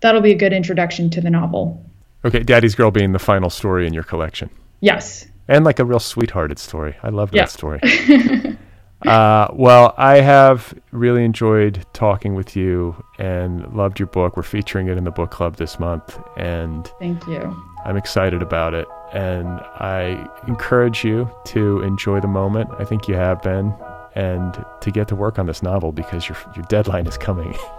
that'll 0.00 0.20
be 0.20 0.32
a 0.32 0.38
good 0.38 0.52
introduction 0.52 1.08
to 1.10 1.22
the 1.22 1.30
novel. 1.30 1.82
Okay, 2.24 2.42
Daddy's 2.42 2.74
Girl 2.74 2.90
being 2.90 3.12
the 3.12 3.18
final 3.18 3.48
story 3.48 3.86
in 3.86 3.94
your 3.94 4.04
collection. 4.04 4.50
Yes. 4.80 5.26
And 5.48 5.64
like 5.64 5.78
a 5.78 5.84
real 5.84 6.00
sweethearted 6.00 6.58
story. 6.58 6.96
I 7.02 7.08
love 7.08 7.30
yeah. 7.32 7.42
that 7.42 7.50
story. 7.50 7.80
uh, 9.02 9.48
well, 9.52 9.94
I 9.96 10.20
have 10.20 10.74
really 10.90 11.24
enjoyed 11.24 11.84
talking 11.92 12.34
with 12.34 12.56
you 12.56 13.02
and 13.18 13.72
loved 13.74 13.98
your 13.98 14.06
book. 14.08 14.36
We're 14.36 14.42
featuring 14.42 14.88
it 14.88 14.96
in 14.96 15.04
the 15.04 15.10
book 15.10 15.30
club 15.30 15.56
this 15.56 15.78
month, 15.78 16.18
and 16.36 16.90
thank 16.98 17.26
you. 17.26 17.40
I'm 17.84 17.96
excited 17.96 18.42
about 18.42 18.74
it, 18.74 18.88
and 19.12 19.48
I 19.48 20.28
encourage 20.48 21.04
you 21.04 21.30
to 21.46 21.82
enjoy 21.82 22.20
the 22.20 22.28
moment. 22.28 22.70
I 22.78 22.84
think 22.84 23.06
you 23.06 23.14
have 23.14 23.42
been, 23.42 23.74
and 24.14 24.64
to 24.80 24.90
get 24.90 25.08
to 25.08 25.14
work 25.14 25.38
on 25.38 25.46
this 25.46 25.62
novel 25.62 25.92
because 25.92 26.28
your 26.28 26.38
your 26.56 26.64
deadline 26.64 27.06
is 27.06 27.18
coming. 27.18 27.52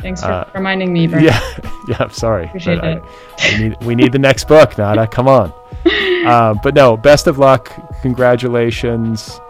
Thanks 0.00 0.22
for 0.22 0.30
uh, 0.30 0.50
reminding 0.54 0.92
me. 0.92 1.08
Brian. 1.08 1.24
Yeah, 1.24 1.40
yeah. 1.88 1.96
I'm 1.98 2.12
sorry. 2.12 2.46
Appreciate 2.46 2.78
it. 2.78 2.84
I, 2.84 3.58
we 3.58 3.68
need 3.68 3.84
we 3.84 3.94
need 3.96 4.12
the 4.12 4.18
next 4.18 4.46
book, 4.46 4.78
Nada. 4.78 5.06
Come 5.06 5.28
on. 5.28 5.52
Uh, 6.20 6.52
but 6.62 6.74
no, 6.74 6.98
best 6.98 7.26
of 7.26 7.38
luck. 7.38 7.72
Congratulations, 8.02 9.40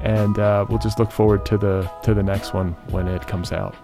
and 0.00 0.38
uh, 0.38 0.66
we'll 0.68 0.78
just 0.78 0.98
look 0.98 1.10
forward 1.10 1.44
to 1.46 1.58
the 1.58 1.90
to 2.02 2.14
the 2.14 2.22
next 2.22 2.54
one 2.54 2.72
when 2.90 3.08
it 3.08 3.26
comes 3.26 3.52
out. 3.52 3.74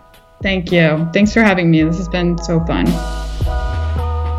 Thank 0.43 0.71
you. 0.71 1.09
Thanks 1.13 1.33
for 1.33 1.43
having 1.43 1.71
me. 1.71 1.83
This 1.83 1.97
has 1.97 2.09
been 2.09 2.37
so 2.39 2.61
fun. 2.65 2.87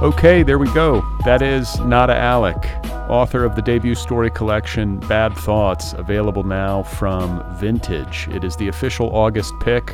Okay, 0.04 0.44
there 0.44 0.60
we 0.60 0.72
go. 0.74 1.04
That 1.26 1.42
is 1.42 1.80
Nada 1.80 2.14
Alic, 2.14 3.10
author 3.10 3.44
of 3.44 3.56
the 3.56 3.64
debut 3.64 3.96
story 3.96 4.30
collection 4.30 5.00
Bad 5.00 5.36
Thoughts, 5.36 5.94
available 5.94 6.44
now 6.44 6.84
from 6.84 7.44
Vintage. 7.58 8.28
It 8.30 8.44
is 8.44 8.56
the 8.58 8.68
official 8.68 9.10
August 9.16 9.54
pick 9.60 9.92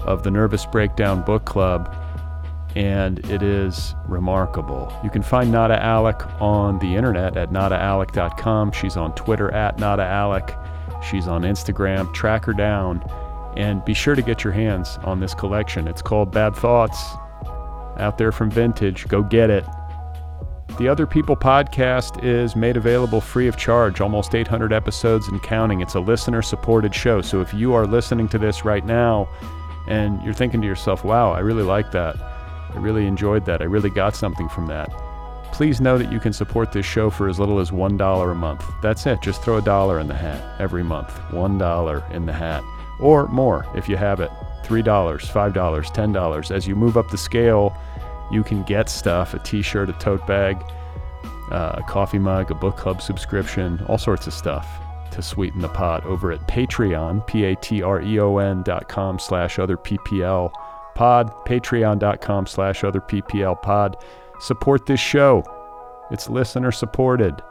of 0.00 0.24
the 0.24 0.32
Nervous 0.32 0.66
Breakdown 0.66 1.22
Book 1.22 1.44
Club, 1.44 1.94
and 2.74 3.20
it 3.30 3.40
is 3.40 3.94
remarkable. 4.08 4.92
You 5.04 5.10
can 5.10 5.22
find 5.22 5.52
Nada 5.52 5.78
Alic 5.78 6.40
on 6.40 6.80
the 6.80 6.96
internet 6.96 7.36
at 7.36 7.50
nadaalic.com. 7.50 8.72
She's 8.72 8.96
on 8.96 9.14
Twitter 9.14 9.52
at 9.54 9.78
Nada 9.78 10.02
Alic. 10.02 10.60
She's 11.02 11.28
on 11.28 11.42
Instagram. 11.42 12.12
Track 12.14 12.44
her 12.44 12.52
down 12.52 13.02
and 13.56 13.84
be 13.84 13.94
sure 13.94 14.14
to 14.14 14.22
get 14.22 14.44
your 14.44 14.52
hands 14.52 14.98
on 15.04 15.20
this 15.20 15.34
collection. 15.34 15.88
It's 15.88 16.02
called 16.02 16.30
Bad 16.30 16.54
Thoughts 16.54 16.98
out 17.98 18.18
there 18.18 18.32
from 18.32 18.50
Vintage. 18.50 19.08
Go 19.08 19.22
get 19.22 19.50
it. 19.50 19.64
The 20.78 20.88
Other 20.88 21.06
People 21.06 21.36
podcast 21.36 22.22
is 22.22 22.54
made 22.54 22.76
available 22.76 23.22
free 23.22 23.48
of 23.48 23.56
charge, 23.56 24.02
almost 24.02 24.34
800 24.34 24.74
episodes 24.74 25.26
and 25.28 25.42
counting. 25.42 25.80
It's 25.80 25.94
a 25.94 26.00
listener 26.00 26.42
supported 26.42 26.94
show. 26.94 27.22
So 27.22 27.40
if 27.40 27.54
you 27.54 27.72
are 27.72 27.86
listening 27.86 28.28
to 28.28 28.38
this 28.38 28.62
right 28.62 28.84
now 28.84 29.26
and 29.88 30.22
you're 30.22 30.34
thinking 30.34 30.60
to 30.60 30.66
yourself, 30.66 31.02
wow, 31.02 31.32
I 31.32 31.38
really 31.38 31.62
like 31.62 31.92
that, 31.92 32.16
I 32.20 32.76
really 32.76 33.06
enjoyed 33.06 33.46
that, 33.46 33.62
I 33.62 33.64
really 33.64 33.88
got 33.88 34.14
something 34.14 34.50
from 34.50 34.66
that, 34.66 34.92
please 35.52 35.80
know 35.80 35.98
that 35.98 36.12
you 36.12 36.20
can 36.20 36.32
support 36.32 36.72
this 36.72 36.86
show 36.86 37.10
for 37.10 37.28
as 37.28 37.38
little 37.38 37.58
as 37.58 37.70
$1 37.70 38.30
a 38.30 38.34
month. 38.34 38.64
That's 38.82 39.06
it. 39.06 39.20
Just 39.22 39.42
throw 39.42 39.56
a 39.56 39.62
dollar 39.62 40.00
in 40.00 40.08
the 40.08 40.14
hat 40.14 40.60
every 40.60 40.82
month. 40.82 41.08
$1 41.30 42.10
in 42.10 42.26
the 42.26 42.32
hat. 42.32 42.62
Or 43.00 43.26
more 43.28 43.66
if 43.74 43.88
you 43.88 43.96
have 43.96 44.20
it. 44.20 44.30
$3, 44.64 44.82
$5, 44.82 45.52
$10. 45.52 46.50
As 46.50 46.66
you 46.66 46.74
move 46.74 46.96
up 46.96 47.10
the 47.10 47.18
scale, 47.18 47.76
you 48.30 48.42
can 48.42 48.62
get 48.64 48.88
stuff 48.88 49.34
a 49.34 49.38
t 49.38 49.62
shirt, 49.62 49.88
a 49.88 49.92
tote 49.94 50.26
bag, 50.26 50.62
uh, 51.50 51.76
a 51.76 51.82
coffee 51.88 52.18
mug, 52.18 52.50
a 52.50 52.54
book 52.54 52.76
club 52.76 53.00
subscription, 53.00 53.80
all 53.88 53.98
sorts 53.98 54.26
of 54.26 54.32
stuff 54.32 54.66
to 55.12 55.22
sweeten 55.22 55.60
the 55.60 55.68
pot 55.68 56.04
over 56.04 56.32
at 56.32 56.46
Patreon, 56.48 57.26
P 57.26 57.44
A 57.44 57.56
T 57.56 57.82
R 57.82 58.02
E 58.02 58.18
O 58.18 58.38
N 58.38 58.62
dot 58.62 58.88
com 58.88 59.18
slash 59.18 59.58
other 59.58 59.76
PPL 59.76 60.50
pod, 60.94 61.30
patreon.com 61.46 62.46
slash 62.46 62.82
other 62.82 63.00
PPL 63.00 63.60
pod. 63.62 63.96
Support 64.40 64.86
this 64.86 65.00
show. 65.00 65.44
It's 66.10 66.28
listener 66.28 66.70
supported. 66.72 67.42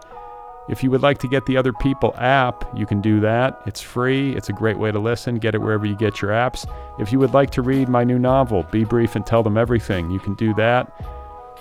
If 0.68 0.84
you 0.84 0.90
would 0.90 1.04
like 1.04 1.20
to 1.20 1.28
get 1.28 1.46
the 1.46 1.58
Other 1.58 1.74
People 1.74 2.16
app, 2.18 2.66
you 2.76 2.86
can 2.86 3.00
do 3.00 3.20
that. 3.20 3.62
It's 3.68 3.82
free. 3.82 4.36
It's 4.36 4.50
a 4.50 4.54
great 4.54 4.80
way 4.80 4.92
to 4.92 4.98
listen. 5.00 5.38
Get 5.38 5.54
it 5.54 5.60
wherever 5.60 5.86
you 5.86 5.96
get 5.96 6.22
your 6.22 6.32
apps. 6.32 6.68
If 7.00 7.12
you 7.12 7.20
would 7.20 7.34
like 7.34 7.52
to 7.52 7.62
read 7.62 7.88
my 7.88 8.04
new 8.04 8.18
novel, 8.18 8.64
Be 8.72 8.84
Brief 8.84 9.16
and 9.16 9.26
Tell 9.26 9.44
Them 9.44 9.58
Everything, 9.58 10.10
you 10.10 10.20
can 10.20 10.34
do 10.34 10.54
that. 10.56 10.92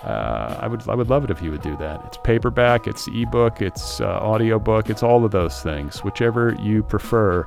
Uh, 0.03 0.57
I 0.59 0.67
would 0.67 0.87
I 0.87 0.93
would 0.95 1.09
love 1.09 1.23
it 1.23 1.31
if 1.31 1.41
you 1.41 1.51
would 1.51 1.61
do 1.61 1.75
that. 1.77 2.03
It's 2.05 2.17
paperback, 2.17 2.85
it's 2.85 3.07
ebook, 3.07 3.61
it's 3.61 4.01
uh, 4.01 4.19
audiobook, 4.21 4.89
it's 4.89 5.01
all 5.01 5.25
of 5.25 5.31
those 5.31 5.61
things, 5.61 6.03
whichever 6.03 6.55
you 6.61 6.83
prefer. 6.83 7.45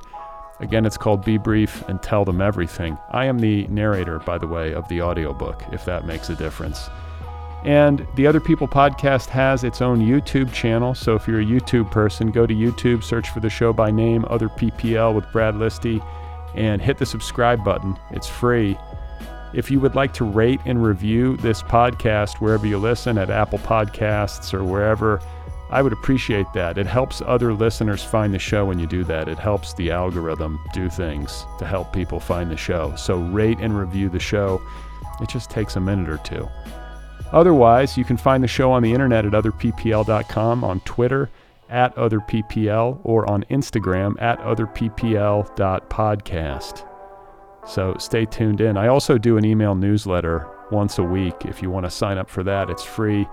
Again, 0.60 0.84
it's 0.84 0.96
called 0.96 1.24
Be 1.24 1.38
Brief 1.38 1.86
and 1.88 2.02
Tell 2.02 2.24
Them 2.24 2.40
Everything. 2.40 2.98
I 3.10 3.26
am 3.26 3.38
the 3.38 3.66
narrator, 3.68 4.18
by 4.20 4.38
the 4.38 4.48
way, 4.48 4.74
of 4.74 4.88
the 4.88 5.02
audiobook, 5.02 5.62
if 5.72 5.84
that 5.84 6.04
makes 6.04 6.30
a 6.30 6.34
difference. 6.34 6.88
And 7.64 8.06
the 8.14 8.26
Other 8.26 8.40
People 8.40 8.68
podcast 8.68 9.26
has 9.30 9.64
its 9.64 9.82
own 9.82 10.00
YouTube 10.00 10.52
channel. 10.52 10.94
So 10.94 11.14
if 11.14 11.26
you're 11.26 11.40
a 11.40 11.44
YouTube 11.44 11.90
person, 11.90 12.30
go 12.30 12.46
to 12.46 12.54
YouTube, 12.54 13.02
search 13.02 13.30
for 13.30 13.40
the 13.40 13.50
show 13.50 13.72
by 13.72 13.90
name, 13.90 14.24
Other 14.28 14.48
PPL 14.48 15.14
with 15.14 15.30
Brad 15.32 15.54
Listi, 15.54 16.04
and 16.54 16.80
hit 16.80 16.98
the 16.98 17.06
subscribe 17.06 17.64
button. 17.64 17.98
It's 18.10 18.28
free. 18.28 18.78
If 19.54 19.70
you 19.70 19.80
would 19.80 19.94
like 19.94 20.12
to 20.14 20.24
rate 20.24 20.60
and 20.66 20.82
review 20.82 21.36
this 21.38 21.62
podcast 21.62 22.40
wherever 22.40 22.66
you 22.66 22.78
listen 22.78 23.18
at 23.18 23.30
Apple 23.30 23.58
Podcasts 23.58 24.54
or 24.54 24.62
wherever, 24.62 25.20
I 25.70 25.82
would 25.82 25.92
appreciate 25.92 26.46
that. 26.54 26.78
It 26.78 26.86
helps 26.86 27.22
other 27.22 27.52
listeners 27.52 28.02
find 28.02 28.32
the 28.32 28.38
show 28.38 28.64
when 28.64 28.78
you 28.78 28.86
do 28.86 29.04
that. 29.04 29.28
It 29.28 29.38
helps 29.38 29.74
the 29.74 29.90
algorithm 29.90 30.58
do 30.72 30.88
things 30.88 31.44
to 31.58 31.66
help 31.66 31.92
people 31.92 32.20
find 32.20 32.50
the 32.50 32.56
show. 32.56 32.94
So 32.96 33.16
rate 33.16 33.58
and 33.58 33.78
review 33.78 34.08
the 34.08 34.20
show. 34.20 34.62
It 35.20 35.28
just 35.28 35.50
takes 35.50 35.76
a 35.76 35.80
minute 35.80 36.08
or 36.08 36.18
two. 36.18 36.48
Otherwise, 37.32 37.96
you 37.96 38.04
can 38.04 38.16
find 38.16 38.42
the 38.42 38.48
show 38.48 38.72
on 38.72 38.82
the 38.82 38.92
internet 38.92 39.24
at 39.26 39.32
otherppl.com, 39.32 40.64
on 40.64 40.80
Twitter 40.80 41.30
at 41.68 41.94
otherppl, 41.96 42.98
or 43.04 43.30
on 43.30 43.44
Instagram 43.50 44.20
at 44.20 44.40
otherppl.podcast. 44.40 46.84
So 47.66 47.94
stay 47.98 48.24
tuned 48.24 48.62
in. 48.62 48.78
I 48.78 48.88
also 48.88 49.18
do 49.18 49.36
an 49.36 49.44
email 49.44 49.74
newsletter 49.74 50.48
once 50.70 50.96
a 50.98 51.02
week. 51.02 51.44
If 51.44 51.60
you 51.62 51.70
want 51.70 51.84
to 51.84 51.90
sign 51.90 52.16
up 52.16 52.30
for 52.30 52.42
that, 52.44 52.70
it's 52.70 52.84
free. 52.84 53.28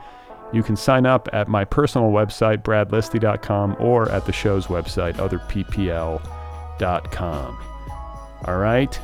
You 0.52 0.62
can 0.62 0.76
sign 0.76 1.06
up 1.06 1.30
at 1.34 1.48
my 1.48 1.64
personal 1.64 2.12
website, 2.12 2.64
bradlisti.com, 2.64 3.78
or 3.80 4.12
at 4.12 4.26
the 4.26 4.34
show's 4.34 4.68
website, 4.68 5.14
otherppl.com. 5.16 6.20
All 8.46 8.58
right. 8.58 9.00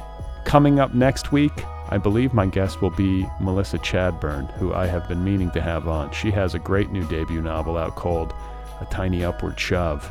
Coming 0.46 0.80
up 0.80 0.94
next 0.94 1.32
week, 1.32 1.64
I 1.92 1.98
believe 1.98 2.34
my 2.34 2.46
guest 2.46 2.82
will 2.82 2.90
be 2.90 3.28
Melissa 3.42 3.78
Chadburn, 3.78 4.50
who 4.54 4.74
I 4.74 4.88
have 4.88 5.10
been 5.10 5.26
meaning 5.26 5.52
to 5.52 5.62
have 5.62 5.90
on. 5.90 6.10
She 6.12 6.32
has 6.32 6.56
a 6.56 6.60
great 6.60 6.90
new 6.90 7.06
debut 7.06 7.42
novel 7.42 7.78
out 7.78 7.98
called 7.98 8.34
A 8.80 8.86
Tiny 8.86 9.26
Upward 9.26 9.60
Shove, 9.60 10.10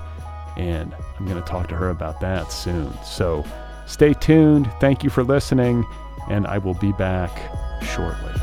and 0.59 0.95
I'm 1.18 1.24
going 1.26 1.43
to 1.43 1.49
talk 1.49 1.69
to 1.69 1.77
her 1.77 1.89
about 1.89 2.20
that 2.20 2.52
soon. 2.52 2.93
So 3.02 3.47
stay 3.86 4.12
tuned. 4.12 4.70
Thank 4.78 5.02
you 5.02 5.09
for 5.09 5.24
listening, 5.24 5.86
and 6.28 6.47
I 6.47 6.59
will 6.59 6.74
be 6.74 6.93
back 6.93 7.31
shortly. 7.82 8.35